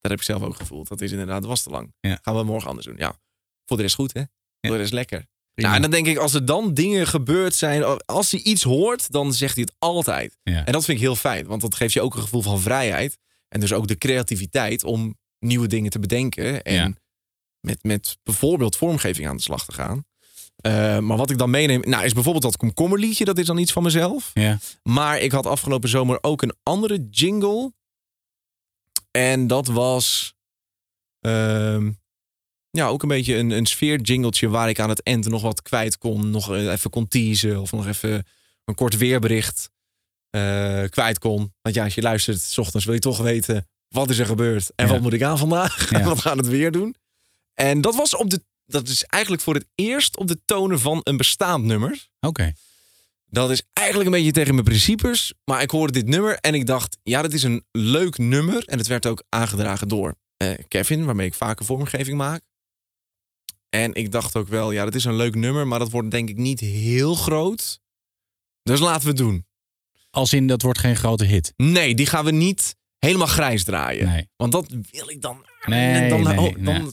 dat 0.00 0.10
heb 0.10 0.12
ik 0.12 0.22
zelf 0.22 0.42
ook 0.42 0.56
gevoeld. 0.56 0.88
Dat 0.88 1.00
is 1.00 1.10
inderdaad, 1.10 1.40
dat 1.40 1.48
was 1.50 1.62
te 1.62 1.70
lang. 1.70 1.94
Ja. 2.00 2.18
Gaan 2.22 2.36
we 2.36 2.42
morgen 2.42 2.68
anders 2.68 2.86
doen. 2.86 2.96
Ja, 2.96 3.18
voor 3.66 3.76
de 3.76 3.82
rest 3.82 3.94
goed, 3.94 4.12
hè? 4.12 4.22
Voor 4.60 4.70
de 4.70 4.76
rest 4.76 4.92
lekker. 4.92 5.26
Prima. 5.54 5.68
Nou, 5.70 5.74
en 5.82 5.90
dan 5.90 5.90
denk 5.90 6.06
ik, 6.16 6.22
als 6.22 6.34
er 6.34 6.44
dan 6.44 6.74
dingen 6.74 7.06
gebeurd 7.06 7.54
zijn, 7.54 7.84
als 8.04 8.30
hij 8.30 8.40
iets 8.40 8.62
hoort, 8.62 9.10
dan 9.12 9.32
zegt 9.34 9.54
hij 9.54 9.62
het 9.62 9.74
altijd. 9.78 10.38
Ja. 10.42 10.64
En 10.66 10.72
dat 10.72 10.84
vind 10.84 10.96
ik 10.98 11.02
heel 11.04 11.16
fijn, 11.16 11.46
want 11.46 11.60
dat 11.60 11.74
geeft 11.74 11.92
je 11.92 12.00
ook 12.00 12.14
een 12.14 12.22
gevoel 12.22 12.42
van 12.42 12.60
vrijheid. 12.60 13.18
En 13.48 13.60
dus 13.60 13.72
ook 13.72 13.86
de 13.86 13.98
creativiteit 13.98 14.84
om 14.84 15.18
nieuwe 15.38 15.66
dingen 15.66 15.90
te 15.90 15.98
bedenken. 15.98 16.62
En 16.62 16.74
Ja. 16.74 16.92
met, 17.60 17.82
met 17.82 18.18
bijvoorbeeld 18.22 18.76
vormgeving 18.76 19.28
aan 19.28 19.36
de 19.36 19.42
slag 19.42 19.64
te 19.64 19.72
gaan. 19.72 20.04
Eh, 20.56 20.98
maar 20.98 21.16
wat 21.16 21.30
ik 21.30 21.38
dan 21.38 21.50
meeneem, 21.50 21.80
nou, 21.80 22.04
is 22.04 22.12
bijvoorbeeld 22.12 22.44
dat 22.44 22.56
komkommerliedje. 22.56 23.24
Dat 23.24 23.38
is 23.38 23.46
dan 23.46 23.58
iets 23.58 23.72
van 23.72 23.82
mezelf. 23.82 24.30
Ja. 24.34 24.58
Maar 24.82 25.18
ik 25.18 25.32
had 25.32 25.46
afgelopen 25.46 25.88
zomer 25.88 26.18
ook 26.20 26.42
een 26.42 26.54
andere 26.62 27.06
jingle. 27.10 27.72
En 29.10 29.46
dat 29.46 29.66
was. 29.66 30.34
ehm, 31.20 31.90
ja, 32.70 32.86
ook 32.86 33.02
een 33.02 33.08
beetje 33.08 33.36
een, 33.36 33.50
een 33.50 33.66
sfeer-jingletje 33.66 34.48
waar 34.48 34.68
ik 34.68 34.80
aan 34.80 34.88
het 34.88 35.02
eind 35.02 35.28
nog 35.28 35.42
wat 35.42 35.62
kwijt 35.62 35.98
kon. 35.98 36.30
Nog 36.30 36.52
eh, 36.52 36.72
even 36.72 36.90
kon 36.90 37.08
teasen 37.08 37.60
of 37.60 37.72
nog 37.72 37.86
even 37.86 38.26
een 38.64 38.74
kort 38.74 38.96
weerbericht 38.96 39.70
eh, 40.30 40.84
kwijt 40.88 41.18
kon. 41.18 41.54
Want 41.62 41.74
ja, 41.74 41.84
als 41.84 41.94
je 41.94 42.02
luistert, 42.02 42.40
s 42.40 42.58
ochtends 42.58 42.84
wil 42.86 42.94
je 42.94 43.00
toch 43.00 43.18
weten 43.18 43.68
wat 43.88 44.10
is 44.10 44.18
er 44.18 44.26
gebeurd 44.26 44.70
en 44.74 44.86
Ja. 44.86 44.92
wat 44.92 45.00
moet 45.02 45.12
ik 45.12 45.22
aan 45.22 45.38
vandaag. 45.38 45.90
Ja. 45.90 46.02
wat 46.04 46.20
gaan 46.20 46.36
het 46.38 46.46
weer 46.48 46.70
doen? 46.70 46.94
En 47.54 47.80
dat 47.80 47.94
was 47.94 48.16
op 48.16 48.30
de. 48.30 48.42
Dat 48.66 48.88
is 48.88 49.04
eigenlijk 49.04 49.42
voor 49.42 49.54
het 49.54 49.66
eerst 49.74 50.16
op 50.16 50.28
de 50.28 50.40
tonen 50.44 50.80
van 50.80 51.00
een 51.02 51.16
bestaand 51.16 51.64
nummer. 51.64 52.08
Oké. 52.20 52.52
Dat 53.26 53.50
is 53.50 53.62
eigenlijk 53.72 54.08
een 54.08 54.16
beetje 54.16 54.32
tegen 54.32 54.54
mijn 54.54 54.66
principes. 54.66 55.32
Maar 55.44 55.62
ik 55.62 55.70
hoorde 55.70 55.92
dit 55.92 56.06
nummer 56.06 56.38
en 56.38 56.54
ik 56.54 56.66
dacht, 56.66 56.98
ja, 57.02 57.22
dat 57.22 57.32
is 57.32 57.42
een 57.42 57.64
leuk 57.70 58.18
nummer. 58.18 58.64
En 58.64 58.78
het 58.78 58.86
werd 58.86 59.06
ook 59.06 59.24
aangedragen 59.28 59.88
door 59.88 60.14
eh, 60.36 60.50
Kevin, 60.68 61.04
waarmee 61.04 61.26
ik 61.26 61.34
vaker 61.34 61.64
vormgeving 61.64 62.16
maak. 62.16 62.42
En 63.68 63.94
ik 63.94 64.12
dacht 64.12 64.36
ook 64.36 64.48
wel, 64.48 64.70
ja, 64.70 64.84
dat 64.84 64.94
is 64.94 65.04
een 65.04 65.16
leuk 65.16 65.34
nummer, 65.34 65.66
maar 65.66 65.78
dat 65.78 65.90
wordt 65.90 66.10
denk 66.10 66.28
ik 66.28 66.36
niet 66.36 66.60
heel 66.60 67.14
groot. 67.14 67.80
Dus 68.62 68.80
laten 68.80 69.02
we 69.02 69.08
het 69.08 69.16
doen. 69.16 69.46
Als 70.10 70.32
in, 70.32 70.46
dat 70.46 70.62
wordt 70.62 70.78
geen 70.78 70.96
grote 70.96 71.24
hit. 71.24 71.52
Nee, 71.56 71.94
die 71.94 72.06
gaan 72.06 72.24
we 72.24 72.30
niet 72.30 72.76
helemaal 72.98 73.26
grijs 73.26 73.64
draaien. 73.64 74.08
Nee. 74.08 74.28
Want 74.36 74.52
dat 74.52 74.66
wil 74.90 75.10
ik 75.10 75.20
dan. 75.20 75.46
Nee, 75.64 76.08
dan, 76.08 76.22
nee, 76.22 76.38
oh, 76.38 76.54
dan 76.64 76.82
nee. 76.82 76.92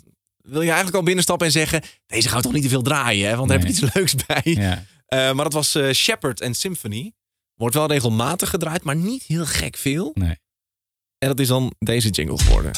Wil 0.49 0.61
je 0.61 0.67
eigenlijk 0.67 0.97
al 0.97 1.03
binnenstappen 1.03 1.47
en 1.47 1.53
zeggen: 1.53 1.81
Deze 2.05 2.27
gaan 2.27 2.37
we 2.37 2.43
toch 2.43 2.53
niet 2.53 2.63
te 2.63 2.69
veel 2.69 2.81
draaien, 2.81 3.29
hè? 3.29 3.35
Want 3.35 3.49
daar 3.49 3.57
heb 3.59 3.67
je 3.67 3.73
iets 3.73 3.93
leuks 3.93 4.15
bij. 4.25 4.41
Ja. 4.43 4.85
Eh, 5.05 5.31
maar 5.33 5.43
dat 5.43 5.53
was 5.53 5.75
eh 5.75 5.91
Shepard 5.91 6.41
en 6.41 6.53
Symphony. 6.53 7.13
Wordt 7.55 7.75
wel 7.75 7.87
regelmatig 7.87 8.49
gedraaid, 8.49 8.83
maar 8.83 8.95
niet 8.95 9.23
heel 9.23 9.45
gek 9.45 9.77
veel. 9.77 10.11
Nee. 10.13 10.37
En 11.17 11.27
dat 11.27 11.39
is 11.39 11.47
dan 11.47 11.73
deze 11.79 12.09
jingle 12.09 12.37
geworden. 12.39 12.71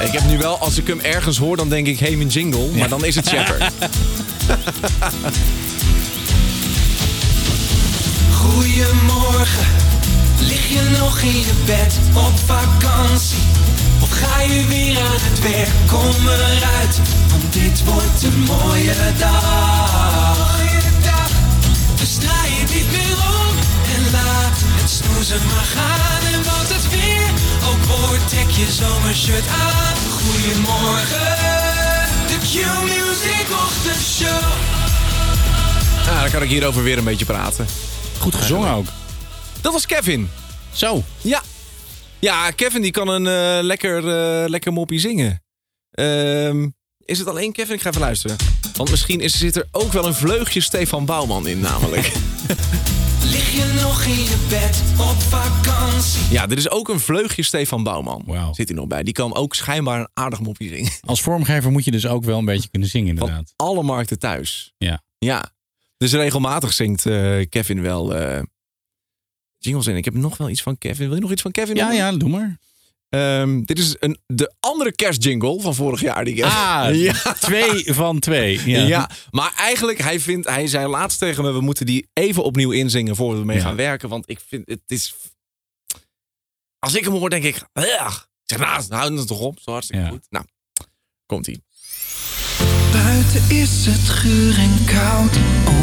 Ik 0.00 0.12
heb 0.12 0.24
nu 0.24 0.38
wel, 0.38 0.58
als 0.58 0.78
ik 0.78 0.86
hem 0.86 1.00
ergens 1.00 1.38
hoor, 1.38 1.56
dan 1.56 1.68
denk 1.68 1.86
ik, 1.86 1.98
hey, 1.98 2.16
mijn 2.16 2.28
jingle. 2.28 2.70
Maar 2.70 2.88
dan 2.88 3.04
is 3.04 3.14
het 3.14 3.26
Shepard. 3.28 3.72
Goedemorgen, 8.32 9.66
lig 10.40 10.68
je 10.68 10.96
nog 10.98 11.20
in 11.20 11.38
je 11.38 11.52
bed 11.66 11.98
op 12.16 12.38
vakantie? 12.38 13.38
Ga 14.20 14.40
je 14.40 14.66
weer 14.66 14.96
aan 14.98 15.20
het 15.28 15.40
werk? 15.40 15.70
Kom 15.86 16.28
eruit, 16.28 17.00
want 17.30 17.52
dit 17.52 17.84
wordt 17.84 18.22
een 18.22 18.40
mooie 18.40 18.94
dag. 19.18 20.62
Dus 22.00 22.14
draai 22.14 22.50
je 22.58 22.64
niet 22.74 22.90
meer 22.90 23.16
om 23.40 23.54
en 23.94 24.02
laat 24.12 24.58
het 24.78 24.90
snoezen 24.90 25.40
maar 25.46 25.68
gaan. 25.74 26.22
En 26.32 26.42
wat 26.44 26.68
het 26.74 26.86
weer 26.90 27.28
ook 27.68 27.82
wordt, 27.84 28.28
trek 28.28 28.50
je 28.50 28.66
zomershirt 28.72 29.48
aan. 29.48 29.96
Goedemorgen, 30.18 31.36
de 32.30 32.38
Q-Music 32.50 33.46
ochtendshow. 33.64 34.52
Nou, 36.06 36.20
dan 36.20 36.30
kan 36.30 36.42
ik 36.42 36.48
hierover 36.48 36.82
weer 36.82 36.98
een 36.98 37.04
beetje 37.04 37.24
praten. 37.24 37.66
Goed 38.18 38.34
gezongen 38.34 38.70
ook. 38.74 38.86
Dat 39.60 39.72
was 39.72 39.86
Kevin. 39.86 40.30
Zo. 40.72 41.04
Ja. 41.20 41.42
Ja, 42.24 42.50
Kevin 42.50 42.82
die 42.82 42.90
kan 42.90 43.08
een 43.08 43.26
eh, 43.26 43.64
lekker, 43.64 43.96
eh, 43.96 44.48
lekker 44.48 44.72
moppie 44.72 44.98
zingen. 44.98 45.42
Ehm, 45.90 46.68
is 46.98 47.18
het 47.18 47.28
alleen 47.28 47.52
Kevin? 47.52 47.74
Ik 47.74 47.80
ga 47.80 47.88
even 47.88 48.00
luisteren. 48.00 48.36
Want 48.76 48.90
misschien 48.90 49.20
is, 49.20 49.38
zit 49.38 49.56
er 49.56 49.68
ook 49.72 49.92
wel 49.92 50.06
een 50.06 50.14
vleugje 50.14 50.60
Stefan 50.60 51.04
Bouwman 51.04 51.46
in 51.46 51.60
namelijk. 51.60 52.12
Lig 53.32 53.52
je 53.52 53.80
nog 53.82 54.04
in 54.04 54.22
je 54.22 54.46
bed 54.48 54.82
op 55.00 55.20
vakantie? 55.20 56.20
ja, 56.30 56.48
er 56.48 56.56
is 56.56 56.70
ook 56.70 56.88
een 56.88 57.00
vleugje 57.00 57.42
Stefan 57.42 57.82
Bouwman. 57.82 58.22
Wauw. 58.26 58.54
Zit 58.54 58.68
hij 58.68 58.76
nog 58.76 58.86
bij. 58.86 59.02
Die 59.02 59.14
kan 59.14 59.34
ook 59.34 59.54
schijnbaar 59.54 60.00
een 60.00 60.10
aardig 60.14 60.40
moppie 60.40 60.68
zingen. 60.68 60.92
Als 61.06 61.22
vormgever 61.22 61.70
moet 61.70 61.84
je 61.84 61.90
dus 61.90 62.06
ook 62.06 62.24
wel 62.24 62.38
een 62.38 62.44
beetje 62.44 62.70
kunnen 62.70 62.88
zingen, 62.88 63.08
inderdaad. 63.08 63.52
Van 63.56 63.66
alle 63.66 63.82
markten 63.82 64.18
thuis. 64.18 64.72
Ja. 64.78 65.02
Ja. 65.18 65.52
Dus 65.96 66.12
regelmatig 66.12 66.72
zingt 66.72 67.06
eh, 67.06 67.40
Kevin 67.48 67.82
wel 67.82 68.14
eh, 68.14 68.42
jingles 69.64 69.86
in. 69.86 69.96
Ik 69.96 70.04
heb 70.04 70.14
nog 70.14 70.36
wel 70.36 70.48
iets 70.48 70.62
van 70.62 70.78
Kevin. 70.78 71.06
Wil 71.06 71.14
je 71.14 71.20
nog 71.22 71.32
iets 71.32 71.42
van 71.42 71.50
Kevin? 71.50 71.76
Ja, 71.76 71.92
ja, 71.92 72.12
doe 72.12 72.28
maar. 72.28 72.58
Ehm, 73.08 73.62
dit 73.64 73.78
is 73.78 73.96
een, 73.98 74.18
de 74.26 74.54
andere 74.60 74.92
kerstjingle 74.92 75.60
van 75.60 75.74
vorig 75.74 76.00
jaar. 76.00 76.24
Die. 76.24 76.44
Ah, 76.46 76.88
ja. 77.04 77.12
twee 77.40 77.94
van 77.94 78.18
twee. 78.18 78.60
Ja. 78.70 78.82
Ja. 78.86 79.10
maar 79.30 79.52
eigenlijk, 79.56 79.98
hij, 80.02 80.20
vindt, 80.20 80.48
hij 80.48 80.66
zei 80.66 80.86
laatst 80.86 81.18
tegen 81.18 81.44
me... 81.44 81.52
we 81.52 81.60
moeten 81.60 81.86
die 81.86 82.08
even 82.12 82.44
opnieuw 82.44 82.70
inzingen 82.70 83.16
voor 83.16 83.46
we 83.46 83.52
Ja. 83.52 83.60
gaan 83.60 83.76
werken. 83.76 84.08
Want 84.08 84.30
ik 84.30 84.40
vind, 84.48 84.68
het 84.68 84.80
is... 84.86 85.14
Als 86.78 86.94
ik 86.94 87.04
hem 87.04 87.12
hoor, 87.12 87.30
denk 87.30 87.44
ik... 87.44 87.54
"Ugh." 87.72 88.16
Ik 88.46 88.56
zeg, 88.56 88.58
nou, 88.58 88.84
houden 88.88 89.18
het 89.18 89.26
toch 89.26 89.40
op. 89.40 89.58
Zo 89.60 89.70
hartstikke 89.70 90.04
Ja. 90.04 90.08
goed. 90.10 90.26
Nou, 90.30 90.44
komt-ie. 91.26 91.62
Buiten 92.92 93.42
is 93.56 93.86
het 93.86 94.08
guur 94.08 94.58
en 94.58 94.84
koud, 94.84 95.36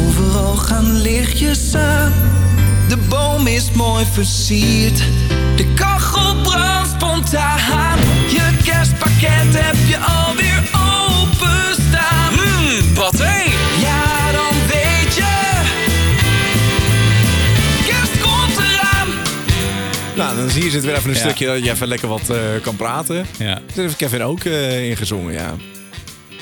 overal 0.06 0.56
gaan 0.56 1.00
lichtjes 1.00 1.74
aan. 1.74 2.12
De 2.92 2.98
boom 3.08 3.46
is 3.46 3.70
mooi 3.70 4.04
versierd, 4.12 5.02
de 5.56 5.72
kachel 5.74 6.34
brandt 6.42 6.90
spontaan. 6.90 7.98
Je 8.30 8.56
kerstpakket 8.64 9.54
heb 9.64 9.76
je 9.86 9.98
alweer 9.98 10.62
openstaan. 10.72 12.32
Mmm, 12.32 12.92
paté! 12.94 13.42
Ja, 13.80 14.32
dan 14.32 14.54
weet 14.68 15.14
je, 15.14 15.60
kerst 17.86 18.20
komt 18.22 18.56
eraan. 18.58 19.08
Nou, 20.16 20.36
dan 20.36 20.50
zie 20.50 20.64
je 20.64 20.70
zit 20.70 20.84
weer 20.84 20.94
even 20.96 21.08
een 21.10 21.16
Ja. 21.16 21.20
stukje 21.22 21.46
dat 21.46 21.64
je 21.64 21.70
even 21.70 21.88
lekker 21.88 22.08
wat 22.08 22.30
eh, 22.30 22.36
kan 22.62 22.76
praten. 22.76 23.26
Ja. 23.38 23.54
Daar 23.54 23.62
heeft 23.74 23.96
Kevin 23.96 24.22
ook 24.22 24.44
eh 24.44 24.88
ingezongen, 24.90 25.32
ja. 25.32 25.54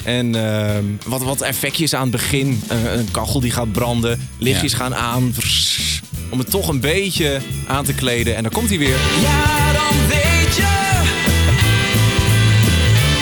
En 0.04 0.34
ehm, 0.34 0.84
wat, 1.06 1.22
wat 1.22 1.40
effectjes 1.40 1.94
aan 1.94 2.02
het 2.02 2.10
begin. 2.10 2.62
Eh, 2.68 2.92
een 2.94 3.10
kachel 3.10 3.40
die 3.40 3.50
gaat 3.50 3.72
branden. 3.72 4.28
Lichtjes 4.38 4.72
Ja. 4.72 4.78
gaan 4.78 4.94
aan. 4.94 5.32
Vrss, 5.34 6.00
om 6.30 6.38
het 6.38 6.50
toch 6.50 6.68
een 6.68 6.80
beetje 6.80 7.40
aan 7.66 7.84
te 7.84 7.94
kleden. 7.94 8.36
En 8.36 8.42
dan 8.42 8.52
komt 8.52 8.68
hij 8.68 8.78
weer. 8.78 8.96
Ja, 9.22 9.72
dan 9.72 10.08
weet 10.08 10.56
je, 10.56 11.00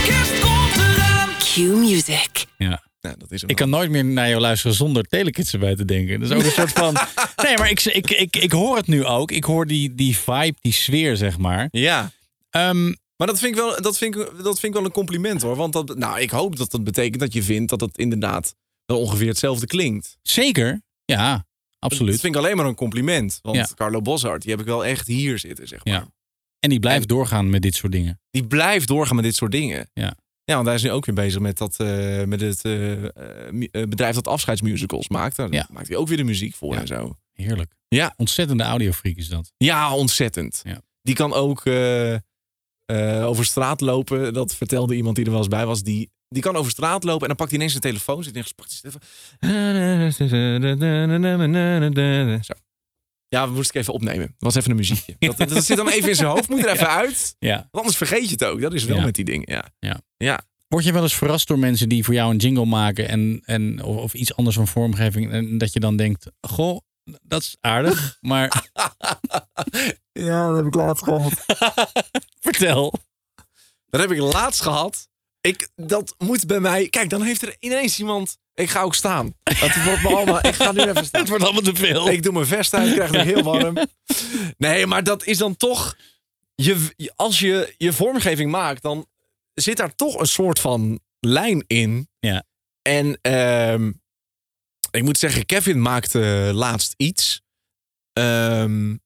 kerst 0.06 0.40
komt 0.40 0.76
eraan. 0.76 1.28
Q-Music. 1.38 2.44
ja. 2.58 2.86
Nou, 3.00 3.16
dat 3.18 3.30
is 3.32 3.42
Ik 3.46 3.56
kan 3.56 3.70
nooit 3.70 3.90
meer 3.90 4.04
naar 4.04 4.28
jou 4.28 4.40
luisteren 4.40 4.76
zonder 4.76 5.02
telekids 5.04 5.52
erbij 5.52 5.76
te 5.76 5.84
denken. 5.84 6.20
Dat 6.20 6.30
is 6.30 6.36
ook 6.36 6.42
een 6.42 6.50
soort 6.50 6.72
van... 6.72 6.96
Nee, 7.44 7.56
maar 7.56 7.70
ik, 7.70 7.84
ik, 7.84 8.10
ik, 8.10 8.36
ik 8.36 8.52
hoor 8.52 8.76
het 8.76 8.86
nu 8.86 9.04
ook. 9.04 9.30
Ik 9.30 9.44
hoor 9.44 9.66
die, 9.66 9.94
die 9.94 10.16
vibe, 10.18 10.54
die 10.60 10.72
sfeer, 10.72 11.16
zeg 11.16 11.38
maar. 11.38 11.68
Ja. 11.70 12.10
Ehm, 12.50 12.84
Maar 13.16 13.26
dat 13.26 13.38
vind, 13.38 13.52
ik 13.52 13.60
wel, 13.60 13.82
dat, 13.82 13.98
vind 13.98 14.16
ik, 14.16 14.20
dat 14.42 14.60
vind 14.60 14.62
ik 14.62 14.72
wel 14.72 14.84
een 14.84 14.90
compliment 14.92 15.42
hoor. 15.42 15.56
Want 15.56 15.72
dat, 15.72 15.98
nou, 15.98 16.20
ik 16.20 16.30
hoop 16.30 16.56
dat 16.56 16.70
dat 16.70 16.84
betekent 16.84 17.20
dat 17.20 17.32
je 17.32 17.42
vindt 17.42 17.70
dat 17.70 17.80
het 17.80 17.98
inderdaad 17.98 18.54
wel 18.86 19.00
ongeveer 19.00 19.28
hetzelfde 19.28 19.66
klinkt. 19.66 20.16
zeker. 20.22 20.82
Ja, 21.04 21.46
Dat 21.78 21.90
absoluut. 21.90 22.20
vind 22.20 22.34
ik 22.34 22.40
alleen 22.40 22.56
maar 22.56 22.66
een 22.66 22.74
compliment. 22.74 23.38
Want 23.42 23.56
Ja. 23.56 23.68
Carlo 23.74 24.00
Boshart, 24.02 24.42
die 24.42 24.50
heb 24.50 24.60
ik 24.60 24.66
wel 24.66 24.84
echt 24.84 25.06
hier 25.06 25.38
zitten, 25.38 25.68
zeg 25.68 25.84
maar. 25.84 25.94
Ja. 25.94 26.08
En 26.60 26.70
die 26.70 26.80
blijft 26.80 27.02
En- 27.02 27.08
doorgaan 27.08 27.50
met 27.50 27.62
dit 27.62 27.74
soort 27.74 27.92
dingen. 27.92 28.20
Die 28.30 28.46
blijft 28.46 28.88
doorgaan 28.88 29.14
met 29.16 29.24
dit 29.24 29.34
soort 29.34 29.52
dingen. 29.52 29.90
Ja. 29.92 30.16
Ja, 30.44 30.54
want 30.54 30.66
hij 30.66 30.74
is 30.76 30.82
nu 30.82 30.90
ook 30.90 31.06
weer 31.06 31.14
bezig 31.14 31.40
met, 31.40 31.58
dat, 31.58 31.80
eh, 31.80 32.24
met 32.24 32.40
het 32.40 32.64
eh, 32.64 33.04
eh, 33.04 33.10
bedrijf 33.70 34.14
dat 34.14 34.26
afscheidsmusicals 34.28 35.08
maakt. 35.08 35.36
Daar 35.36 35.52
Ja. 35.52 35.68
maakt 35.72 35.88
hij 35.88 35.96
ook 35.96 36.08
weer 36.08 36.16
de 36.16 36.24
muziek 36.24 36.54
voor 36.54 36.74
Ja. 36.74 36.80
en 36.80 36.86
zo. 36.86 37.16
Heerlijk. 37.32 37.74
Ja. 37.88 38.14
Ontzettende 38.16 38.62
audiofreak 38.62 39.16
is 39.16 39.28
dat. 39.28 39.52
Ja, 39.56 39.94
ontzettend. 39.94 40.60
Ja. 40.64 40.80
Die 41.02 41.14
kan 41.14 41.32
ook 41.32 41.62
over 43.24 43.44
straat 43.44 43.80
lopen. 43.80 44.32
Dat 44.34 44.54
vertelde 44.54 44.94
iemand 44.94 45.16
die 45.16 45.24
er 45.24 45.30
wel 45.30 45.40
eens 45.40 45.48
bij 45.48 45.66
was. 45.66 45.82
Die, 45.82 46.10
die 46.28 46.42
kan 46.42 46.56
over 46.56 46.70
straat 46.70 47.04
lopen 47.04 47.20
en 47.22 47.26
dan 47.28 47.36
pakt 47.36 47.48
hij 47.50 47.58
ineens 47.58 47.72
zijn 47.72 47.84
telefoon. 47.84 48.22
Zit 48.22 48.36
telefoon. 51.94 52.44
Zo. 52.44 52.52
Ja, 53.28 53.48
we 53.48 53.54
moesten 53.54 53.74
ik 53.74 53.80
even 53.80 53.92
opnemen. 53.94 54.26
Dat 54.26 54.34
was 54.38 54.54
even 54.54 54.70
een 54.70 54.76
muziekje. 54.76 55.16
Dat, 55.36 55.48
dat 55.48 55.64
zit 55.64 55.76
dan 55.76 55.88
even 55.88 56.08
in 56.08 56.14
zijn 56.14 56.28
hoofd. 56.28 56.48
Moet 56.48 56.64
er 56.64 56.70
even 56.70 56.88
uit. 56.88 57.36
Ja. 57.38 57.54
Want 57.56 57.68
anders 57.72 57.96
vergeet 57.96 58.24
je 58.24 58.30
het 58.30 58.44
ook. 58.44 58.60
Dat 58.60 58.72
is 58.72 58.84
wel 58.84 58.96
Ja. 58.96 59.04
met 59.04 59.14
die 59.14 59.24
dingen. 59.24 59.52
Ja. 59.52 59.64
Ja. 59.78 60.00
Ja. 60.16 60.40
Word 60.68 60.84
je 60.84 60.92
wel 60.92 61.02
eens 61.02 61.14
verrast 61.16 61.48
door 61.48 61.58
mensen 61.58 61.88
die 61.88 62.04
voor 62.04 62.14
jou 62.14 62.30
een 62.30 62.36
jingle 62.36 62.64
maken 62.64 63.08
en, 63.08 63.42
en, 63.44 63.82
of, 63.82 63.96
of 63.96 64.14
iets 64.14 64.36
anders 64.36 64.56
van 64.56 64.68
vormgeving. 64.68 65.32
En 65.32 65.58
dat 65.58 65.72
je 65.72 65.80
dan 65.80 65.96
denkt, 65.96 66.26
goh, 66.40 66.78
dat 67.22 67.42
is 67.42 67.56
aardig. 67.60 68.16
Maar 68.20 68.70
Ja, 70.12 70.46
dat 70.48 70.56
heb 70.56 70.66
ik 70.66 70.74
laatst 70.74 71.04
gehad. 71.04 71.32
vertel. 72.40 72.94
Dat 73.86 74.00
heb 74.00 74.10
ik 74.10 74.18
laatst 74.18 74.60
gehad. 74.60 75.07
Ik, 75.40 75.68
dat 75.76 76.14
moet 76.18 76.46
bij 76.46 76.60
mij... 76.60 76.88
Kijk, 76.88 77.10
dan 77.10 77.22
heeft 77.22 77.42
er 77.42 77.56
ineens 77.58 77.98
iemand... 77.98 78.38
Ik 78.54 78.70
ga 78.70 78.82
ook 78.82 78.94
staan. 78.94 79.34
Het 79.42 79.84
wordt 79.84 80.02
me 80.02 80.08
allemaal... 80.08 80.46
Ik 80.46 80.54
ga 80.54 80.72
nu 80.72 80.80
even 80.80 81.04
staan. 81.06 81.20
Het 81.20 81.28
wordt 81.28 81.44
allemaal 81.44 81.62
te 81.62 81.74
veel. 81.74 82.08
Ik 82.08 82.22
doe 82.22 82.32
mijn 82.32 82.46
vest 82.46 82.74
uit, 82.74 82.88
ik 82.88 82.94
krijg 82.94 83.10
het 83.10 83.22
heel 83.22 83.42
warm. 83.42 83.78
Nee, 84.56 84.86
maar 84.86 85.04
dat 85.04 85.24
is 85.24 85.38
dan 85.38 85.56
toch... 85.56 85.96
Je, 86.54 87.12
als 87.16 87.38
je 87.38 87.74
je 87.76 87.92
vormgeving 87.92 88.50
maakt, 88.50 88.82
dan 88.82 89.06
zit 89.54 89.76
daar 89.76 89.94
toch 89.94 90.20
een 90.20 90.26
soort 90.26 90.58
van 90.58 91.00
lijn 91.20 91.64
in. 91.66 92.08
Ja. 92.18 92.44
En 92.82 93.18
ehm, 93.20 93.92
ik 94.90 95.02
moet 95.02 95.18
zeggen, 95.18 95.46
Kevin 95.46 95.82
maakte 95.82 96.50
laatst 96.54 96.94
iets. 96.96 97.42
Ehm, 98.12 98.96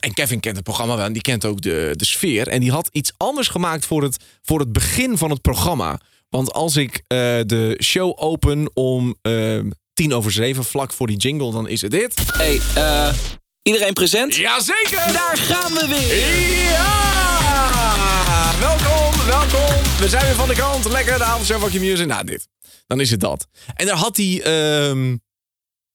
en 0.00 0.14
Kevin 0.14 0.40
kent 0.40 0.56
het 0.56 0.64
programma 0.64 0.96
wel 0.96 1.04
en 1.04 1.12
die 1.12 1.22
kent 1.22 1.44
ook 1.44 1.60
de, 1.60 1.92
de 1.96 2.06
sfeer. 2.06 2.48
En 2.48 2.60
die 2.60 2.70
had 2.70 2.88
iets 2.92 3.12
anders 3.16 3.48
gemaakt 3.48 3.86
voor 3.86 4.02
het, 4.02 4.24
voor 4.42 4.58
het 4.58 4.72
begin 4.72 5.18
van 5.18 5.30
het 5.30 5.40
programma. 5.40 6.00
Want 6.28 6.52
als 6.52 6.76
ik 6.76 6.96
eh, 6.96 7.18
de 7.46 7.80
show 7.82 8.12
open 8.16 8.70
om 8.74 9.16
ehm, 9.22 9.70
tien 9.94 10.14
over 10.14 10.32
zeven, 10.32 10.64
vlak 10.64 10.92
voor 10.92 11.06
die 11.06 11.16
jingle, 11.16 11.52
dan 11.52 11.68
is 11.68 11.80
het 11.80 11.90
dit. 11.90 12.14
Hey, 12.32 12.60
eh, 12.74 13.14
iedereen 13.62 13.92
present? 13.92 14.34
Jazeker! 14.34 15.12
Daar 15.12 15.36
gaan 15.36 15.72
we 15.72 15.86
weer! 15.88 16.60
Ja! 16.70 18.56
Welkom, 18.60 19.26
welkom. 19.26 19.82
We 19.98 20.08
zijn 20.08 20.24
weer 20.24 20.34
van 20.34 20.48
de 20.48 20.54
kant. 20.54 20.84
Lekker, 20.84 21.18
de 21.18 21.24
avondshow 21.24 21.60
van 21.60 21.70
Q-Music. 21.70 22.06
Nou, 22.06 22.24
dit. 22.24 22.48
Dan 22.86 23.00
is 23.00 23.10
het 23.10 23.20
dat. 23.20 23.46
En 23.74 23.86
daar 23.86 23.96
had 23.96 24.16
hij 24.16 24.42
ehm, 24.42 25.16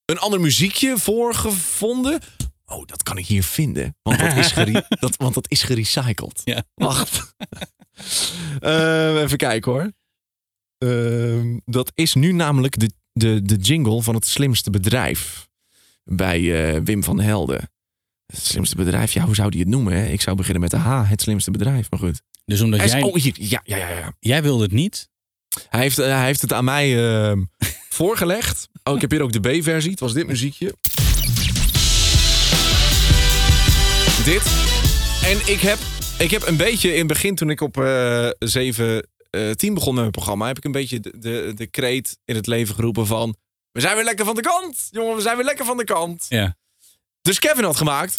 een 0.04 0.18
ander 0.18 0.40
muziekje 0.40 0.98
voor 0.98 1.34
gevonden. 1.34 2.20
Oh, 2.66 2.86
dat 2.86 3.02
kan 3.02 3.18
ik 3.18 3.26
hier 3.26 3.42
vinden. 3.42 3.96
Want 4.02 4.18
dat 4.18 4.36
is, 4.36 4.52
gere- 4.52 4.86
dat, 5.00 5.16
want 5.16 5.34
dat 5.34 5.50
is 5.50 5.62
gerecycled. 5.62 6.40
Ja. 6.44 6.64
Wacht. 6.74 7.22
Ehm, 8.60 9.16
even 9.16 9.36
kijken 9.38 9.72
hoor. 9.72 9.92
Ehm, 10.78 11.58
dat 11.64 11.90
is 11.94 12.14
nu 12.14 12.32
namelijk 12.32 12.78
de, 12.78 12.90
de, 13.12 13.42
de 13.42 13.56
jingle 13.56 14.02
van 14.02 14.14
het 14.14 14.26
slimste 14.26 14.70
bedrijf. 14.70 15.48
Bij 16.04 16.72
eh, 16.74 16.80
Wim 16.84 17.04
van 17.04 17.20
Helden. 17.20 17.70
Het 18.26 18.40
slimste 18.44 18.76
bedrijf, 18.76 19.12
ja, 19.12 19.24
hoe 19.24 19.34
zou 19.34 19.50
die 19.50 19.60
het 19.60 19.68
noemen? 19.68 19.92
Hè? 19.92 20.06
Ik 20.06 20.20
zou 20.20 20.36
beginnen 20.36 20.60
met 20.60 20.70
de 20.70 20.76
H, 20.76 21.08
het 21.08 21.20
slimste 21.20 21.50
bedrijf. 21.50 21.90
Maar 21.90 22.00
goed. 22.00 22.22
Dus 22.44 22.60
omdat 22.60 22.82
is- 22.82 22.92
jij, 22.92 23.02
oh, 23.02 23.14
hier. 23.14 23.34
Ja, 23.38 23.60
ja, 23.64 23.76
ja, 23.76 23.88
ja. 23.88 24.12
jij 24.20 24.42
wilde 24.42 24.62
het 24.62 24.72
niet. 24.72 25.08
Hij 25.68 25.80
heeft, 25.80 25.98
eh, 25.98 26.06
hij 26.06 26.24
heeft 26.24 26.40
het 26.40 26.52
aan 26.52 26.64
mij 26.64 27.06
ehm, 27.28 27.42
voorgelegd. 27.98 28.68
Oh, 28.82 28.94
ik 28.94 29.00
heb 29.00 29.10
hier 29.10 29.22
ook 29.22 29.32
de 29.32 29.40
B-versie. 29.58 29.90
Het 29.90 30.00
was 30.00 30.12
dit 30.12 30.26
muziekje. 30.26 30.74
Dit. 34.24 34.42
En 35.24 35.52
ik 35.52 35.60
heb, 35.60 35.78
ik 36.18 36.30
heb 36.30 36.46
een 36.46 36.56
beetje 36.56 36.92
in 36.92 36.98
het 36.98 37.06
begin, 37.06 37.34
toen 37.34 37.50
ik 37.50 37.60
op 37.60 37.76
eh 37.76 38.28
7, 38.38 39.08
eh 39.30 39.50
10 39.50 39.74
begon 39.74 39.92
met 39.92 40.00
mijn 40.00 40.10
programma, 40.10 40.46
heb 40.46 40.56
ik 40.56 40.64
een 40.64 40.72
beetje 40.72 41.00
de, 41.00 41.18
de, 41.18 41.52
de 41.54 41.66
kreet 41.66 42.18
in 42.24 42.34
het 42.34 42.46
leven 42.46 42.74
geroepen 42.74 43.06
van... 43.06 43.36
We 43.72 43.80
zijn 43.80 43.94
weer 43.94 44.04
lekker 44.04 44.24
van 44.24 44.34
de 44.34 44.40
kant. 44.40 44.88
Jongen, 44.90 45.16
we 45.16 45.22
zijn 45.22 45.36
weer 45.36 45.44
lekker 45.44 45.64
van 45.64 45.76
de 45.76 45.84
kant. 45.84 46.26
Ja. 46.28 46.56
Dus 47.22 47.38
Kevin 47.38 47.64
had 47.64 47.76
gemaakt. 47.76 48.14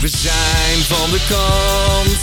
We 0.00 0.08
zijn 0.08 0.78
van 0.78 1.10
de 1.10 1.26
kant. 1.28 2.20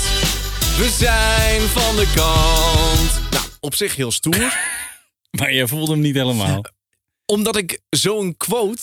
We 0.77 0.89
zijn 0.89 1.61
van 1.61 1.95
de 1.95 2.11
kant. 2.15 3.31
Nou, 3.31 3.45
op 3.59 3.75
zich 3.75 3.95
heel 3.95 4.11
stoer. 4.11 4.57
Maar 5.37 5.53
je 5.53 5.67
voelde 5.67 5.91
hem 5.91 6.01
niet 6.01 6.15
helemaal. 6.15 6.65
Omdat 7.25 7.55
ik 7.55 7.79
zo'n 7.89 8.37
quote, 8.37 8.81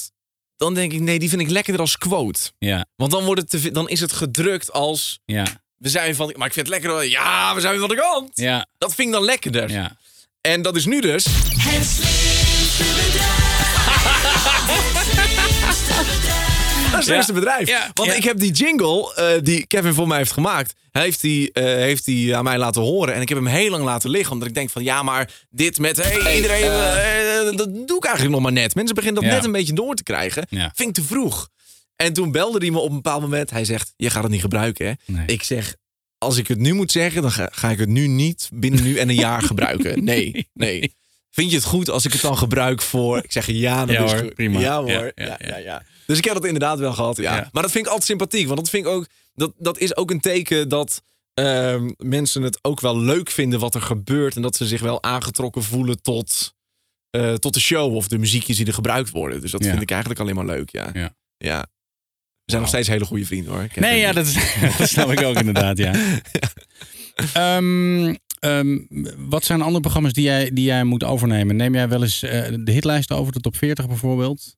dan 0.65 0.75
denk 0.75 0.93
ik, 0.93 1.01
nee, 1.01 1.19
die 1.19 1.29
vind 1.29 1.41
ik 1.41 1.51
lekkerder 1.51 1.81
als 1.81 1.99
quote. 1.99 2.41
Ja, 2.59 2.87
Want 2.97 3.11
dan, 3.11 3.25
wordt 3.25 3.41
het 3.41 3.51
te, 3.63 3.71
dan 3.71 3.89
is 3.89 4.01
het 4.01 4.13
gedrukt 4.13 4.73
als, 4.73 5.19
ja, 5.25 5.45
we 5.77 5.89
zijn 5.89 6.15
van, 6.15 6.35
maar 6.37 6.47
ik 6.47 6.53
vind 6.53 6.67
het 6.67 6.75
lekkerder, 6.77 7.05
ja, 7.11 7.55
we 7.55 7.61
zijn 7.61 7.79
van 7.79 7.89
de 7.89 7.95
kant. 7.95 8.31
ja, 8.35 8.67
Dat 8.79 8.95
vind 8.95 9.09
ik 9.09 9.15
dan 9.15 9.25
lekkerder. 9.25 9.71
ja. 9.71 9.97
En 10.41 10.63
dat 10.63 10.77
is 10.77 10.87
nu 10.87 11.01
dus, 11.01 11.25
Het 11.25 11.87
slimste 11.87 12.85
bedrijf. 12.85 14.93
het 17.01 17.05
slimste 17.05 17.33
bedrijf. 17.33 17.91
Want 17.95 18.17
ik 18.17 18.25
heb 18.25 18.39
die 18.39 18.53
jingle, 18.53 19.15
eh, 19.15 19.43
die 19.43 19.67
Kevin 19.67 19.95
voor 19.95 20.09
mij 20.09 20.19
heeft 20.19 20.33
gemaakt, 20.33 20.75
heeft 20.91 21.23
hij 21.23 21.51
eh, 21.53 21.65
heeft 21.65 22.07
hij 22.07 22.35
aan 22.35 22.45
mij 22.45 22.59
laten 22.59 22.83
horen. 22.83 23.15
En 23.15 23.21
ik 23.21 23.29
heb 23.29 23.39
hem 23.39 23.47
heel 23.47 23.71
lang 23.71 23.85
laten 23.85 24.11
liggen, 24.11 24.33
omdat 24.33 24.49
ik 24.49 24.55
denk 24.55 24.71
van, 24.71 24.83
ja, 24.83 25.03
maar 25.03 25.31
dit 25.51 25.79
met, 25.79 25.97
hey, 25.97 26.37
iedereen, 26.37 26.71
eh, 26.71 27.57
dat 27.57 27.87
doe 27.87 27.97
ik 27.97 28.05
eigenlijk 28.05 28.35
nog 28.35 28.43
maar 28.43 28.53
net. 28.53 28.75
Mensen 28.75 28.95
beginnen 28.95 29.23
dat 29.23 29.33
net 29.33 29.45
een 29.45 29.53
beetje 29.53 29.73
door 29.73 29.95
te 29.95 30.03
krijgen. 30.03 30.47
Vind 30.49 30.89
ik 30.89 30.95
te 30.95 31.03
vroeg. 31.03 31.49
En 31.97 32.13
toen 32.13 32.33
belde 32.33 32.59
hij 32.59 32.71
me 32.71 32.79
op 32.79 32.89
een 32.89 32.95
bepaald 32.95 33.21
moment. 33.23 33.51
Hij 33.51 33.65
zegt, 33.65 33.93
je 33.97 34.11
gaat 34.11 34.23
het 34.23 34.33
niet 34.33 34.41
gebruiken, 34.41 34.87
hè? 34.87 34.93
Nee. 35.07 35.27
Ik 35.27 35.43
zeg, 35.43 35.75
als 36.19 36.37
ik 36.37 36.49
het 36.49 36.59
nu 36.59 36.73
moet 36.73 36.93
zeggen, 36.93 37.23
dan 37.23 37.31
ga, 37.31 37.49
ga 37.53 37.71
ik 37.71 37.79
het 37.79 37.89
nu 37.89 38.07
niet 38.07 38.49
binnen 38.53 38.83
nu 38.83 38.97
en 38.97 39.09
een 39.09 39.15
jaar 39.15 39.43
gebruiken. 39.53 40.05
Nee, 40.05 40.49
nee. 40.53 40.95
Vind 41.31 41.51
je 41.51 41.57
het 41.57 41.65
goed 41.67 41.91
als 41.91 42.05
ik 42.05 42.13
het 42.13 42.21
dan 42.21 42.39
gebruik 42.39 42.83
voor... 42.83 43.19
Ik 43.19 43.33
zeg, 43.33 43.47
ja, 43.47 43.87
dat 43.87 43.97
Ja 43.97 44.05
is 44.05 44.13
hoor, 44.13 44.35
prima. 44.35 44.61
Ja 44.61 44.83
hoor, 44.83 45.13
ja, 45.15 45.39
ja, 45.39 45.57
ja, 45.57 45.83
Dus 46.07 46.19
ik 46.19 46.25
heb 46.25 46.35
dat 46.35 46.45
inderdaad 46.45 46.79
wel 46.79 46.93
gehad, 46.93 47.17
ja. 47.17 47.37
Ja. 47.37 47.49
Maar 47.53 47.63
dat 47.63 47.71
vind 47.73 47.85
ik 47.85 47.91
altijd 47.91 48.09
sympathiek. 48.09 48.47
Want 48.47 48.59
dat 48.59 48.71
vind 48.71 48.87
ik 48.87 48.93
ook... 48.93 49.07
Dat, 49.35 49.53
dat 49.59 49.79
is 49.79 49.97
ook 49.97 50.11
een 50.11 50.21
teken 50.21 50.69
dat 50.69 51.03
ehm, 51.35 51.91
mensen 51.97 52.43
het 52.43 52.59
ook 52.63 52.81
wel 52.81 52.99
leuk 53.01 53.31
vinden 53.31 53.61
wat 53.61 53.75
er 53.75 53.81
gebeurt. 53.83 54.37
En 54.37 54.43
dat 54.43 54.57
ze 54.57 54.67
zich 54.67 54.81
wel 54.81 55.03
aangetrokken 55.03 55.63
voelen 55.63 56.03
tot, 56.03 56.55
eh, 57.11 57.35
tot 57.35 57.55
de 57.55 57.61
show 57.61 57.95
of 57.95 58.09
de 58.09 58.19
muziekjes 58.19 58.57
die 58.57 58.67
er 58.67 58.75
gebruikt 58.75 59.11
worden. 59.11 59.41
Dus 59.41 59.51
dat 59.51 59.65
Ja. 59.65 59.71
vind 59.71 59.83
ik 59.83 59.91
eigenlijk 59.91 60.21
alleen 60.21 60.35
maar 60.35 60.45
leuk, 60.47 60.71
ja. 60.71 60.91
Ja. 60.93 61.15
ja. 61.37 61.67
We 62.45 62.51
zijn 62.51 62.61
nog 62.61 62.71
steeds 62.71 62.89
hele 62.89 63.05
goede 63.05 63.27
vrienden 63.27 63.53
hoor. 63.53 63.67
Nee, 63.75 64.01
ja, 64.01 64.13
dat 64.19 64.27
snap 64.79 65.11
ik 65.13 65.23
ook 65.23 65.37
inderdaad, 65.37 65.79
ja. 65.87 65.93
Ehm, 67.33 68.15
ehm, 68.39 68.79
wat 69.17 69.45
zijn 69.45 69.63
andere 69.63 69.81
programma's 69.81 70.13
die 70.13 70.25
jij, 70.25 70.51
die 70.53 70.65
jij 70.65 70.85
moet 70.85 71.05
overnemen? 71.05 71.57
Neem 71.57 71.75
jij 71.75 71.89
wel 71.89 72.03
eens 72.03 72.23
eh, 72.23 72.55
de 72.61 72.73
hitlijsten 72.73 73.17
over, 73.17 73.33
de 73.33 73.41
top 73.41 73.57
40 73.57 73.87
bijvoorbeeld? 73.89 74.57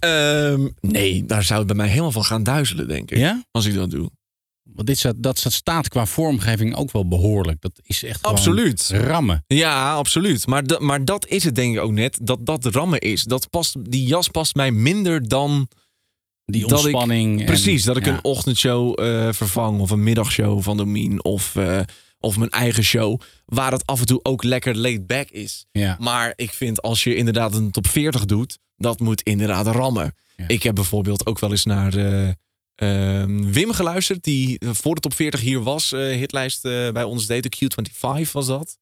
Ehm, 0.00 0.68
nee, 0.80 1.24
daar 1.26 1.42
zou 1.42 1.58
het 1.58 1.66
bij 1.68 1.76
mij 1.76 1.88
helemaal 1.88 2.12
van 2.12 2.24
gaan 2.24 2.42
duizelen, 2.42 2.88
denk 2.88 3.10
ik. 3.10 3.18
Ja? 3.18 3.44
Als 3.50 3.66
ik 3.66 3.74
dat 3.74 3.90
doe. 3.90 4.10
Want 4.62 4.86
dit 4.86 4.98
staat, 4.98 5.14
dat 5.18 5.38
staat 5.38 5.88
qua 5.88 6.06
vormgeving 6.06 6.74
ook 6.76 6.92
wel 6.92 7.08
behoorlijk. 7.08 7.60
Dat 7.60 7.80
is 7.82 8.02
echt 8.02 8.22
Absoluut. 8.22 8.88
rammen. 8.92 9.44
Ja, 9.46 9.92
absoluut. 9.94 10.46
Maar, 10.46 10.66
da- 10.66 10.78
maar 10.78 11.04
dat 11.04 11.26
is 11.26 11.44
het 11.44 11.54
denk 11.54 11.74
ik 11.74 11.80
ook 11.80 11.92
net. 11.92 12.18
Dat 12.22 12.46
dat 12.46 12.64
rammen 12.64 12.98
is. 12.98 13.22
Dat 13.24 13.50
past, 13.50 13.76
die 13.90 14.06
jas 14.06 14.28
past 14.28 14.54
mij 14.54 14.70
minder 14.70 15.28
dan... 15.28 15.68
Die 16.44 16.60
dat 16.66 16.78
ik- 16.78 16.84
ontspanning. 16.84 17.40
en- 17.40 17.46
precies, 17.46 17.84
dat 17.84 17.96
ik 17.96 18.04
ja. 18.04 18.12
een 18.12 18.24
ochtendshow 18.24 19.00
eh, 19.00 19.32
vervang. 19.32 19.80
Of 19.80 19.90
een 19.90 20.02
middagshow 20.02 20.62
van 20.62 20.76
Domien. 20.76 21.24
Of, 21.24 21.56
eh, 21.56 21.80
of 22.18 22.36
mijn 22.36 22.50
eigen 22.50 22.82
show. 22.84 23.20
Waar 23.46 23.72
het 23.72 23.86
af 23.86 24.00
en 24.00 24.06
toe 24.06 24.20
ook 24.22 24.42
lekker 24.44 24.76
laid 24.76 25.06
back 25.06 25.28
is. 25.30 25.66
Ja. 25.72 25.96
Maar 26.00 26.32
ik 26.36 26.50
vind 26.52 26.82
als 26.82 27.04
je 27.04 27.14
inderdaad 27.14 27.54
een 27.54 27.70
top 27.70 27.86
40 27.86 28.24
doet. 28.24 28.58
Dat 28.80 29.00
moet 29.00 29.22
inderdaad 29.22 29.66
rammen. 29.66 30.14
Ja. 30.36 30.44
Ik 30.48 30.62
heb 30.62 30.74
bijvoorbeeld 30.74 31.26
ook 31.26 31.38
wel 31.38 31.50
eens 31.50 31.64
naar... 31.64 31.94
eh, 31.94 32.30
ehm, 32.74 33.52
Wim 33.52 33.72
geluisterd, 33.72 34.24
die 34.24 34.58
eh, 34.58 34.68
voor 34.72 34.94
de 34.94 35.00
top 35.00 35.14
40 35.14 35.40
hier 35.40 35.62
was, 35.62 35.92
eh, 35.92 36.00
hitlijst 36.00 36.62
bij 36.62 37.02
ons 37.02 37.26
deed. 37.26 37.42
De 37.42 37.68
Q25 38.24 38.32
was 38.32 38.46
dat. 38.46 38.78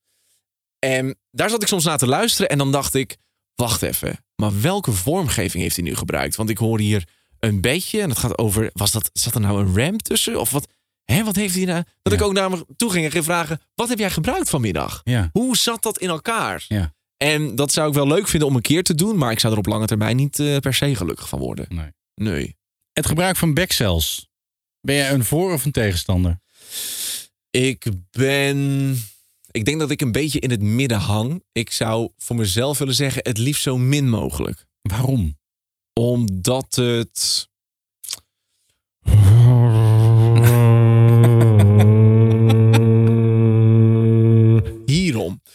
En 0.79 1.17
daar 1.31 1.49
zat 1.49 1.61
ik 1.61 1.67
soms 1.67 1.83
naar 1.83 1.97
te 1.97 2.07
luisteren 2.07 2.49
en 2.49 2.57
dan 2.57 2.71
dacht 2.71 2.93
ik, 2.93 3.17
wacht 3.55 3.81
even, 3.81 4.23
maar 4.35 4.61
welke 4.61 4.91
vormgeving 4.91 5.63
heeft 5.63 5.75
hij 5.75 5.85
nu 5.85 5.95
gebruikt? 5.95 6.35
Want 6.35 6.49
ik 6.49 6.57
hoor 6.57 6.79
hier 6.79 7.07
een 7.39 7.61
beetje 7.61 8.01
en 8.01 8.09
het 8.09 8.17
gaat 8.17 8.37
over, 8.37 8.69
was 8.73 8.91
dat, 8.91 9.09
zat 9.13 9.35
er 9.35 9.41
nou 9.41 9.61
een 9.65 9.75
ramp 9.77 10.01
tussen? 10.01 10.39
Of 10.39 10.49
wat, 10.49 10.67
hè, 11.03 11.23
wat 11.23 11.35
heeft 11.35 11.55
hij 11.55 11.65
nou? 11.65 11.83
Dat 12.01 12.13
ik 12.13 12.21
ook 12.21 12.33
naar 12.33 12.49
hem 12.49 12.63
toe 12.75 12.91
ging 12.91 13.05
en 13.05 13.11
ging 13.11 13.23
vragen, 13.23 13.61
wat 13.75 13.89
heb 13.89 13.99
jij 13.99 14.11
gebruikt 14.11 14.49
vanmiddag? 14.49 15.01
Ja. 15.03 15.29
Hoe 15.31 15.57
zat 15.57 15.83
dat 15.83 15.97
in 15.99 16.09
elkaar? 16.09 16.65
Ja. 16.67 16.93
En 17.23 17.55
dat 17.55 17.71
zou 17.71 17.87
ik 17.87 17.93
wel 17.93 18.07
leuk 18.07 18.27
vinden 18.27 18.47
om 18.47 18.55
een 18.55 18.61
keer 18.61 18.83
te 18.83 18.95
doen, 18.95 19.17
maar 19.17 19.31
ik 19.31 19.39
zou 19.39 19.53
er 19.53 19.59
op 19.59 19.65
lange 19.65 19.85
termijn 19.85 20.15
niet 20.15 20.39
eh, 20.39 20.57
per 20.57 20.73
se 20.73 20.95
gelukkig 20.95 21.29
van 21.29 21.39
worden. 21.39 21.65
Nee. 21.69 21.91
Nee. 22.15 22.57
Het 22.93 23.05
gebruik 23.05 23.35
van 23.35 23.53
backcells. 23.53 24.29
Ben 24.81 24.95
jij 24.95 25.11
een 25.11 25.25
voor- 25.25 25.53
of 25.53 25.65
een 25.65 25.71
tegenstander? 25.71 26.39
Ik 27.49 27.85
ben. 28.11 28.97
Ik 29.51 29.65
denk 29.65 29.79
dat 29.79 29.91
ik 29.91 30.01
een 30.01 30.11
beetje 30.11 30.39
in 30.39 30.49
het 30.51 30.61
midden 30.61 30.97
hang. 30.97 31.43
Ik 31.51 31.71
zou 31.71 32.09
voor 32.17 32.35
mezelf 32.35 32.77
willen 32.77 32.93
zeggen: 32.95 33.21
het 33.23 33.37
liefst 33.37 33.61
zo 33.63 33.77
min 33.77 34.09
mogelijk. 34.09 34.65
Waarom? 34.81 35.37
Omdat 35.93 36.75
het. 36.75 37.47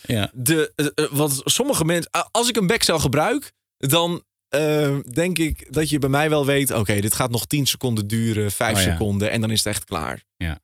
Ja. 0.02 0.30
De, 0.34 1.08
wat 1.10 1.40
sommige 1.44 1.84
mensen. 1.84 2.10
Als 2.30 2.48
ik 2.48 2.56
een 2.56 2.66
backcel 2.66 2.98
gebruik, 2.98 3.52
dan 3.76 4.22
eh, 4.48 4.96
denk 5.12 5.38
ik 5.38 5.72
dat 5.72 5.88
je 5.88 5.98
bij 5.98 6.08
mij 6.08 6.30
wel 6.30 6.46
weet: 6.46 6.70
oké, 6.70 7.00
dit 7.00 7.14
gaat 7.14 7.30
nog 7.30 7.46
10 7.46 7.66
seconden 7.66 8.06
duren, 8.06 8.50
5 8.52 8.76
Oh 8.76 8.82
ja. 8.82 8.90
seconden 8.92 9.30
en 9.30 9.40
dan 9.40 9.50
is 9.50 9.64
het 9.64 9.74
echt 9.74 9.84
klaar. 9.84 10.22
Ja. 10.36 10.62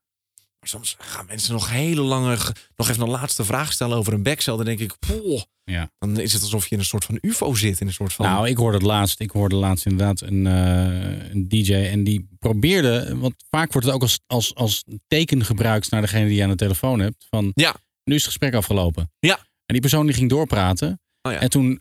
Maar 0.61 0.69
soms 0.69 0.97
gaan 0.99 1.27
mensen 1.27 1.53
nog 1.53 1.71
hele 1.71 2.01
lange. 2.01 2.37
nog 2.77 2.89
even 2.89 3.03
een 3.03 3.11
laatste 3.11 3.45
vraag 3.45 3.73
stellen 3.73 3.97
over 3.97 4.13
een 4.13 4.23
backcel. 4.23 4.57
Dan 4.57 4.65
denk 4.67 4.81
ik: 4.81 4.95
poh, 4.99 5.43
Ja. 5.65 5.91
dan 5.99 6.19
is 6.21 6.33
het 6.33 6.43
alsof 6.43 6.67
je 6.67 6.75
in 6.75 6.79
een 6.79 6.85
soort 6.85 7.05
van 7.05 7.19
UFO 7.21 7.55
zit. 7.55 7.81
In 7.81 7.87
een 7.87 7.93
soort 7.93 8.13
van. 8.13 8.27
Nou, 8.27 8.49
ik 8.49 8.57
hoorde 8.57 8.77
het 8.77 8.87
laatst. 8.87 9.21
Ik 9.21 9.31
hoorde 9.31 9.57
laatst 9.57 9.87
inderdaad 9.87 10.21
een, 10.21 10.45
een 10.45 11.49
DJ. 11.49 11.75
En 11.75 12.05
die 12.05 12.29
probeerde. 12.39 13.17
Want 13.17 13.35
vaak 13.51 13.73
wordt 13.73 13.87
het 13.87 13.97
ook 13.97 14.03
als, 14.03 14.21
als, 14.27 14.55
als 14.55 14.85
teken 15.07 15.45
gebruikt 15.45 15.91
naar 15.91 16.01
degene 16.01 16.27
die 16.27 16.37
je 16.37 16.43
aan 16.43 16.49
de 16.49 16.57
telefoon 16.57 17.01
hebt. 17.01 17.27
Van 17.31 17.51
ja, 17.55 17.75
nu 18.11 18.17
is 18.17 18.23
het 18.25 18.31
gesprek 18.31 18.55
afgelopen. 18.55 19.13
ja. 19.19 19.37
En 19.39 19.77
die 19.77 19.81
persoon 19.81 20.07
die 20.07 20.15
ging 20.15 20.29
doorpraten. 20.31 21.01
Oh 21.23 21.33
ja. 21.33 21.39
En 21.41 21.51
toen, 21.51 21.81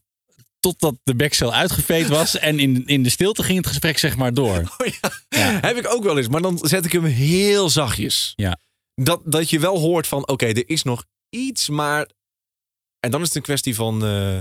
totdat 0.59 0.99
de 1.03 1.15
backcel 1.15 1.53
uitgeveed 1.53 2.07
was. 2.17 2.37
en 2.37 2.59
in, 2.59 2.85
in 2.87 3.03
de 3.03 3.09
stilte 3.09 3.43
ging 3.43 3.57
het 3.57 3.67
gesprek 3.67 3.97
zeg 3.97 4.17
maar 4.17 4.33
door. 4.33 4.75
Oh 4.77 4.87
ja. 5.29 5.59
Heb 5.59 5.77
ik 5.77 5.87
ook 5.93 6.03
wel 6.03 6.17
eens. 6.17 6.27
Maar 6.27 6.41
dan 6.41 6.57
zet 6.61 6.85
ik 6.85 6.91
hem 6.91 7.03
heel 7.03 7.69
zachtjes. 7.69 8.33
Ja. 8.35 8.59
Dat, 8.93 9.21
dat 9.25 9.49
je 9.49 9.59
wel 9.59 9.79
hoort 9.79 10.07
van: 10.07 10.27
oké, 10.27 10.45
er 10.45 10.69
is 10.69 10.83
nog 10.83 11.05
iets, 11.29 11.69
maar. 11.69 12.09
En 12.99 13.11
dan 13.11 13.21
is 13.21 13.27
het 13.27 13.35
een 13.35 13.41
kwestie 13.41 13.75
van. 13.75 14.05
eh, 14.05 14.39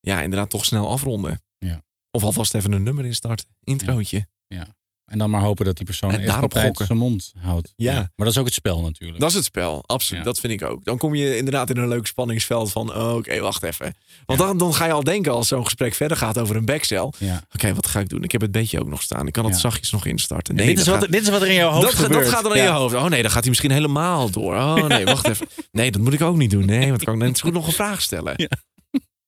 ja, 0.00 0.22
inderdaad 0.22 0.50
toch 0.50 0.64
snel 0.64 0.88
afronden. 0.90 1.42
Ja. 1.58 1.82
Of 2.10 2.22
alvast 2.22 2.54
even 2.54 2.72
een 2.72 2.82
nummer 2.82 3.04
instarten. 3.04 3.46
Introotje. 3.64 4.26
Ja. 4.46 4.76
En 5.10 5.18
dan 5.18 5.30
maar 5.30 5.40
hopen 5.40 5.64
dat 5.64 5.76
die 5.76 5.86
persoon 5.86 6.10
En 6.12 6.20
echt 6.20 6.42
op 6.42 6.52
zijn 6.86 6.98
mond 6.98 7.32
houdt. 7.38 7.72
Ja. 7.76 7.92
Maar 7.94 8.10
dat 8.16 8.28
is 8.28 8.38
ook 8.38 8.44
het 8.44 8.54
spel 8.54 8.80
natuurlijk. 8.80 9.20
Dat 9.20 9.28
is 9.28 9.34
het 9.34 9.44
spel, 9.44 9.82
absoluut. 9.86 10.20
Ja. 10.22 10.26
Dat 10.28 10.40
vind 10.40 10.52
ik 10.52 10.68
ook. 10.68 10.84
Dan 10.84 10.98
kom 10.98 11.14
je 11.14 11.36
inderdaad 11.36 11.70
in 11.70 11.76
een 11.76 11.88
leuk 11.88 12.06
spanningsveld 12.06 12.72
van... 12.72 12.94
oh, 12.94 13.14
oké, 13.14 13.40
wacht 13.40 13.62
even. 13.62 13.94
Want 14.26 14.38
dan, 14.38 14.58
dan 14.58 14.74
ga 14.74 14.86
je 14.86 14.92
al 14.92 15.04
denken 15.04 15.32
als 15.32 15.48
zo'n 15.48 15.64
gesprek 15.64 15.94
verder 15.94 16.16
gaat 16.16 16.38
over 16.38 16.56
een 16.56 16.64
backcel. 16.64 17.12
Oké, 17.54 17.74
wat 17.74 17.86
ga 17.86 18.00
ik 18.00 18.08
doen? 18.08 18.22
Ik 18.22 18.32
heb 18.32 18.40
het 18.40 18.50
beetje 18.52 18.80
ook 18.80 18.88
nog 18.88 19.02
staan. 19.02 19.26
Ik 19.26 19.32
kan 19.32 19.44
het 19.44 19.58
zachtjes 19.58 19.90
nog 19.90 20.06
instarten. 20.06 20.54
Nee, 20.54 20.66
dit, 20.66 20.78
is 20.78 20.86
wat, 20.86 20.98
gaat- 21.02 21.12
dit 21.12 21.22
is 21.22 21.28
wat 21.28 21.42
er 21.42 21.48
in 21.48 21.54
jouw 21.54 21.70
hoofd 21.70 21.86
dat, 21.86 21.94
gebeurt. 21.94 22.24
dat 22.24 22.32
gaat 22.32 22.42
dan 22.42 22.56
in 22.56 22.62
je 22.62 22.68
hoofd. 22.68 22.94
Oh 22.94 23.04
nee, 23.04 23.22
dan 23.22 23.30
gaat 23.30 23.40
hij 23.40 23.48
misschien 23.48 23.70
helemaal 23.70 24.30
door. 24.30 24.54
Oh 24.54 24.86
nee, 24.86 25.04
wacht 25.04 25.28
even. 25.28 25.46
Nee, 25.72 25.90
dat 25.90 26.00
moet 26.02 26.12
ik 26.12 26.20
ook 26.22 26.36
niet 26.36 26.50
doen. 26.50 26.64
Nee, 26.64 26.88
want 26.88 27.04
kan 27.04 27.14
ik 27.14 27.20
net 27.20 27.38
zo 27.38 27.44
goed 27.44 27.52
nog 27.52 27.66
een 27.66 27.72
vraag 27.72 28.02
stellen. 28.02 28.48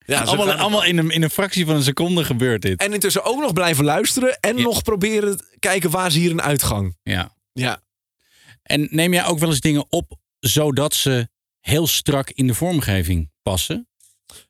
Ja. 0.05 0.21
Allemaal 0.21 0.51
allemaal 0.51 0.83
in, 0.83 0.97
een, 0.97 1.09
in 1.09 1.23
een 1.23 1.29
fractie 1.29 1.65
van 1.65 1.75
een 1.75 1.83
seconde 1.83 2.23
gebeurt 2.23 2.61
dit. 2.61 2.79
En 2.79 2.93
intussen 2.93 3.23
ook 3.23 3.41
nog 3.41 3.53
blijven 3.53 3.83
luisteren 3.83 4.37
en 4.39 4.57
Ja. 4.57 4.63
nog 4.63 4.81
proberen 4.81 5.37
te 5.37 5.55
kijken 5.59 5.89
waar 5.89 6.07
is 6.07 6.15
hier 6.15 6.31
een 6.31 6.41
uitgang. 6.41 6.97
Ja. 7.03 7.35
Ja. 7.53 7.81
En 8.63 8.87
neem 8.91 9.13
jij 9.13 9.25
ook 9.25 9.39
wel 9.39 9.49
eens 9.49 9.59
dingen 9.59 9.85
op 9.89 10.17
zodat 10.39 10.93
ze 10.93 11.27
heel 11.59 11.87
strak 11.87 12.29
in 12.29 12.47
de 12.47 12.53
vormgeving 12.53 13.31
passen? 13.41 13.87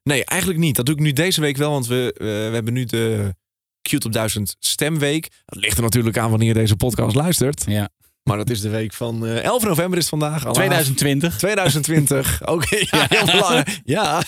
Nee, 0.03 0.25
eigenlijk 0.25 0.59
niet. 0.59 0.75
Dat 0.75 0.85
doe 0.85 0.95
ik 0.95 1.01
nu 1.01 1.11
deze 1.11 1.41
week 1.41 1.57
wel, 1.57 1.71
want 1.71 1.87
we, 1.87 2.13
eh, 2.17 2.25
we 2.25 2.53
hebben 2.53 2.73
nu 2.73 2.85
de 2.85 3.35
Q-Top 3.81 4.11
1000 4.11 4.55
stemweek. 4.59 5.29
Dat 5.45 5.59
ligt 5.63 5.77
er 5.77 5.83
natuurlijk 5.83 6.17
aan 6.17 6.29
wanneer 6.29 6.47
je 6.47 6.53
deze 6.53 6.75
podcast 6.75 7.15
luistert. 7.15 7.63
Ja. 7.67 7.89
Maar 8.23 8.37
dat 8.37 8.49
is 8.49 8.61
de 8.61 8.69
week 8.69 8.93
van 8.93 9.25
eh, 9.25 9.43
11 9.43 9.63
november 9.63 9.99
is 9.99 10.07
vandaag. 10.09 10.43
Alla- 10.43 10.53
2020. 10.53 11.37
2020. 11.37 12.41
Oké, 12.45 12.75
ja, 12.79 13.05
heel 13.09 13.25
belangrijk. 13.35 13.81
Ja. 13.85 14.23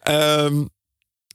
Ehm, 0.00 0.64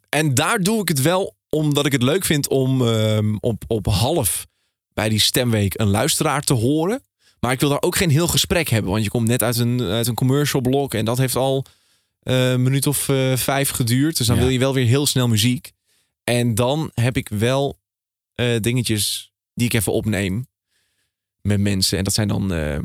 en 0.10 0.34
daar 0.34 0.60
doe 0.60 0.82
ik 0.82 0.88
het 0.88 1.02
wel 1.02 1.36
omdat 1.50 1.86
ik 1.86 1.92
het 1.92 2.04
leuk 2.04 2.26
vind 2.26 2.48
om 2.48 2.88
ehm, 2.88 3.36
op, 3.40 3.64
op 3.68 3.86
half 3.86 4.48
bij 4.94 5.10
die 5.10 5.20
stemweek 5.20 5.80
een 5.80 5.90
luisteraar 5.90 6.42
te 6.42 6.54
horen. 6.54 7.04
Maar 7.40 7.52
ik 7.52 7.60
wil 7.60 7.70
daar 7.70 7.82
ook 7.82 7.96
geen 7.96 8.10
heel 8.10 8.28
gesprek 8.28 8.70
hebben. 8.70 8.92
Want 8.92 9.04
je 9.04 9.10
komt 9.10 9.28
net 9.28 9.44
uit 9.44 9.58
een, 9.58 9.82
uit 9.82 10.08
een 10.08 10.14
commercial 10.16 10.62
blok. 10.62 10.94
En 10.94 11.06
dat 11.06 11.18
heeft 11.18 11.36
al 11.36 11.66
eh, 12.22 12.52
een 12.52 12.64
minuut 12.64 12.88
of 12.88 13.10
eh, 13.10 13.36
vijf 13.36 13.70
geduurd. 13.70 14.18
Dus 14.18 14.28
dan 14.28 14.36
Ja. 14.36 14.42
wil 14.42 14.52
je 14.52 14.60
wel 14.60 14.74
weer 14.74 14.86
heel 14.86 15.06
snel 15.06 15.28
muziek. 15.28 15.72
En 16.24 16.56
dan 16.56 16.92
heb 16.94 17.18
ik 17.18 17.30
wel 17.30 17.80
eh, 18.34 18.60
dingetjes 18.60 19.32
die 19.54 19.66
ik 19.68 19.74
even 19.74 19.94
opneem 19.94 20.48
met 21.42 21.60
mensen. 21.60 21.98
En 21.98 22.04
dat 22.04 22.14
zijn 22.14 22.28
dan, 22.28 22.54
eh, 22.54 22.80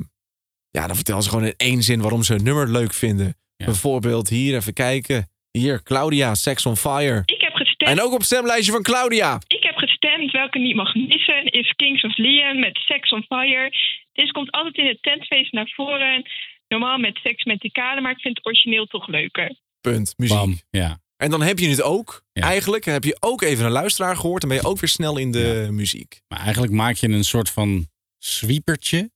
ja, 0.71 0.87
dan 0.87 0.97
vertellen 0.97 1.23
ze 1.23 1.29
gewoon 1.29 1.45
in 1.45 1.55
één 1.57 1.83
zin 1.83 2.01
waarom 2.01 2.23
ze 2.23 2.35
een 2.35 2.45
nummer 2.45 2.71
leuk 2.71 2.93
vinden. 2.93 3.37
Bijvoorbeeld 3.57 4.29
hier 4.29 4.57
even 4.57 4.73
kijken. 4.73 5.29
Hier, 5.51 5.83
Claudia, 5.83 6.35
Sex 6.35 6.67
on 6.67 6.77
Fire. 6.77 7.23
Ik 7.25 7.41
heb 7.41 7.55
gestemd. 7.55 7.91
En 7.91 8.01
ook 8.01 8.13
op 8.13 8.19
het 8.19 8.27
stemlijstje 8.27 8.73
van 8.73 8.83
Claudia. 8.83 9.41
Ik 9.47 9.63
heb 9.63 9.77
gestemd. 9.77 10.33
Welke 10.33 10.59
niet 10.59 10.75
mag 10.75 10.95
missen 10.95 11.45
is 11.45 11.73
Kings 11.77 12.03
of 12.03 12.17
Leon 12.17 12.59
met 12.59 12.77
Sex 12.77 13.13
on 13.13 13.23
Fire. 13.23 13.73
Dit 14.13 14.33
komt 14.33 14.51
altijd 14.51 14.77
in 14.77 14.87
het 14.87 15.03
tentfeest 15.03 15.53
naar 15.53 15.73
voren. 15.75 16.23
Normaal 16.69 16.99
met 16.99 17.19
Sex 17.23 17.45
met 17.45 17.61
die 17.61 17.73
kade, 17.73 18.01
maar 18.01 18.13
ik 18.13 18.21
vind 18.21 18.37
het 18.37 18.47
origineel 18.47 18.87
toch 18.87 19.09
leuker. 19.09 19.55
Punt, 19.81 20.15
muziek. 20.17 20.37
Bam. 20.37 20.61
Ja. 20.71 20.99
En 21.17 21.31
dan 21.31 21.43
heb 21.43 21.59
je 21.59 21.69
het 21.69 21.83
ook. 21.83 22.23
Eigenlijk 22.33 22.85
heb 22.85 23.05
je 23.05 23.17
ook 23.21 23.43
even 23.43 23.65
een 23.65 23.73
luisteraar 23.73 24.17
gehoord. 24.17 24.41
Dan 24.41 24.51
ben 24.51 24.59
je 24.59 24.69
ook 24.69 24.81
weer 24.81 24.89
snel 24.89 25.19
in 25.19 25.33
de 25.33 25.69
muziek. 25.71 26.21
Maar 26.29 26.41
eigenlijk 26.41 26.73
maak 26.73 26.97
je 26.97 27.09
een 27.09 27.25
soort 27.25 27.51
van 27.51 27.87
sweepertje 28.19 29.11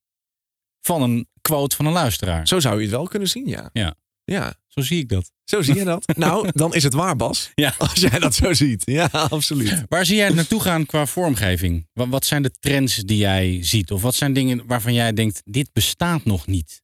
van 0.80 1.03
een 1.03 1.28
quote 1.40 1.76
van 1.76 1.86
een 1.86 1.92
luisteraar. 1.92 2.48
Zo 2.48 2.61
zou 2.61 2.76
je 2.76 2.82
het 2.82 2.90
wel 2.90 3.07
kunnen 3.07 3.28
zien, 3.28 3.46
ja. 3.46 3.70
Ja. 3.72 3.94
Ja. 4.24 4.55
Zo 4.66 4.80
zie 4.80 4.98
ik 4.98 5.09
dat. 5.09 5.32
Zo 5.44 5.62
zie 5.62 5.74
je 5.74 5.84
dat? 5.84 6.16
nou, 6.16 6.48
dan 6.53 6.74
is 6.74 6.82
het 6.82 6.92
waar, 6.92 7.16
Bas. 7.16 7.51
Ja. 7.55 7.74
Als 7.78 7.92
jij 7.94 8.18
dat 8.18 8.34
zo 8.34 8.53
ziet. 8.53 8.82
Ja, 8.84 9.07
absoluut. 9.12 9.84
Waar 9.88 10.07
zie 10.07 10.16
jij 10.16 10.28
naartoe 10.28 10.61
gaan 10.61 10.86
qua 10.86 11.07
vormgeving? 11.07 11.88
Wat, 11.92 12.24
zijn 12.24 12.42
de 12.42 12.51
trends 12.61 12.96
die 12.96 13.16
jij 13.16 13.59
ziet? 13.64 13.90
Of 13.90 14.03
wat 14.03 14.14
zijn 14.14 14.32
dingen 14.32 14.66
waarvan 14.66 14.94
jij 14.94 15.12
denkt, 15.12 15.42
dit 15.44 15.72
bestaat 15.72 16.24
nog 16.24 16.46
niet? 16.46 16.82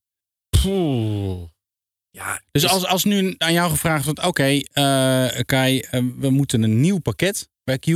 Ja, 2.11 2.43
Dus 2.51 2.67
als, 2.67 2.87
als 2.87 3.05
nu 3.05 3.35
aan 3.39 3.53
jou 3.53 3.71
gevraagd 3.71 4.05
wordt, 4.05 4.25
oké, 4.25 4.59
eh, 4.59 5.41
Kai, 5.45 5.81
eh, 5.81 6.03
we 6.17 6.31
moeten 6.31 6.63
een 6.63 6.81
nieuw 6.81 6.99
pakket 6.99 7.49
bij 7.65 7.79
Q. 7.79 7.87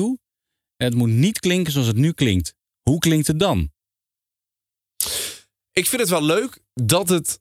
Het 0.76 0.94
moet 0.94 1.08
niet 1.08 1.38
klinken 1.38 1.72
zoals 1.72 1.86
het 1.86 1.96
nu 1.96 2.12
klinkt. 2.12 2.54
Hoe 2.82 2.98
klinkt 2.98 3.26
het 3.26 3.38
dan? 3.38 3.70
Ik 5.72 5.86
vind 5.86 6.00
het 6.00 6.10
wel 6.10 6.22
leuk 6.22 6.58
dat 6.74 7.08
het. 7.08 7.40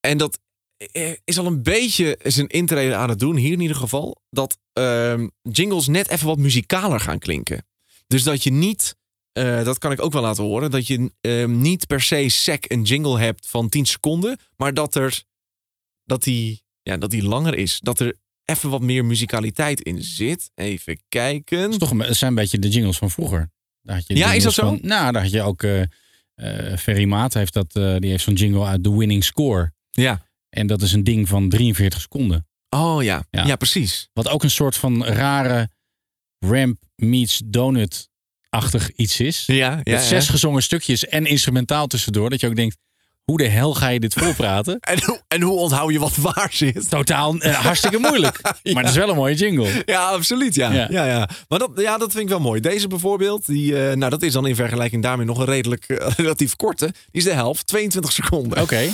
En 0.00 0.18
dat 0.18 0.38
eh, 0.76 1.12
is 1.24 1.38
al 1.38 1.46
een 1.46 1.62
beetje 1.62 2.18
zijn 2.22 2.46
intrede 2.46 2.94
aan 2.94 3.08
het 3.08 3.18
doen, 3.18 3.36
hier 3.36 3.52
in 3.52 3.60
ieder 3.60 3.76
geval. 3.76 4.20
Dat 4.30 4.58
ehm, 4.72 5.28
jingles 5.42 5.86
net 5.86 6.08
even 6.08 6.26
wat 6.26 6.38
muzikaler 6.38 7.00
gaan 7.00 7.18
klinken. 7.18 7.66
Dus 8.06 8.22
dat 8.22 8.42
je 8.42 8.52
niet. 8.52 8.96
eh, 9.32 9.64
dat 9.64 9.78
kan 9.78 9.92
ik 9.92 10.02
ook 10.02 10.12
wel 10.12 10.22
laten 10.22 10.44
horen. 10.44 10.70
Dat 10.70 10.86
je 10.86 11.12
ehm, 11.20 11.60
niet 11.60 11.86
per 11.86 12.00
se 12.00 12.28
sec 12.28 12.64
een 12.70 12.82
jingle 12.82 13.18
hebt 13.18 13.46
van 13.48 13.68
10 13.68 13.86
seconden. 13.86 14.38
Maar 14.56 14.74
dat 14.74 14.94
er. 14.94 15.22
Dat 16.04 16.22
die, 16.22 16.62
ja, 16.82 16.96
dat 16.96 17.10
die 17.10 17.22
langer 17.22 17.54
is. 17.54 17.80
Dat 17.80 18.00
er 18.00 18.16
even 18.44 18.70
wat 18.70 18.80
meer 18.82 19.04
muzikaliteit 19.04 19.80
in 19.80 20.02
zit. 20.02 20.50
Even 20.54 21.00
kijken. 21.08 21.58
Het, 21.60 21.70
is 21.72 21.78
toch 21.78 21.90
een, 21.90 22.00
het 22.00 22.16
zijn 22.16 22.30
een 22.30 22.36
beetje 22.36 22.58
de 22.58 22.68
jingles 22.68 22.98
van 22.98 23.10
vroeger. 23.10 23.50
Daar 23.82 23.96
had 23.96 24.06
je 24.06 24.16
Ja, 24.16 24.32
is 24.32 24.42
dat 24.42 24.52
zo? 24.52 24.66
Van, 24.66 24.78
nou, 24.82 25.12
daar 25.12 25.22
had 25.22 25.30
je 25.30 25.42
ook... 25.42 25.62
eh 26.36 26.76
Ferry 26.76 27.04
Maat 27.04 27.34
heeft 27.34 27.52
dat, 27.52 27.76
eh, 27.76 27.96
die 27.98 28.10
heeft 28.10 28.24
zo'n 28.24 28.34
jingle 28.34 28.64
uit 28.64 28.82
The 28.82 28.96
Winning 28.96 29.24
Score. 29.24 29.72
Ja. 29.90 30.24
En 30.48 30.66
dat 30.66 30.82
is 30.82 30.92
een 30.92 31.04
ding 31.04 31.28
van 31.28 31.48
43 31.48 32.00
seconden. 32.00 32.46
Oh 32.68 33.02
ja. 33.02 33.24
Ja, 33.30 33.56
precies. 33.56 34.08
Wat 34.12 34.28
ook 34.28 34.42
een 34.42 34.50
soort 34.50 34.76
van 34.76 35.04
rare 35.04 35.68
ramp 36.38 36.78
meets 36.96 37.42
donut-achtig 37.44 38.90
iets 38.90 39.20
is. 39.20 39.44
Ja, 39.46 39.80
ja, 39.82 39.92
Met 39.94 40.02
zes 40.02 40.26
ja. 40.26 40.30
gezongen 40.30 40.62
stukjes 40.62 41.06
en 41.06 41.26
instrumentaal 41.26 41.86
tussendoor. 41.86 42.30
Dat 42.30 42.40
je 42.40 42.46
ook 42.46 42.56
denkt, 42.56 42.76
hoe 43.26 43.38
de 43.38 43.48
hel 43.48 43.74
ga 43.74 43.88
je 43.88 44.00
dit 44.00 44.14
volpraten? 44.14 44.78
En 44.86 45.04
hoe, 45.04 45.20
en 45.28 45.42
hoe 45.42 45.58
onthoud 45.58 45.92
je 45.92 45.98
wat 45.98 46.16
waar 46.16 46.48
zit? 46.52 46.90
Totaal 46.90 47.36
eh, 47.38 47.54
hartstikke 47.54 47.98
moeilijk. 47.98 48.40
Maar 48.72 48.82
het 48.82 48.92
is 48.92 48.98
wel 48.98 49.08
een 49.08 49.16
mooie 49.16 49.34
jingle. 49.34 49.82
Ja, 49.86 50.08
absoluut. 50.08 50.54
Ja. 50.54 50.72
Ja. 50.72 50.86
Ja. 50.90 51.04
Ja, 51.06 51.28
Maar 51.48 51.58
dat, 51.58 51.70
ja, 51.74 51.98
dat 51.98 52.10
vind 52.10 52.22
ik 52.22 52.28
wel 52.28 52.40
mooi. 52.40 52.60
Deze 52.60 52.88
bijvoorbeeld, 52.88 53.46
die, 53.46 53.88
eh, 53.88 53.96
nou, 53.96 54.10
dat 54.10 54.22
is 54.22 54.32
dan 54.32 54.46
in 54.46 54.54
vergelijking 54.54 55.02
daarmee 55.02 55.26
nog 55.26 55.38
een 55.38 55.44
redelijk 55.44 55.84
eh, 55.88 56.08
relatief 56.16 56.56
korte. 56.56 56.86
Die 56.86 56.94
is 57.12 57.24
de 57.24 57.32
helft, 57.32 57.66
22 57.66 58.12
seconden. 58.12 58.62
Oké. 58.62 58.88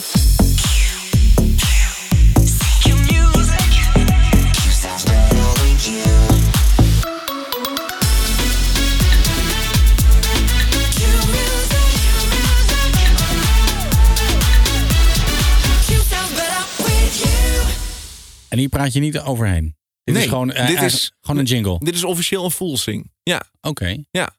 En 18.52 18.58
hier 18.58 18.68
praat 18.68 18.92
je 18.92 19.00
niet 19.00 19.18
overheen. 19.18 19.76
Dit 20.04 20.14
Nee, 20.14 20.22
is 20.24 20.28
gewoon, 20.28 20.52
eh, 20.52 20.66
dit 20.66 20.82
is- 20.82 21.12
gewoon 21.20 21.40
een 21.40 21.46
jingle. 21.46 21.78
Dit 21.78 21.94
is 21.94 22.04
officieel 22.04 22.44
een 22.44 22.50
full 22.50 22.76
sing. 22.76 23.10
Ja. 23.22 23.42
Oké. 23.60 24.02
Ja. 24.10 24.36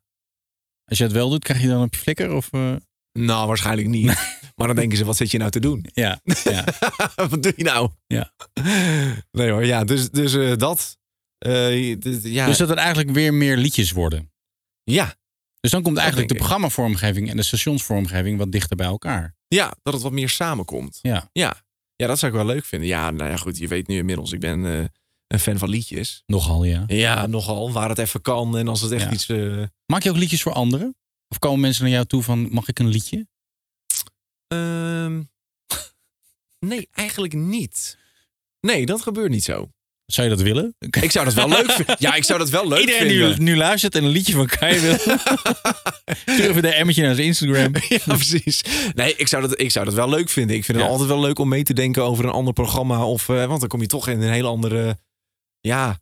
Als 0.86 0.98
je 0.98 1.04
het 1.04 1.14
wel 1.14 1.30
doet, 1.30 1.44
krijg 1.44 1.62
je 1.62 1.68
dan 1.68 1.82
op 1.84 1.94
je 1.94 2.00
flikker? 2.00 2.34
Of, 2.34 2.48
eh? 2.52 2.76
Nou, 3.20 3.48
waarschijnlijk 3.48 3.88
niet. 3.88 4.06
maar 4.56 4.68
dan 4.68 4.76
denken 4.76 4.98
ze, 4.98 5.06
wat 5.06 5.18
zit 5.18 5.32
je 5.32 5.38
nou 5.38 5.52
te 5.52 5.60
doen? 5.60 5.86
Ja. 5.94 6.20
ja. 6.44 6.64
wat 7.30 7.44
doe 7.44 7.54
je 7.56 7.64
nou? 7.64 7.90
Ja. 8.08 8.34
Nee 9.32 9.50
hoor, 9.52 9.66
ja. 9.66 9.84
Dus, 9.84 10.10
dus 10.10 10.34
eh, 10.34 10.56
dat. 10.58 10.98
ja. 12.24 12.46
Dus 12.46 12.58
dat 12.58 12.70
er 12.70 12.78
eigenlijk 12.78 13.12
weer 13.12 13.34
meer 13.34 13.58
liedjes 13.58 13.92
worden. 13.92 14.32
Ja. 14.84 15.16
Dus 15.60 15.72
dan 15.72 15.82
komt 15.82 15.98
eigenlijk 15.98 16.30
de 16.30 16.36
programmavormgeving 16.36 17.30
en 17.30 17.36
de 17.38 17.44
stationsvormgeving 17.44 18.38
wat 18.38 18.52
dichter 18.52 18.76
bij 18.76 18.86
elkaar. 18.88 19.36
Ja, 19.48 19.74
dat 19.84 19.94
het 19.94 20.04
wat 20.04 20.12
meer 20.12 20.30
samenkomt. 20.30 21.00
Ja. 21.02 21.30
Ja. 21.32 21.64
Ja, 22.04 22.10
dat 22.10 22.20
zou 22.20 22.32
ik 22.32 22.38
wel 22.38 22.48
leuk 22.48 22.66
vinden. 22.66 22.88
Ja, 22.88 23.12
nou 23.12 23.30
ja, 23.30 23.38
goed. 23.38 23.58
Je 23.58 23.68
weet 23.68 23.88
nu 23.88 23.98
inmiddels, 23.98 24.32
ik 24.32 24.40
ben 24.40 24.66
eh, 24.66 24.86
een 25.28 25.40
fan 25.40 25.58
van 25.58 25.70
liedjes. 25.70 26.24
Nogal, 26.26 26.64
ja. 26.64 26.84
Ja, 26.88 27.26
nogal. 27.28 27.72
Waar 27.72 27.90
het 27.90 27.98
even 27.98 28.22
kan 28.22 28.58
en 28.58 28.68
als 28.68 28.82
het 28.82 28.92
echt 28.92 29.04
Ja. 29.04 29.12
iets... 29.12 29.30
eh, 29.30 29.64
Maak 29.86 30.04
je 30.04 30.10
ook 30.10 30.16
liedjes 30.18 30.42
voor 30.42 30.54
anderen? 30.54 30.96
Of 31.28 31.40
komen 31.40 31.60
mensen 31.60 31.84
naar 31.84 31.92
jou 31.94 32.06
toe 32.06 32.24
van, 32.24 32.48
mag 32.52 32.68
ik 32.68 32.80
een 32.80 32.88
liedje? 32.88 33.28
Ehm, 34.48 35.24
nee, 36.70 36.88
eigenlijk 36.92 37.34
niet. 37.34 37.98
Nee, 38.60 38.86
dat 38.86 39.02
gebeurt 39.02 39.30
niet 39.30 39.44
zo. 39.44 39.70
Zou 40.06 40.30
je 40.30 40.36
dat 40.36 40.44
willen? 40.44 40.76
Ik 40.80 41.12
zou 41.12 41.26
dat 41.26 41.34
wel 41.34 41.48
leuk 41.50 41.72
vinden. 41.72 41.96
Ja, 42.06 42.16
ik 42.16 42.24
zou 42.24 42.40
dat 42.40 42.50
wel 42.50 42.68
leuk 42.68 42.80
Iedereen 42.80 43.08
vinden. 43.08 43.30
die 43.36 43.42
nu 43.44 43.56
luistert 43.56 43.96
en 43.96 44.04
een 44.04 44.10
liedje 44.10 44.34
van 44.34 44.46
Kai 44.48 44.80
wil. 44.80 44.98
Stuur 46.26 46.50
even 46.50 46.62
de 46.62 46.74
emmetje 46.74 47.02
naar 47.04 47.16
zijn 47.16 47.28
Instagram. 47.28 47.74
Ja, 47.90 48.00
precies. 48.06 48.64
Nee, 48.94 49.16
ik 49.16 49.28
zou, 49.28 49.42
dat, 49.48 49.60
ik 49.62 49.72
zou 49.72 49.86
dat 49.86 49.94
wel 49.94 50.10
leuk 50.10 50.30
vinden. 50.30 50.56
Ik 50.56 50.66
vind 50.66 50.78
het 50.78 50.86
Ja. 50.88 50.92
altijd 50.94 51.10
wel 51.10 51.20
leuk 51.22 51.40
om 51.40 51.48
mee 51.50 51.64
te 51.64 51.74
denken 51.74 52.04
over 52.04 52.26
een 52.26 52.32
ander 52.32 52.54
programma. 52.54 53.06
Of, 53.06 53.30
eh, 53.30 53.46
want 53.46 53.60
dan 53.60 53.70
kom 53.70 53.82
je 53.82 53.88
toch 53.88 54.08
in 54.08 54.22
een 54.22 54.32
hele 54.32 54.48
andere... 54.48 54.98
Ja, 55.60 56.00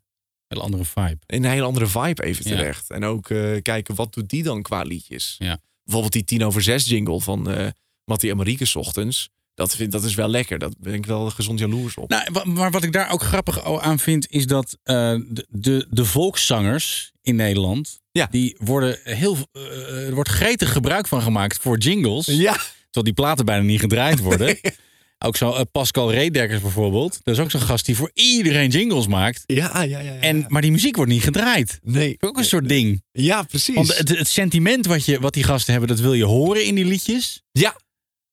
Een 0.47 0.57
andere 0.57 0.85
vibe. 0.85 1.17
in 1.25 1.43
een 1.43 1.51
hele 1.51 1.65
andere 1.65 1.87
vibe 1.87 2.23
even 2.23 2.49
Ja. 2.49 2.55
terecht. 2.55 2.89
En 2.89 3.03
ook 3.05 3.29
eh, 3.29 3.61
kijken, 3.61 3.95
wat 3.95 4.13
doet 4.13 4.29
die 4.29 4.43
dan 4.43 4.61
qua 4.61 4.81
liedjes? 4.81 5.35
Ja. 5.37 5.59
Bijvoorbeeld 5.83 6.13
die 6.13 6.23
tien 6.23 6.43
over 6.45 6.61
zes 6.61 6.85
jingle 6.85 7.19
van 7.21 7.49
eh 7.51 7.67
Mattie 8.05 8.29
en 8.29 8.37
Marieke 8.37 8.65
's 8.65 8.75
ochtends. 8.75 9.29
Dat, 9.53 9.75
vind, 9.75 9.91
dat 9.91 10.03
is 10.03 10.15
wel 10.15 10.27
lekker. 10.27 10.59
Dat 10.59 10.75
ben 10.79 10.93
ik 10.93 11.05
wel 11.05 11.29
gezond 11.29 11.59
jaloers 11.59 11.95
op. 11.95 12.09
Nou, 12.09 12.49
maar 12.49 12.71
wat 12.71 12.83
ik 12.83 12.91
daar 12.91 13.11
ook 13.11 13.21
grappig 13.21 13.81
aan 13.81 13.99
vind, 13.99 14.31
is 14.31 14.45
dat 14.45 14.77
eh, 14.83 15.15
de, 15.49 15.87
de, 15.89 16.05
volkszangers 16.05 17.11
in 17.21 17.35
Nederland, 17.35 17.99
die 18.29 18.55
worden 18.59 18.99
heel, 19.03 19.37
eh, 19.51 20.07
er 20.07 20.13
wordt 20.13 20.29
gretig 20.29 20.71
gebruik 20.71 21.07
van 21.07 21.21
gemaakt 21.21 21.57
voor 21.61 21.77
jingles. 21.77 22.25
Ja. 22.25 22.53
Terwijl 22.53 23.05
die 23.05 23.13
platen 23.13 23.45
bijna 23.45 23.63
niet 23.63 23.79
gedraaid 23.79 24.19
worden. 24.19 24.57
Ook 25.23 25.37
zo 25.37 25.53
eh, 25.53 25.61
Pascal 25.71 26.11
Redekkers 26.11 26.61
bijvoorbeeld. 26.61 27.19
Dat 27.23 27.33
is 27.33 27.41
ook 27.41 27.51
zo'n 27.51 27.61
gast 27.61 27.85
die 27.85 27.95
voor 27.95 28.11
iedereen 28.13 28.69
jingles 28.69 29.07
maakt. 29.07 29.43
Ja, 29.45 29.81
ja, 29.83 29.99
ja. 29.99 30.15
En, 30.15 30.45
maar 30.47 30.61
die 30.61 30.71
muziek 30.71 30.95
wordt 30.95 31.11
niet 31.11 31.23
gedraaid. 31.23 31.79
Nee. 31.83 32.17
Ook 32.19 32.37
een 32.37 32.45
soort 32.45 32.67
ding. 32.67 33.03
Ja, 33.11 33.43
precies. 33.43 33.75
Want 33.75 33.97
het, 33.97 34.09
het 34.09 34.27
sentiment 34.27 34.85
wat, 34.85 35.05
je, 35.05 35.19
wat 35.19 35.33
die 35.33 35.43
gasten 35.43 35.71
hebben, 35.71 35.89
dat 35.89 35.99
wil 35.99 36.13
je 36.13 36.23
horen 36.23 36.65
in 36.65 36.75
die 36.75 36.85
liedjes. 36.85 37.41
Ja. 37.51 37.75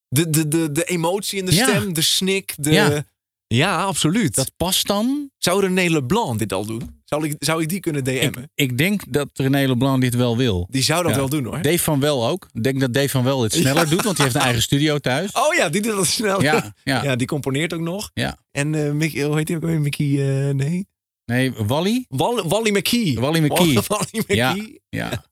De, 0.09 0.31
de, 0.31 0.49
de, 0.49 0.73
de 0.73 0.85
emotie 0.85 1.39
in 1.39 1.45
de 1.47 1.55
Ja. 1.55 1.67
stem, 1.69 1.93
de 1.93 2.03
snik. 2.03 2.55
De... 2.57 2.71
Ja. 2.71 3.05
Ja. 3.47 3.83
absoluut. 3.83 4.35
Dat 4.35 4.53
past 4.57 4.87
dan. 4.87 5.31
Zou 5.39 5.61
René 5.61 5.91
Leblanc 5.93 6.39
dit 6.39 6.53
al 6.53 6.67
doen? 6.67 6.97
Zou 7.05 7.27
ik, 7.29 7.37
zou 7.39 7.63
ik 7.63 7.69
die 7.69 7.81
kunnen 7.81 8.05
DM'en? 8.05 8.23
Ik, 8.23 8.49
ik 8.55 8.79
denk 8.79 9.13
dat 9.13 9.29
René 9.33 9.67
Leblanc 9.67 10.01
dit 10.01 10.15
wel 10.15 10.37
wil. 10.37 10.67
Die 10.71 10.83
zou 10.83 11.03
dat 11.03 11.17
wel 11.17 11.29
doen, 11.29 11.45
hoor. 11.45 11.63
Dave 11.63 11.79
van 11.79 12.01
Wel 12.01 12.29
ook. 12.29 12.49
Ik 12.53 12.63
denk 12.63 12.81
dat 12.81 12.93
Dave 12.95 13.09
van 13.09 13.25
Wel 13.25 13.41
dit 13.41 13.53
sneller 13.53 13.89
doet, 13.89 14.03
want 14.05 14.17
hij 14.17 14.27
heeft 14.27 14.37
een 14.39 14.43
eigen 14.45 14.63
studio 14.63 14.99
thuis. 14.99 15.33
Oh 15.33 15.55
ja, 15.55 15.69
die 15.69 15.83
doet 15.83 15.97
dat 15.97 16.07
snel. 16.07 16.43
Ja, 16.43 16.75
ja. 16.85 17.17
die 17.17 17.27
componeert 17.27 17.73
ook 17.73 17.81
nog. 17.81 18.11
Ja. 18.15 18.39
En 18.51 18.97
Mickey, 18.97 19.23
hoe 19.25 19.37
heet 19.37 19.49
hij 19.49 19.57
ook 19.57 19.63
weer? 19.63 19.81
Mickey, 19.81 20.07
eh, 20.49 20.55
nee? 20.55 20.87
Nee, 21.25 21.53
Wally? 21.53 22.05
Wally, 22.09 22.43
Wally 22.43 22.71
McKee. 22.71 23.21
Wally 23.21 23.41
McKee. 23.41 23.79
Wally 23.89 24.07
McKee. 24.13 24.37
Ja, 24.37 24.55
ja. 24.89 25.25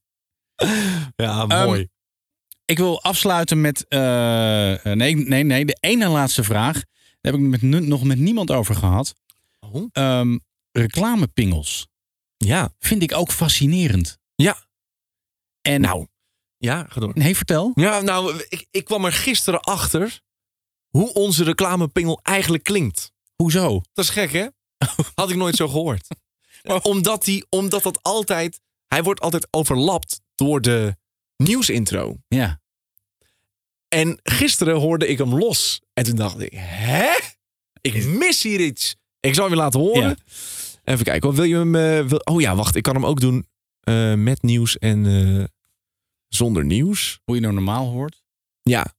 Ja, 1.17 1.47
Ehm, 1.49 1.65
mooi. 1.67 1.89
Ik 2.67 2.79
wil 2.79 3.03
afsluiten 3.03 3.61
met. 3.61 3.89
eh, 3.89 4.83
nee, 4.83 5.17
nee, 5.17 5.43
nee. 5.45 5.65
De 5.65 5.77
ene 5.81 6.09
laatste 6.09 6.45
vraag. 6.45 6.75
Daar 7.21 7.33
heb 7.33 7.35
ik 7.35 7.41
met, 7.63 7.87
nog 7.87 8.05
met 8.05 8.19
niemand 8.19 8.51
over 8.51 8.75
gehad. 8.75 9.15
Oh. 9.61 9.89
Ehm, 9.93 10.39
reclamepingels. 10.73 11.87
Ja. 12.37 12.73
Vind 12.79 13.03
ik 13.03 13.15
ook 13.15 13.33
fascinerend. 13.33 14.19
Ja. 14.35 14.67
En, 15.63 15.81
Nou, 15.81 16.07
ja, 16.59 16.87
ga 16.89 17.01
door. 17.01 17.11
Nee, 17.15 17.37
vertel. 17.37 17.73
Ja, 17.75 18.01
nou, 18.01 18.45
ik, 18.49 18.67
ik 18.71 18.85
kwam 18.85 19.05
er 19.05 19.13
gisteren 19.13 19.61
achter 19.61 20.21
hoe 20.89 21.13
onze 21.13 21.45
reclamepingel 21.45 22.21
eigenlijk 22.23 22.65
klinkt. 22.65 23.13
Hoezo? 23.37 23.81
Dat 23.93 24.05
is 24.05 24.11
gek, 24.11 24.33
hè? 24.33 24.47
Had 25.15 25.31
ik 25.31 25.37
nooit 25.37 25.57
zo 25.57 25.69
gehoord. 25.69 26.07
Omdat, 26.83 27.25
die, 27.25 27.47
omdat 27.49 27.83
dat 27.83 28.03
altijd... 28.03 28.61
Hij 28.87 29.03
wordt 29.03 29.21
altijd 29.21 29.49
overlapt 29.51 30.21
door 30.35 30.61
de 30.61 30.97
nieuwsintro. 31.37 32.17
Ja. 32.29 32.61
En 33.89 34.21
gisteren 34.23 34.77
hoorde 34.77 35.07
ik 35.07 35.19
hem 35.19 35.35
los. 35.35 35.81
En 35.93 36.05
toen 36.05 36.17
dacht 36.17 36.41
ik, 36.41 36.53
hè? 36.57 37.19
Ik 37.81 38.07
mis 38.07 38.43
hier 38.43 38.61
iets. 38.61 38.97
Ik 39.21 39.35
zal 39.35 39.45
hem 39.45 39.53
je 39.53 39.59
laten 39.61 39.81
horen. 39.81 40.09
Ja. 40.09 40.17
Even 40.85 41.05
kijken. 41.05 41.35
Wil 41.35 41.45
je 41.45 41.57
hem... 41.57 41.75
eh, 41.75 42.07
wil... 42.07 42.19
Oh 42.19 42.41
ja, 42.41 42.55
wacht. 42.55 42.75
Ik 42.75 42.83
kan 42.83 42.95
hem 42.95 43.07
ook 43.07 43.21
doen 43.21 43.49
eh, 43.81 44.15
met 44.15 44.43
nieuws 44.43 44.79
en 44.79 45.07
eh, 45.07 45.45
zonder 46.29 46.65
nieuws. 46.65 47.21
Hoe 47.25 47.35
je 47.35 47.41
nou 47.41 47.55
normaal 47.55 47.87
hoort. 47.89 48.23
Ja. 48.63 48.95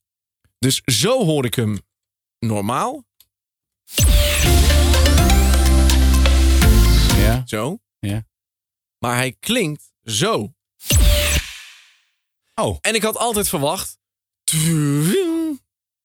Dus 0.59 0.81
zo 0.85 1.25
hoor 1.25 1.45
ik 1.45 1.55
hem 1.55 1.79
normaal. 2.39 3.05
Ja. 7.17 7.43
Zo. 7.45 7.77
Ja. 7.99 8.25
Maar 8.99 9.15
hij 9.15 9.35
klinkt 9.39 9.91
zo. 10.03 10.53
Oh. 12.61 12.77
En 12.81 12.95
ik 12.95 13.03
had 13.03 13.17
altijd 13.17 13.49
verwacht. 13.49 13.97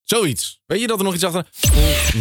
Zoiets. 0.02 0.60
Weet 0.66 0.80
je 0.80 0.86
dat 0.86 0.98
er 0.98 1.04
nog 1.04 1.14
iets 1.14 1.24
achter. 1.24 1.48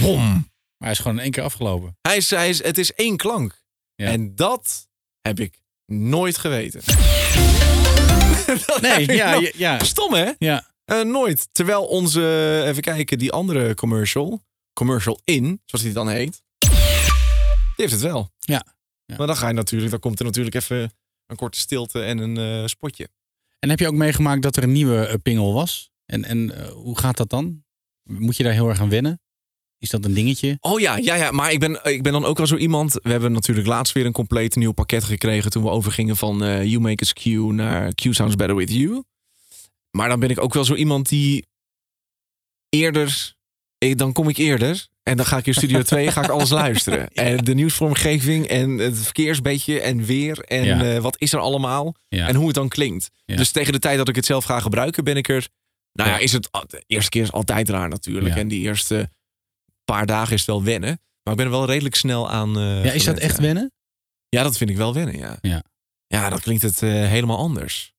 Wom. 0.02 0.22
Maar 0.24 0.90
hij 0.90 0.92
is 0.92 0.98
gewoon 0.98 1.18
in 1.18 1.24
één 1.24 1.32
keer 1.32 1.44
afgelopen. 1.44 1.98
Hij 2.02 2.18
is, 2.18 2.30
hij 2.30 2.50
is, 2.50 2.64
het 2.64 2.78
is 2.78 2.94
één 2.94 3.18
klank. 3.18 3.64
Ja. 3.96 4.08
En 4.08 4.36
dat 4.36 4.88
heb 5.22 5.40
ik 5.40 5.62
nooit 5.86 6.38
geweten. 6.38 6.82
Nee, 8.82 9.12
ja, 9.12 9.50
ja. 9.54 9.84
Stom, 9.84 10.14
hè? 10.14 10.32
Ja. 10.38 10.72
Eh, 10.86 11.02
nooit. 11.02 11.48
Terwijl 11.52 11.86
onze, 11.86 12.64
even 12.66 12.82
kijken, 12.82 13.18
die 13.18 13.32
andere 13.32 13.76
commercial, 13.76 14.44
commercial 14.74 15.22
in, 15.24 15.62
zoals 15.66 15.86
die 15.86 15.94
dan 15.94 16.10
heet, 16.10 16.44
die 16.60 16.70
heeft 17.76 17.92
het 17.92 18.02
wel. 18.02 18.32
Ja. 18.40 18.66
Ja. 19.06 19.16
Maar 19.18 19.28
dan 19.28 19.38
ga 19.38 19.48
je 19.48 19.54
natuurlijk, 19.54 19.92
dan 19.92 20.00
komt 20.00 20.20
er 20.20 20.26
natuurlijk 20.26 20.56
even 20.56 20.94
een 21.26 21.36
korte 21.36 21.60
stilte 21.60 22.02
en 22.04 22.18
een 22.18 22.38
eh, 22.38 22.68
spotje. 22.68 23.10
En 23.62 23.70
heb 23.70 23.80
je 23.80 23.88
ook 23.88 23.94
meegemaakt 23.94 24.42
dat 24.42 24.56
er 24.56 24.64
een 24.64 24.72
nieuwe 24.72 25.06
eh, 25.06 25.16
pingel 25.24 25.54
was? 25.54 25.92
En, 26.06 26.24
en 26.24 26.58
eh, 26.58 26.70
hoe 26.72 26.98
gaat 26.98 27.18
dat 27.18 27.30
dan? 27.30 27.64
Moet 28.04 28.38
je 28.38 28.44
daar 28.44 28.54
heel 28.54 28.70
erg 28.70 28.80
aan 28.80 28.90
wennen? 28.90 29.20
Is 29.78 29.90
dat 29.90 30.06
een 30.06 30.14
dingetje? 30.14 30.58
Oh 30.60 30.80
ja, 30.80 30.98
ja, 30.98 31.16
ja. 31.16 31.32
Maar 31.32 31.52
ik 31.52 31.60
ben, 31.60 31.80
ik 31.84 32.04
ben 32.04 32.12
dan 32.12 32.26
ook 32.26 32.40
al 32.40 32.48
zo 32.48 32.56
iemand. 32.56 32.94
We 32.94 33.10
hebben 33.10 33.32
natuurlijk 33.32 33.68
laatst 33.68 33.94
weer 33.94 34.06
een 34.06 34.12
compleet 34.12 34.56
nieuw 34.56 34.72
pakket 34.72 35.04
gekregen 35.04 35.52
toen 35.52 35.64
we 35.64 35.70
overgingen 35.70 36.18
van 36.18 36.44
eh, 36.44 36.64
You 36.64 36.80
Make 36.80 37.04
Us 37.04 37.14
Q 37.14 37.26
naar 37.26 37.94
Q 37.94 38.02
Sounds 38.02 38.36
Better 38.36 38.56
With 38.56 38.74
You. 38.74 39.04
Maar 39.92 40.10
dan 40.10 40.20
ben 40.20 40.30
ik 40.30 40.42
ook 40.42 40.54
wel 40.54 40.66
zo 40.66 40.76
iemand 40.76 41.10
die 41.10 41.48
eerder, 42.70 43.36
eh, 43.78 43.96
dan 43.96 44.14
kom 44.14 44.30
ik 44.30 44.38
eerder 44.38 44.88
en 45.04 45.18
dan 45.18 45.26
ga 45.26 45.38
ik 45.38 45.46
in 45.48 45.54
Studio 45.54 45.82
2 45.92 46.12
ga 46.12 46.24
ik 46.24 46.30
alles 46.30 46.50
luisteren. 46.50 47.08
En 47.08 47.38
de 47.38 47.54
nieuwsvormgeving 47.54 48.48
en 48.48 48.70
het 48.78 48.98
verkeersbedje 49.00 49.82
en 49.82 50.04
weer 50.06 50.40
en 50.40 50.64
Ja. 50.66 50.82
eh, 50.96 50.98
wat 51.02 51.16
is 51.20 51.34
er 51.34 51.40
allemaal 51.40 51.96
Ja. 52.08 52.28
en 52.28 52.36
hoe 52.36 52.46
het 52.46 52.56
dan 52.56 52.70
klinkt. 52.70 53.10
Dus 53.26 53.52
tegen 53.52 53.74
de 53.74 53.80
tijd 53.80 53.98
dat 53.98 54.10
ik 54.10 54.16
het 54.16 54.26
zelf 54.26 54.44
ga 54.46 54.60
gebruiken 54.60 55.04
ben 55.04 55.18
ik 55.18 55.30
er, 55.30 55.48
nou 55.94 56.10
ja, 56.10 56.18
is 56.18 56.32
het, 56.32 56.50
de 56.68 56.84
eerste 56.88 57.10
keer 57.10 57.22
is 57.24 57.32
altijd 57.32 57.70
raar 57.70 57.90
natuurlijk. 57.90 58.36
En 58.36 58.48
die 58.48 58.62
eerste 58.62 59.10
paar 59.86 60.06
dagen 60.06 60.34
is 60.34 60.40
het 60.40 60.50
wel 60.50 60.64
wennen. 60.64 61.00
Maar 61.24 61.34
ik 61.34 61.40
ben 61.40 61.46
er 61.46 61.52
wel 61.58 61.66
redelijk 61.66 61.96
snel 61.96 62.30
aan. 62.30 62.58
eh, 62.58 62.86
Ja, 62.86 62.92
is 62.92 63.04
dat 63.04 63.18
echt 63.18 63.40
wennen? 63.40 63.72
Ja, 64.30 64.44
dat 64.44 64.58
vind 64.58 64.70
ik 64.70 64.78
wel 64.78 64.94
wennen, 64.94 65.18
ja. 65.18 65.38
Ja. 65.42 65.64
Ja, 66.08 66.30
dan 66.30 66.40
klinkt 66.40 66.62
het 66.62 66.82
eh, 66.82 66.90
helemaal 66.90 67.38
anders. 67.38 67.94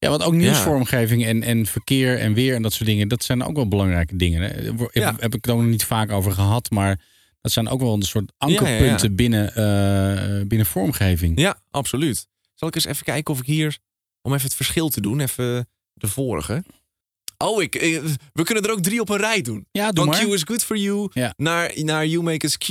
Ja, 0.00 0.08
want 0.08 0.22
ook 0.22 0.32
nieuwsvormgeving 0.32 1.24
en, 1.24 1.42
en 1.42 1.66
verkeer 1.66 2.18
en 2.18 2.34
weer 2.34 2.54
en 2.54 2.62
dat 2.62 2.72
soort 2.72 2.88
dingen, 2.88 3.08
dat 3.08 3.24
zijn 3.24 3.42
ook 3.42 3.54
wel 3.56 3.68
belangrijke 3.68 4.16
dingen. 4.16 4.42
Hè? 4.42 4.48
Heb, 4.48 4.90
Ja. 4.92 5.14
heb 5.18 5.34
ik 5.34 5.44
het 5.44 5.50
ook 5.50 5.60
nog 5.60 5.68
niet 5.68 5.84
vaak 5.84 6.10
over 6.10 6.32
gehad, 6.32 6.70
maar 6.70 7.00
dat 7.40 7.52
zijn 7.52 7.68
ook 7.68 7.80
wel 7.80 7.94
een 7.94 8.02
soort 8.02 8.32
ankerpunten 8.38 9.08
ja. 9.08 9.14
Binnen, 9.14 9.54
eh, 9.54 10.46
binnen 10.46 10.66
vormgeving. 10.66 11.40
Ja, 11.40 11.62
absoluut. 11.70 12.26
Zal 12.54 12.68
ik 12.68 12.74
eens 12.74 12.84
even 12.84 13.04
kijken 13.04 13.34
of 13.34 13.40
ik 13.40 13.46
hier, 13.46 13.78
om 14.22 14.32
even 14.32 14.44
het 14.44 14.54
verschil 14.54 14.88
te 14.88 15.00
doen, 15.00 15.20
even 15.20 15.68
de 15.92 16.08
vorige. 16.08 16.64
Oh, 17.38 17.62
ik, 17.62 17.74
eh, 17.74 18.02
we 18.32 18.42
kunnen 18.44 18.64
er 18.64 18.70
ook 18.70 18.82
drie 18.82 19.00
op 19.00 19.08
een 19.08 19.16
rij 19.16 19.42
doen. 19.42 19.66
Ja, 19.70 19.92
doe 19.92 20.04
Van 20.04 20.14
maar. 20.14 20.24
Q 20.24 20.32
is 20.32 20.42
good 20.42 20.64
for 20.64 20.76
you 20.76 21.10
naar, 21.36 21.72
naar 21.74 22.06
You 22.06 22.22
Make 22.22 22.46
Us 22.46 22.58
Q. 22.58 22.68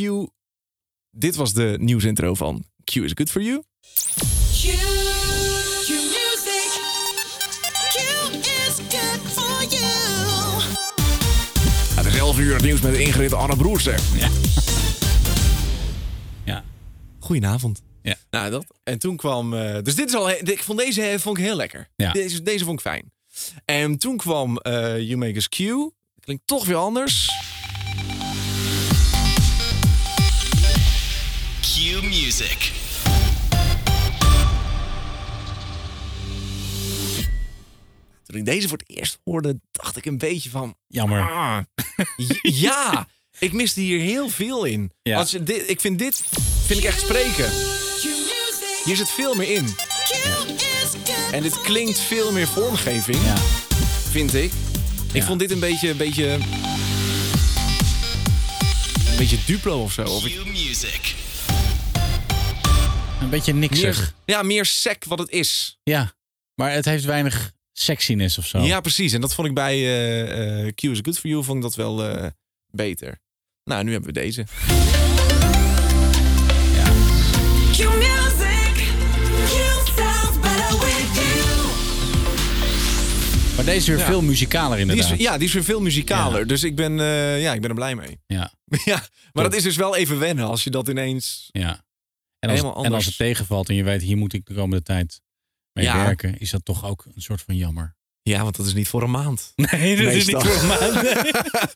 Dit 1.12 1.36
was 1.36 1.54
de 1.54 1.78
nieuwsintro 1.80 2.34
van 2.34 2.64
Q 2.84 2.96
is 2.96 3.12
good 3.16 3.32
for 3.32 3.42
you. 3.42 3.64
11 12.30 12.42
uur 12.42 12.54
het 12.54 12.64
nieuws 12.64 12.82
met 12.82 12.94
Ingrid 12.94 13.34
Anne 13.34 13.56
Broersen. 13.56 13.96
Ja. 14.18 14.30
ja. 16.54 16.64
Goedenavond. 17.20 17.82
Ja. 18.02 18.16
Nou, 18.30 18.50
dat. 18.52 18.66
En 18.84 19.00
toen 19.00 19.16
kwam. 19.18 19.54
eh, 19.54 19.84
dus 19.84 19.96
dit 19.96 20.08
is 20.08 20.16
al. 20.16 20.30
Ik 20.30 20.64
vond 20.64 20.80
deze 20.80 21.16
vond 21.20 21.38
ik 21.38 21.44
heel 21.44 21.56
lekker. 21.56 21.90
Ja. 21.96 22.12
Deze, 22.12 22.42
deze 22.42 22.66
vond 22.66 22.80
ik 22.80 22.86
fijn. 22.86 23.12
En 23.66 23.98
toen 23.98 24.18
kwam 24.18 24.58
eh 24.58 24.98
You 25.00 25.16
Make 25.16 25.36
Us 25.36 25.50
Q. 25.50 25.58
Klinkt 26.20 26.44
toch 26.48 26.66
weer 26.66 26.76
anders. 26.76 27.30
Q 31.62 32.02
Music. 32.02 32.79
Toen 38.30 38.40
ik 38.40 38.46
deze 38.46 38.68
voor 38.68 38.78
het 38.78 38.90
eerst 38.98 39.20
hoorde, 39.24 39.60
dacht 39.72 39.98
ik 39.98 40.06
een 40.06 40.18
beetje 40.18 40.50
van. 40.50 40.76
Jammer. 40.88 41.22
ah, 41.32 41.60
ja, 42.42 43.08
ik 43.40 43.54
miste 43.54 43.80
hier 43.82 44.00
heel 44.00 44.30
veel 44.30 44.64
in. 44.66 44.92
Ja. 45.02 45.18
Als 45.18 45.32
je 45.32 45.44
dit, 45.44 45.70
ik 45.70 45.80
vind 45.80 46.00
dit 46.00 46.24
vind 46.66 46.80
ik 46.80 46.86
echt 46.86 47.00
spreken. 47.02 47.52
Hier 48.84 48.96
zit 48.96 49.10
veel 49.10 49.36
meer 49.36 49.50
in. 49.54 49.76
En 51.32 51.42
dit 51.44 51.62
klinkt 51.62 52.00
veel 52.00 52.32
meer 52.32 52.48
vormgeving, 52.48 53.24
Ja. 53.24 53.36
vind 54.10 54.34
ik. 54.34 54.52
Ik 55.08 55.22
Ja. 55.22 55.26
vond 55.26 55.40
dit 55.40 55.52
een 55.52 55.60
beetje, 55.60 55.90
een 55.90 55.98
beetje, 55.98 56.28
een 59.10 59.18
beetje 59.18 59.38
Duplo 59.46 59.82
of 59.84 59.92
zo. 59.94 60.04
Of 60.04 60.26
ik- 60.26 60.36
Q 60.40 60.46
Music. 60.46 61.16
Een 63.22 63.30
beetje 63.30 63.54
niksig. 63.54 63.98
meer, 63.98 64.14
ja, 64.26 64.44
meer 64.44 64.66
sec 64.66 65.04
wat 65.06 65.20
het 65.20 65.30
is. 65.30 65.80
Ja, 65.84 66.14
maar 66.56 66.72
het 66.72 66.86
heeft 66.86 67.04
weinig 67.04 67.52
sexiness 67.80 68.38
of 68.38 68.46
zo. 68.46 68.60
Ja, 68.60 68.80
precies. 68.82 69.14
En 69.14 69.22
dat 69.22 69.34
vond 69.34 69.48
ik 69.48 69.54
bij 69.54 69.76
eh 69.76 70.66
eh 70.66 70.74
Q 70.76 70.84
is 70.84 71.00
Good 71.02 71.20
For 71.20 71.30
You 71.30 71.44
vond 71.44 71.58
ik 71.58 71.64
dat 71.64 71.76
wel 71.76 72.06
eh, 72.10 72.28
beter. 72.72 73.20
Nou, 73.64 73.84
nu 73.84 73.92
hebben 73.92 74.14
we 74.14 74.20
deze. 74.20 74.44
Q 77.74 77.78
music. 77.78 78.76
Q 79.46 79.54
sounds 79.98 80.40
better 80.42 80.80
with 80.80 81.16
you. 81.16 81.68
Maar 83.56 83.66
deze 83.66 83.78
is 83.78 83.88
weer 83.88 83.98
Ja. 83.98 84.06
veel 84.06 84.22
muzikaler 84.22 84.78
Die 84.78 84.86
inderdaad. 84.88 85.12
is, 85.12 85.20
ja, 85.20 85.38
die 85.38 85.48
is 85.48 85.54
weer 85.54 85.64
veel 85.64 85.82
muzikaler. 85.82 86.48
Dus 86.48 86.64
ik 86.64 86.76
ben, 86.76 87.00
eh, 87.00 87.42
ja, 87.42 87.54
ik 87.54 87.62
ben 87.62 87.70
er 87.70 87.76
blij 87.76 87.96
mee. 87.96 88.20
Ja. 88.28 88.54
ja, 88.86 89.04
maar 89.34 89.44
dat 89.44 89.54
is 89.54 89.64
dus 89.64 89.76
wel 89.76 89.96
even 89.96 90.20
wennen 90.20 90.46
als 90.46 90.64
je 90.64 90.70
dat 90.70 90.88
ineens... 90.88 91.50
Ja. 91.52 91.88
En 92.40 92.50
als, 92.50 92.60
Helemaal 92.60 92.72
en 92.72 92.78
als 92.78 92.86
anders. 92.86 93.06
het 93.06 93.18
tegenvalt 93.18 93.70
en 93.70 93.76
je 93.76 93.84
weet, 93.84 94.02
hier 94.02 94.18
moet 94.18 94.34
ik 94.34 94.46
de 94.46 94.54
komende 94.54 94.84
tijd 94.84 95.22
mee 95.74 95.86
Ja. 95.86 95.96
werken, 96.06 96.38
is 96.38 96.50
dat 96.50 96.66
toch 96.66 96.86
ook 96.86 97.06
een 97.16 97.22
soort 97.22 97.42
van 97.42 97.56
jammer. 97.56 97.98
Ja, 98.22 98.44
want 98.44 98.56
dat 98.58 98.66
is 98.66 98.74
niet 98.74 98.88
voor 98.88 99.04
een 99.04 99.12
maand. 99.12 99.52
Nee, 99.72 99.96
dat 100.04 100.14
is 100.14 100.26
niet 100.28 100.36
voor 100.36 100.56
een 100.62 100.68
maand. 100.68 101.26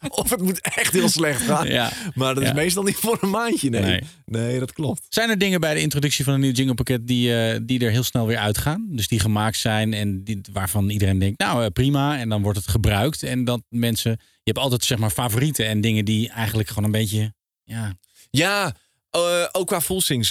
of 0.21 0.29
het 0.29 0.41
moet 0.41 0.61
echt 0.61 0.93
heel 0.93 1.09
slecht 1.09 1.41
gaan. 1.41 1.67
Ja. 1.67 1.91
Maar 2.13 2.33
dat 2.35 2.43
Ja. 2.43 2.49
is 2.49 2.55
meestal 2.55 2.83
niet 2.83 2.95
voor 2.95 3.17
een 3.21 3.29
maandje, 3.29 3.69
nee. 3.69 3.81
Nee. 3.81 4.01
Nee, 4.25 4.59
dat 4.59 4.73
klopt. 4.73 5.05
Zijn 5.09 5.29
er 5.29 5.37
dingen 5.37 5.59
bij 5.59 5.73
de 5.73 5.79
introductie 5.79 6.23
van 6.23 6.33
een 6.33 6.39
nieuw 6.39 6.51
jinglepakket 6.51 7.07
die, 7.07 7.35
eh, 7.43 7.59
die 7.63 7.79
er 7.79 7.91
heel 7.91 8.03
snel 8.03 8.27
weer 8.27 8.37
uitgaan? 8.37 8.87
Dus 8.89 9.07
die 9.07 9.19
gemaakt 9.19 9.57
zijn 9.57 9.93
en 9.93 10.23
die, 10.23 10.41
waarvan 10.51 10.89
iedereen 10.89 11.19
denkt, 11.19 11.39
nou 11.39 11.63
eh, 11.63 11.69
prima. 11.71 12.19
En 12.19 12.29
dan 12.29 12.41
wordt 12.41 12.57
het 12.57 12.67
gebruikt. 12.67 13.23
En 13.23 13.43
dat 13.43 13.61
mensen, 13.69 14.11
je 14.11 14.17
hebt 14.43 14.57
altijd 14.57 14.83
zeg 14.85 14.97
maar 14.97 15.09
favorieten 15.09 15.67
en 15.67 15.81
dingen 15.81 16.05
die 16.05 16.29
eigenlijk 16.29 16.67
gewoon 16.69 16.83
een 16.83 16.91
beetje, 16.91 17.33
ja, 17.63 17.93
Ja, 18.29 18.75
eh, 19.09 19.45
ook 19.51 19.67
qua 19.67 19.79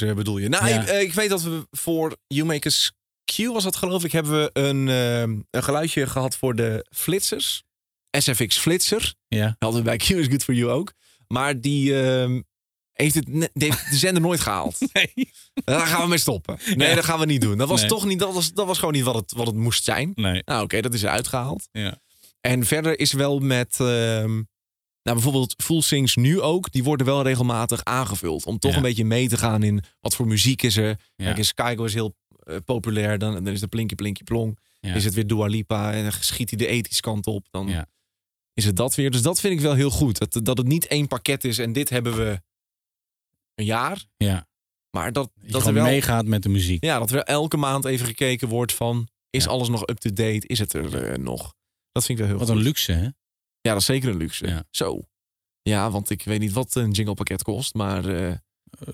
eh, 0.00 0.14
bedoel 0.14 0.38
je. 0.38 0.48
Nou, 0.48 0.68
Ja. 0.68 0.82
ik, 0.86 1.02
ik 1.02 1.12
weet 1.14 1.28
dat 1.28 1.42
we 1.42 1.66
voor 1.70 2.16
You 2.26 2.46
Make 2.46 2.66
Us 2.68 2.92
Q 3.24 3.36
was 3.46 3.64
dat 3.64 3.76
geloof 3.76 4.04
ik, 4.04 4.12
hebben 4.12 4.32
we 4.32 4.50
een, 4.52 4.88
eh, 4.88 5.20
een 5.50 5.62
geluidje 5.62 6.06
gehad 6.06 6.36
voor 6.36 6.54
de 6.54 6.86
flitsers. 6.90 7.62
SFX 8.18 8.58
Flitser. 8.58 9.14
ja. 9.28 9.56
Hadden 9.58 9.78
we 9.80 9.86
bij 9.86 9.96
Q 9.96 10.08
is 10.08 10.26
Good 10.26 10.44
For 10.44 10.54
You 10.54 10.70
ook. 10.70 10.92
Maar 11.28 11.60
die 11.60 12.02
ehm, 12.02 12.40
heeft, 12.92 13.14
het 13.14 13.28
ne- 13.28 13.50
heeft 13.52 13.90
de 13.90 13.96
zender 13.96 14.22
nooit 14.22 14.40
gehaald. 14.40 14.78
Nee. 14.92 15.30
Daar 15.64 15.86
gaan 15.86 16.02
we 16.02 16.08
mee 16.08 16.18
stoppen. 16.18 16.58
Nee, 16.74 16.88
Ja. 16.88 16.94
dat 16.94 17.04
gaan 17.04 17.18
we 17.18 17.26
niet 17.26 17.40
doen. 17.40 17.58
Dat 17.58 17.68
was 17.68 17.80
Nee. 17.80 17.88
toch 17.88 18.04
niet, 18.04 18.18
dat 18.18 18.34
was, 18.34 18.52
dat 18.52 18.66
was 18.66 18.78
gewoon 18.78 18.94
niet 18.94 19.02
wat 19.04 19.14
het, 19.14 19.32
wat 19.32 19.46
het 19.46 19.56
moest 19.56 19.84
zijn. 19.84 20.12
Nee. 20.14 20.42
Nou, 20.44 20.62
oké, 20.62 20.80
dat 20.80 20.94
is 20.94 21.02
eruit 21.02 21.28
gehaald. 21.28 21.68
Ja. 21.72 21.98
En 22.40 22.64
verder 22.66 22.98
is 22.98 23.12
wel 23.12 23.38
met, 23.38 23.76
ehm, 23.80 24.32
nou 25.02 25.16
bijvoorbeeld 25.16 25.54
Full 25.62 25.80
Sings 25.80 26.16
nu 26.16 26.40
ook, 26.40 26.72
die 26.72 26.84
worden 26.84 27.06
wel 27.06 27.22
regelmatig 27.22 27.84
aangevuld. 27.84 28.44
Om 28.46 28.58
toch 28.58 28.70
Ja. 28.70 28.76
een 28.76 28.82
beetje 28.82 29.04
mee 29.04 29.28
te 29.28 29.36
gaan 29.38 29.62
in 29.62 29.82
wat 30.00 30.14
voor 30.14 30.26
muziek 30.26 30.62
is 30.62 30.76
er. 30.76 30.88
Ja. 31.16 31.24
Kijk, 31.24 31.36
in 31.36 31.44
Skygo 31.44 31.84
is 31.84 31.94
heel 31.94 32.14
eh, 32.44 32.56
populair, 32.64 33.18
dan, 33.18 33.34
dan 33.44 33.48
is 33.52 33.60
het 33.60 33.70
Plinky 33.70 33.94
Plinky 33.94 34.22
Plong. 34.22 34.58
Ja. 34.80 34.94
Is 34.94 35.04
het 35.04 35.14
weer 35.14 35.26
Dua 35.26 35.46
Lipa 35.46 35.92
en 35.92 36.02
dan 36.02 36.12
schiet 36.12 36.48
hij 36.50 36.58
de 36.58 36.66
ethische 36.66 37.02
kant 37.02 37.26
op. 37.26 37.46
Dan 37.50 37.66
Ja. 37.68 37.86
is 38.54 38.64
het 38.64 38.76
dat 38.76 38.94
weer. 38.94 39.10
Dus 39.10 39.22
dat 39.22 39.40
vind 39.40 39.54
ik 39.54 39.60
wel 39.60 39.74
heel 39.74 39.90
goed. 39.90 40.18
Dat, 40.18 40.44
dat 40.44 40.58
het 40.58 40.66
niet 40.66 40.86
één 40.86 41.06
pakket 41.06 41.44
is 41.44 41.58
en 41.58 41.72
dit 41.72 41.88
hebben 41.88 42.16
we 42.16 42.42
een 43.54 43.64
jaar. 43.64 44.04
ja. 44.16 44.50
Maar 44.90 45.12
dat, 45.12 45.30
Dat 45.34 45.46
je 45.46 45.52
dat 45.52 45.66
er 45.66 45.72
wel 45.74 45.84
meegaat 45.84 46.26
met 46.26 46.42
de 46.42 46.48
muziek. 46.48 46.84
ja, 46.84 46.98
dat 46.98 47.10
er 47.10 47.22
elke 47.22 47.56
maand 47.56 47.84
even 47.84 48.06
gekeken 48.06 48.48
wordt 48.48 48.72
van... 48.74 49.08
is 49.30 49.44
Ja. 49.44 49.50
alles 49.50 49.68
nog 49.68 49.86
up-to-date? 49.88 50.46
Is 50.46 50.58
het 50.58 50.72
er 50.72 51.04
eh, 51.10 51.18
nog? 51.18 51.54
Dat 51.92 52.04
vind 52.04 52.18
ik 52.18 52.24
wel 52.24 52.26
heel 52.26 52.38
Wat 52.38 52.48
goed. 52.48 52.56
een 52.56 52.62
luxe, 52.62 52.92
hè? 52.92 53.02
Ja, 53.60 53.70
dat 53.72 53.76
is 53.76 53.84
zeker 53.84 54.08
een 54.08 54.16
luxe. 54.16 54.46
Ja. 54.46 54.64
Zo. 54.70 55.00
Ja, 55.62 55.90
want 55.90 56.10
ik 56.10 56.22
weet 56.22 56.40
niet 56.40 56.52
wat 56.52 56.74
een 56.74 56.90
jinglepakket 56.90 57.42
kost, 57.42 57.74
maar 57.74 58.04
Eh, 58.04 58.34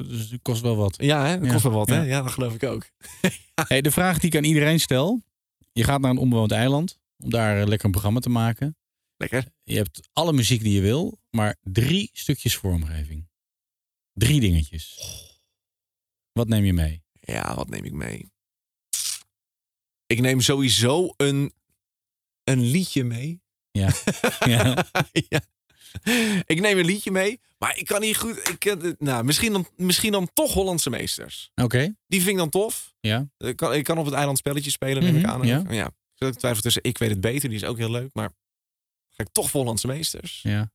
Dus 0.06 0.30
het 0.30 0.42
kost 0.42 0.62
wel 0.62 0.76
wat. 0.76 0.96
ja, 1.02 1.26
hè, 1.26 1.36
dat 1.38 1.46
Ja. 1.46 1.52
kost 1.52 1.62
wel 1.62 1.72
wat. 1.72 1.88
Hè? 1.88 1.96
Ja. 1.96 2.02
Ja, 2.02 2.22
dat 2.22 2.32
geloof 2.32 2.54
ik 2.54 2.62
ook. 2.62 2.90
Hey, 3.68 3.80
de 3.80 3.90
vraag 3.90 4.18
die 4.18 4.30
ik 4.30 4.36
aan 4.36 4.44
iedereen 4.44 4.80
stel. 4.80 5.22
Je 5.72 5.84
gaat 5.84 6.00
naar 6.00 6.10
een 6.10 6.18
onbewoond 6.18 6.52
eiland 6.52 6.98
om 7.18 7.30
daar 7.30 7.60
eh, 7.60 7.66
lekker 7.66 7.86
een 7.86 7.92
programma 7.92 8.20
te 8.20 8.28
maken. 8.28 8.76
Lekker. 9.16 9.44
Je 9.64 9.76
hebt 9.76 10.08
alle 10.12 10.32
muziek 10.32 10.62
die 10.62 10.72
je 10.74 10.80
wil, 10.80 11.18
maar 11.30 11.56
drie 11.62 12.10
stukjes 12.12 12.56
vormgeving. 12.56 13.28
Drie 14.12 14.40
dingetjes. 14.40 14.98
Wat 16.32 16.48
neem 16.48 16.64
je 16.64 16.72
mee? 16.72 17.02
Ja, 17.12 17.54
wat 17.54 17.68
neem 17.68 17.84
ik 17.84 17.92
mee? 17.92 18.32
Ik 20.06 20.20
neem 20.20 20.40
sowieso 20.40 21.14
een, 21.16 21.52
een 22.44 22.60
liedje 22.60 23.04
mee. 23.04 23.42
Ja. 23.70 23.92
ja. 24.54 24.86
ja. 25.12 25.40
Ik 26.52 26.60
neem 26.60 26.78
een 26.78 26.84
liedje 26.84 27.10
mee, 27.10 27.40
maar 27.58 27.76
ik 27.78 27.86
kan 27.86 28.00
niet 28.00 28.16
goed... 28.16 28.48
Ik, 28.48 28.98
nou, 28.98 29.24
misschien, 29.24 29.52
dan, 29.52 29.68
misschien 29.76 30.12
dan 30.12 30.30
toch 30.32 30.52
Hollandse 30.52 30.90
meesters. 30.90 31.50
Oké. 31.54 31.94
Die 32.06 32.18
vind 32.20 32.30
ik 32.32 32.36
dan 32.36 32.48
tof. 32.50 32.94
Ja. 33.00 33.28
Ik 33.38 33.56
kan, 33.56 33.74
ik 33.74 33.84
kan 33.84 33.98
op 33.98 34.04
het 34.04 34.14
eiland 34.14 34.38
spelletjes 34.38 34.72
spelen, 34.72 35.02
neem 35.02 35.16
ik 35.16 35.22
Mhm, 35.22 35.30
aan. 35.30 35.46
ja. 35.46 35.64
ja. 35.68 35.90
Ik 36.16 36.34
twijfel 36.34 36.62
tussen 36.62 36.82
Ik 36.84 36.98
weet 36.98 37.10
het 37.10 37.20
beter, 37.20 37.48
die 37.48 37.58
is 37.58 37.64
ook 37.64 37.78
heel 37.78 37.90
leuk. 37.90 38.10
Maar 38.12 38.30
ga 39.08 39.22
ik 39.24 39.28
toch 39.32 39.50
voor 39.50 39.60
Hollandse 39.60 39.86
meesters. 39.86 40.40
Ja. 40.42 40.70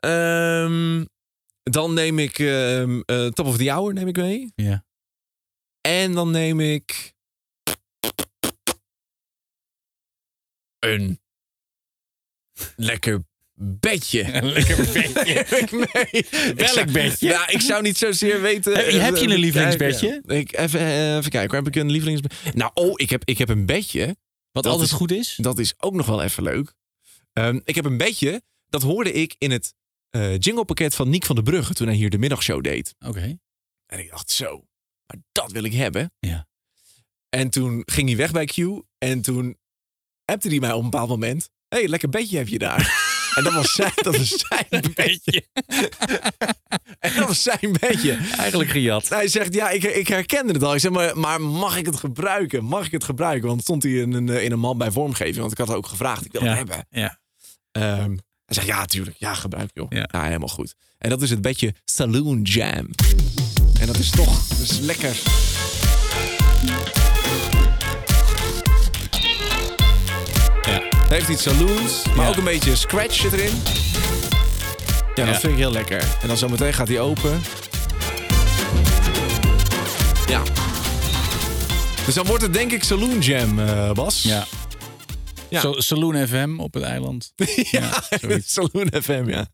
Ehm, 0.00 1.04
dan 1.62 1.94
neem 1.94 2.18
ik 2.18 2.38
ehm, 2.38 3.00
eh, 3.04 3.26
Top 3.26 3.46
of 3.46 3.56
the 3.56 3.70
Hour 3.70 3.92
neem 3.92 4.08
ik 4.08 4.16
mee. 4.16 4.52
Ja. 4.54 4.84
En 5.80 6.12
dan 6.12 6.30
neem 6.30 6.60
ik... 6.60 7.12
Een 10.78 11.20
lekker 12.76 13.24
bedje. 13.56 14.40
Lekker 14.42 14.76
bedje. 14.76 15.44
Zou- 16.74 16.92
bedje? 16.92 17.28
Ja, 17.28 17.48
ik 17.48 17.60
zou 17.60 17.82
niet 17.82 17.96
zozeer 17.98 18.40
weten... 18.40 18.74
Heb 18.76 18.90
je- 18.90 18.98
heb 18.98 19.14
je 19.16 19.22
een 19.22 19.26
Even 19.28 19.38
lievelingsbedje? 19.40 20.22
Ik, 20.26 20.56
even, 20.56 20.80
eh, 20.80 21.16
even 21.16 21.30
kijken, 21.30 21.56
heb 21.56 21.66
ik 21.66 21.74
een 21.76 21.90
lievelingsbedje? 21.90 22.52
Nou, 22.54 22.70
oh, 22.74 22.92
ik 22.94 23.10
heb, 23.10 23.22
ik 23.24 23.38
heb 23.38 23.48
een 23.48 23.66
bedje. 23.66 24.06
Wat 24.52 24.62
Dat 24.62 24.72
altijd 24.72 24.90
is- 24.90 24.96
goed 24.96 25.10
is? 25.12 25.34
Dat 25.40 25.58
is 25.58 25.74
ook 25.78 25.94
nog 25.94 26.06
wel 26.06 26.22
even 26.22 26.42
leuk. 26.42 26.74
Ehm, 27.32 27.60
ik 27.64 27.74
heb 27.74 27.84
een 27.84 27.96
bedje, 27.96 28.42
dat 28.68 28.82
hoorde 28.82 29.12
ik 29.12 29.34
in 29.38 29.50
het 29.50 29.74
eh 30.10 30.38
jinglepakket 30.38 30.94
van 30.94 31.08
Niek 31.08 31.24
van 31.26 31.34
der 31.34 31.44
Brugge... 31.44 31.74
toen 31.74 31.86
hij 31.86 31.96
hier 31.96 32.10
de 32.10 32.18
middagshow 32.18 32.62
deed. 32.62 32.94
Oké. 33.06 33.38
En 33.86 33.98
ik 33.98 34.10
dacht, 34.10 34.30
zo, 34.30 34.64
maar 35.06 35.16
dat 35.32 35.52
wil 35.52 35.64
ik 35.64 35.72
hebben. 35.72 36.12
Ja. 36.18 36.46
En 37.28 37.50
toen 37.50 37.82
ging 37.86 38.08
hij 38.08 38.16
weg 38.16 38.30
bij 38.32 38.44
Q. 38.44 38.56
En 38.98 39.20
toen 39.20 39.56
appte 40.24 40.48
hij 40.48 40.58
mij 40.58 40.72
op 40.72 40.84
een 40.84 40.90
bepaald 40.90 41.08
moment... 41.08 41.50
Hé, 41.74 41.80
hey, 41.80 41.88
lekker 41.88 42.08
bedje 42.08 42.36
heb 42.36 42.48
je 42.48 42.58
daar. 42.58 42.92
en 43.34 43.44
dat 43.44 43.52
was 43.52 43.72
zijn, 43.72 43.92
dat 43.94 44.16
was 44.16 44.28
zijn 44.48 44.92
bedje. 44.94 45.44
en 47.00 47.14
dat 47.14 47.26
was 47.26 47.42
zijn 47.42 47.76
bedje. 47.80 48.18
Eigenlijk 48.36 48.70
gejat. 48.70 49.08
Hij 49.08 49.28
zegt, 49.28 49.54
ja, 49.54 49.70
ik, 49.70 49.82
ik 49.82 50.08
herkende 50.08 50.52
het 50.52 50.62
al. 50.62 50.74
Ik 50.74 50.80
zeg, 50.80 50.90
maar, 50.90 51.18
maar 51.18 51.40
mag 51.40 51.76
ik 51.76 51.86
het 51.86 51.96
gebruiken? 51.96 52.64
Mag 52.64 52.86
ik 52.86 52.92
het 52.92 53.04
gebruiken? 53.04 53.48
Want 53.48 53.60
stond 53.62 53.82
hij 53.82 53.92
in 53.92 54.12
een, 54.12 54.28
eh, 54.28 54.44
in 54.44 54.52
een 54.52 54.58
man 54.58 54.78
bij 54.78 54.90
vormgeving. 54.90 55.36
Want 55.36 55.52
ik 55.52 55.58
had 55.58 55.70
ook 55.74 55.86
gevraagd. 55.86 56.24
Ik 56.24 56.32
wil 56.32 56.42
Ja. 56.44 56.48
het 56.48 56.56
hebben. 56.56 56.86
Ja. 56.90 57.18
Ehm, 57.72 58.10
hij 58.44 58.54
zegt, 58.54 58.66
ja, 58.66 58.84
tuurlijk. 58.84 59.16
Ja, 59.18 59.34
gebruik 59.34 59.70
joh. 59.74 59.86
Ja. 59.88 60.08
Ja. 60.12 60.24
helemaal 60.24 60.48
goed. 60.48 60.74
En 60.98 61.10
dat 61.10 61.22
is 61.22 61.30
het 61.30 61.40
bedje 61.42 61.74
Saloon 61.84 62.42
Jam. 62.42 62.88
En 63.80 63.86
dat 63.86 63.98
is 63.98 64.10
toch 64.10 64.46
dat 64.48 64.58
is 64.58 64.78
lekker. 64.78 65.16
Heeft 71.08 71.28
iets 71.28 71.42
saloons, 71.42 72.02
maar 72.16 72.24
Ja. 72.24 72.28
ook 72.28 72.36
een 72.36 72.44
beetje 72.44 72.76
scratch 72.76 73.14
zit 73.14 73.32
erin. 73.32 73.54
Ja, 75.14 75.24
dat 75.24 75.34
Ja. 75.34 75.40
vind 75.40 75.52
ik 75.52 75.58
heel 75.58 75.70
lekker. 75.72 76.04
En 76.22 76.28
dan 76.28 76.36
zometeen 76.36 76.72
gaat 76.74 76.88
hij 76.88 77.00
open. 77.00 77.40
Ja. 80.28 80.42
Dus 82.06 82.14
dan 82.14 82.26
wordt 82.26 82.42
het 82.42 82.52
denk 82.52 82.72
ik 82.72 82.82
Saloon 82.84 83.18
Jam, 83.20 83.58
eh, 83.58 83.92
Bas. 83.92 84.22
Ja. 84.22 84.46
Ja. 85.50 85.72
Saloon 85.76 86.26
FM 86.26 86.54
op 86.58 86.74
het 86.74 86.82
eiland. 86.82 87.32
ja, 87.70 88.02
zoiets. 88.20 88.52
Saloon 88.52 88.90
FM, 89.02 89.24
ja. 89.28 89.46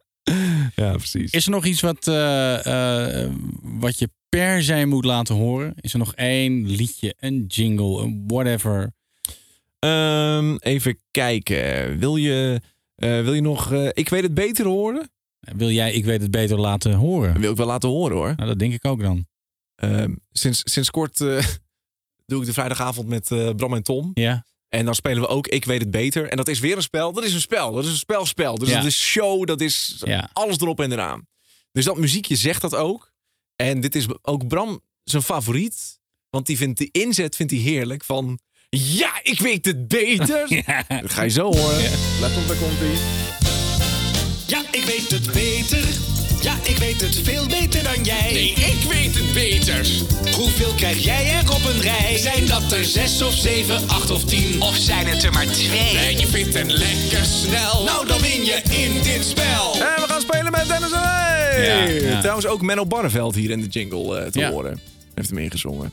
Ja, 0.74 0.92
precies. 0.96 1.30
Is 1.32 1.44
er 1.44 1.50
nog 1.50 1.64
iets 1.64 1.80
wat, 1.80 2.06
eh, 2.08 3.22
eh, 3.24 3.30
wat 3.62 3.98
je 3.98 4.10
per 4.28 4.62
se 4.62 4.84
moet 4.86 5.04
laten 5.04 5.34
horen? 5.34 5.72
Is 5.76 5.92
er 5.92 5.98
nog 5.98 6.14
één 6.14 6.66
liedje, 6.70 7.14
een 7.18 7.44
jingle, 7.48 8.02
een 8.02 8.24
whatever? 8.26 8.92
Ehm, 9.80 10.56
even 10.56 10.98
kijken. 11.10 11.98
Wil 11.98 12.16
je, 12.16 12.60
eh, 12.94 13.22
wil 13.22 13.34
je 13.34 13.40
nog 13.40 13.72
eh, 13.72 13.88
Ik 13.92 14.08
weet 14.08 14.22
het 14.22 14.34
beter 14.34 14.66
horen? 14.66 15.10
Wil 15.40 15.70
jij 15.70 15.92
Ik 15.92 16.04
weet 16.04 16.20
het 16.22 16.30
beter 16.30 16.58
laten 16.60 16.92
horen? 16.94 17.40
wil 17.40 17.50
ik 17.50 17.56
wel 17.56 17.66
laten 17.66 17.88
horen 17.88 18.16
hoor. 18.16 18.32
Nou, 18.36 18.48
dat 18.48 18.58
denk 18.58 18.72
ik 18.72 18.84
ook 18.84 19.00
dan. 19.02 19.26
Ehm, 19.74 20.14
sinds, 20.30 20.60
sinds 20.64 20.90
kort 20.90 21.20
eh, 21.20 21.46
doe 22.26 22.40
ik 22.40 22.46
de 22.46 22.52
vrijdagavond 22.52 23.08
met 23.08 23.28
Bram 23.56 23.74
en 23.74 23.82
Tom. 23.82 24.10
Ja. 24.14 24.44
En 24.68 24.84
dan 24.84 24.94
spelen 24.94 25.22
we 25.22 25.28
ook 25.28 25.46
Ik 25.48 25.64
weet 25.64 25.80
het 25.80 25.90
beter. 25.90 26.28
En 26.28 26.36
dat 26.36 26.48
is 26.48 26.58
weer 26.60 26.76
een 26.76 26.82
spel. 26.82 27.12
Dat 27.12 27.24
is 27.24 27.34
een 27.34 27.40
spel. 27.40 27.72
Dat 27.72 27.84
is 27.84 27.90
een 27.90 27.96
spelspel. 27.96 28.58
Dus 28.58 28.68
Ja. 28.68 28.76
dat 28.76 28.84
is 28.84 28.98
show. 29.00 29.46
Dat 29.46 29.60
is 29.60 30.02
Ja. 30.04 30.30
alles 30.32 30.58
erop 30.58 30.80
en 30.80 30.92
eraan. 30.92 31.26
Dus 31.72 31.84
dat 31.84 31.96
muziekje 31.98 32.36
zegt 32.36 32.60
dat 32.60 32.74
ook. 32.74 33.12
En 33.56 33.80
dit 33.80 33.94
is 33.94 34.06
ook 34.22 34.46
Bram 34.48 34.80
zijn 35.04 35.22
favoriet. 35.22 35.98
Want 36.30 36.46
die 36.46 36.56
vindt 36.56 36.78
de 36.78 36.88
inzet 36.90 37.36
vindt 37.36 37.52
hij 37.52 37.60
heerlijk. 37.60 38.04
Van 38.04 38.38
ja, 38.70 39.10
ik 39.22 39.40
weet 39.40 39.66
het 39.66 39.88
beter. 39.88 40.44
Ja. 40.66 40.84
Dat 41.00 41.12
ga 41.12 41.22
je 41.22 41.30
zo 41.30 41.42
horen. 41.42 41.76
Let 42.20 42.36
op, 42.36 42.46
daar 42.48 42.56
komt. 42.56 42.72
Ja, 44.46 44.62
ik 44.70 44.84
weet 44.84 45.10
het 45.10 45.32
beter. 45.32 45.84
Ja, 46.42 46.54
ik 46.62 46.76
weet 46.76 47.00
het 47.00 47.20
veel 47.24 47.46
beter 47.46 47.82
dan 47.82 48.04
jij. 48.04 48.32
Nee, 48.32 48.50
ik 48.50 48.82
weet 48.88 49.14
het 49.14 49.32
beter. 49.32 49.86
Hoeveel 50.36 50.72
krijg 50.74 51.04
jij 51.04 51.30
er 51.32 51.52
op 51.54 51.64
een 51.64 51.80
rij? 51.80 52.16
Zijn 52.18 52.46
dat 52.46 52.72
er 52.72 52.84
zes 52.84 53.22
of 53.22 53.34
zeven, 53.34 53.88
acht 53.88 54.10
of 54.10 54.24
tien? 54.24 54.62
Of 54.62 54.76
zijn 54.76 55.06
het 55.06 55.22
er 55.22 55.32
maar 55.32 55.46
twee? 55.46 55.98
En 55.98 56.18
je 56.18 56.26
vindt 56.26 56.54
het 56.54 56.72
lekker 56.72 57.24
snel. 57.24 57.84
Nou, 57.84 58.06
dan 58.06 58.20
win 58.20 58.44
je 58.44 58.60
in 58.70 59.02
dit 59.02 59.24
spel. 59.24 59.72
En 59.74 60.02
we 60.02 60.04
gaan 60.08 60.20
spelen 60.20 60.52
met 60.52 60.66
Dennis 60.68 60.90
en. 60.92 61.62
Ja, 61.62 61.82
ja. 61.84 62.20
Trouwens 62.20 62.46
ook 62.46 62.62
Menno 62.62 62.86
Barneveld 62.86 63.34
hier 63.34 63.50
in 63.50 63.60
de 63.60 63.66
jingle 63.68 64.18
eh, 64.18 64.30
te 64.30 64.38
Ja. 64.38 64.50
horen. 64.50 64.80
Heeft 65.14 65.28
hem 65.28 65.38
ingezongen. 65.38 65.92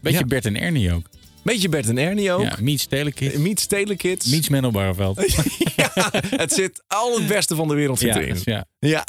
Beetje 0.00 0.18
Ja. 0.18 0.24
Bert 0.26 0.44
en 0.46 0.56
Ernie 0.56 0.92
ook. 0.92 1.06
Beetje 1.42 1.68
Bert 1.68 1.88
en 1.88 1.98
Ernie 1.98 2.32
ook. 2.32 2.42
Ja, 2.42 2.56
Meets 2.60 2.86
Telekids. 2.86 3.36
Meets 3.36 3.66
Telekids. 3.66 4.26
Meets 4.26 4.48
Menno 4.48 4.70
Barreveld. 4.70 5.16
ja, 5.76 5.90
het 6.36 6.52
zit 6.52 6.82
al 6.86 7.14
het 7.18 7.26
beste 7.26 7.54
van 7.54 7.68
de 7.68 7.74
wereld 7.74 7.98
zit 7.98 8.14
Ja, 8.14 8.20
erin. 8.20 8.40
ja. 8.44 8.64
ja. 8.78 9.04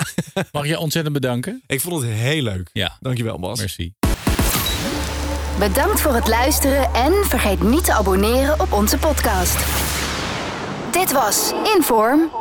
Mag 0.51 0.67
je 0.67 0.79
ontzettend 0.79 1.13
bedanken? 1.13 1.61
Ik 1.67 1.81
vond 1.81 2.01
het 2.01 2.11
heel 2.11 2.41
leuk. 2.43 2.69
Ja. 2.73 2.97
Dankjewel, 2.99 3.39
Bas. 3.39 3.59
Merci. 3.59 3.93
Bedankt 5.59 6.01
voor 6.01 6.13
het 6.13 6.27
luisteren 6.27 6.93
en 6.93 7.13
vergeet 7.25 7.63
niet 7.63 7.85
te 7.85 7.93
abonneren 7.93 8.59
op 8.59 8.71
onze 8.71 8.97
podcast. 8.97 9.57
Dit 10.91 11.11
was 11.11 11.51
Inform 11.75 12.31